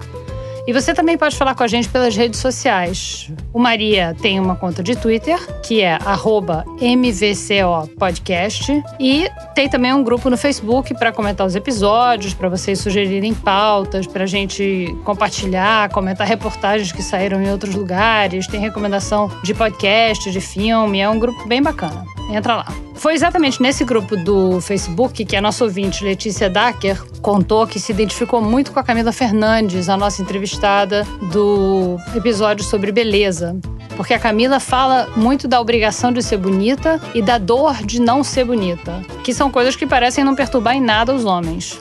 E 0.67 0.73
você 0.73 0.93
também 0.93 1.17
pode 1.17 1.37
falar 1.37 1.55
com 1.55 1.63
a 1.63 1.69
gente 1.69 1.89
pelas 1.89 2.17
redes 2.17 2.41
sociais. 2.41 3.31
O 3.53 3.59
Maria 3.59 4.17
tem 4.21 4.41
uma 4.41 4.57
conta 4.57 4.83
de 4.83 4.97
Twitter, 4.97 5.39
que 5.63 5.81
é 5.81 5.95
arroba 6.05 6.65
MVCO 6.81 7.89
Podcast. 7.97 8.83
E 8.99 9.31
tem 9.55 9.69
também 9.69 9.95
um 9.95 10.03
grupo 10.03 10.29
no 10.29 10.37
Facebook 10.37 10.93
para 10.95 11.13
comentar 11.13 11.47
os 11.47 11.55
episódios, 11.55 12.35
para 12.35 12.49
vocês 12.49 12.81
sugerirem 12.81 13.33
pautas, 13.33 14.09
para 14.09 14.25
a 14.25 14.27
gente 14.27 14.93
compartilhar, 15.05 15.89
comentar 15.91 16.27
reportagens 16.27 16.91
que 16.91 17.03
saíram 17.03 17.41
em 17.41 17.51
outros 17.51 17.75
lugares. 17.75 18.49
Tem 18.49 18.59
recomendação 18.59 19.31
de 19.45 19.55
podcast, 19.55 20.33
de 20.33 20.41
filme. 20.41 20.99
É 20.99 21.09
um 21.09 21.19
grupo 21.19 21.47
bem 21.47 21.63
bacana. 21.63 22.16
Entra 22.29 22.57
lá. 22.57 22.67
Foi 22.95 23.15
exatamente 23.15 23.63
nesse 23.63 23.85
grupo 23.85 24.17
do 24.17 24.61
Facebook 24.61 25.25
que 25.25 25.37
a 25.37 25.41
nossa 25.41 25.63
ouvinte 25.65 26.03
Letícia 26.03 26.51
Dacker 26.51 27.01
contou 27.21 27.67
que 27.67 27.79
se 27.79 27.93
identificou 27.93 28.43
muito 28.43 28.73
com 28.73 28.81
a 28.81 28.83
Camila 28.83 29.13
Fernandes, 29.13 29.89
a 29.89 29.97
nossa 29.97 30.23
entrevistada 30.23 31.05
do 31.31 31.99
episódio 32.15 32.65
sobre 32.65 32.91
beleza. 32.91 33.57
Porque 33.97 34.13
a 34.13 34.19
Camila 34.19 34.61
fala 34.61 35.09
muito 35.17 35.47
da 35.47 35.61
obrigação 35.61 36.13
de 36.13 36.23
ser 36.23 36.37
bonita 36.37 37.01
e 37.15 37.23
da 37.23 37.39
dor 37.39 37.77
de 37.85 38.01
não 38.01 38.23
ser 38.23 38.45
bonita, 38.45 39.01
que 39.25 39.33
são 39.33 39.51
coisas 39.51 39.77
que 39.77 39.87
parecem 39.87 40.25
não 40.25 40.35
perturbar 40.35 40.75
em 40.75 40.81
nada 40.81 41.15
os 41.15 41.25
homens. 41.25 41.81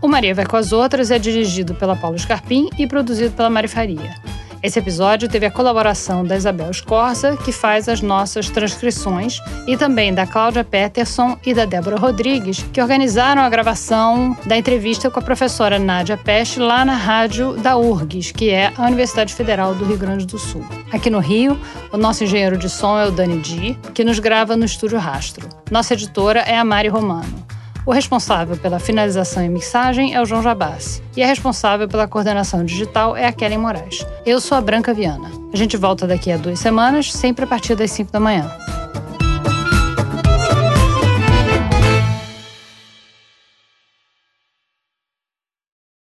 O 0.00 0.06
Maria 0.06 0.34
Vai 0.34 0.46
com 0.46 0.56
as 0.56 0.72
Outras 0.72 1.10
é 1.10 1.18
dirigido 1.18 1.74
pela 1.74 1.96
Paula 1.96 2.16
Scarpim 2.16 2.68
e 2.78 2.86
produzido 2.86 3.34
pela 3.34 3.50
Mari 3.50 3.66
Faria. 3.66 4.14
Esse 4.60 4.80
episódio 4.80 5.28
teve 5.28 5.46
a 5.46 5.50
colaboração 5.52 6.24
da 6.24 6.36
Isabel 6.36 6.72
Scorza, 6.72 7.36
que 7.36 7.52
faz 7.52 7.88
as 7.88 8.02
nossas 8.02 8.50
transcrições, 8.50 9.40
e 9.68 9.76
também 9.76 10.12
da 10.12 10.26
Cláudia 10.26 10.64
Peterson 10.64 11.38
e 11.46 11.54
da 11.54 11.64
Débora 11.64 11.96
Rodrigues, 11.96 12.64
que 12.72 12.82
organizaram 12.82 13.42
a 13.42 13.48
gravação 13.48 14.36
da 14.46 14.56
entrevista 14.56 15.10
com 15.10 15.20
a 15.20 15.22
professora 15.22 15.78
Nádia 15.78 16.16
Peste 16.16 16.58
lá 16.58 16.84
na 16.84 16.94
rádio 16.94 17.52
da 17.58 17.76
URGS, 17.76 18.32
que 18.32 18.50
é 18.50 18.72
a 18.76 18.86
Universidade 18.86 19.32
Federal 19.32 19.74
do 19.76 19.84
Rio 19.84 19.96
Grande 19.96 20.26
do 20.26 20.38
Sul. 20.38 20.64
Aqui 20.92 21.08
no 21.08 21.20
Rio, 21.20 21.58
o 21.92 21.96
nosso 21.96 22.24
engenheiro 22.24 22.58
de 22.58 22.68
som 22.68 22.98
é 22.98 23.06
o 23.06 23.12
Dani 23.12 23.38
Di, 23.38 23.78
que 23.94 24.02
nos 24.02 24.18
grava 24.18 24.56
no 24.56 24.64
Estúdio 24.64 24.98
Rastro. 24.98 25.48
Nossa 25.70 25.94
editora 25.94 26.40
é 26.40 26.58
a 26.58 26.64
Mari 26.64 26.88
Romano. 26.88 27.57
O 27.88 27.90
responsável 27.90 28.54
pela 28.54 28.78
finalização 28.78 29.42
e 29.42 29.48
mixagem 29.48 30.14
é 30.14 30.20
o 30.20 30.26
João 30.26 30.42
Jabassi. 30.42 31.02
E 31.16 31.22
a 31.22 31.26
responsável 31.26 31.88
pela 31.88 32.06
coordenação 32.06 32.62
digital 32.62 33.16
é 33.16 33.24
a 33.24 33.32
Kellen 33.32 33.56
Moraes. 33.56 34.06
Eu 34.26 34.42
sou 34.42 34.58
a 34.58 34.60
Branca 34.60 34.92
Viana. 34.92 35.30
A 35.54 35.56
gente 35.56 35.74
volta 35.74 36.06
daqui 36.06 36.30
a 36.30 36.36
duas 36.36 36.58
semanas, 36.58 37.10
sempre 37.10 37.46
a 37.46 37.48
partir 37.48 37.74
das 37.76 37.90
5 37.92 38.12
da 38.12 38.20
manhã. 38.20 38.46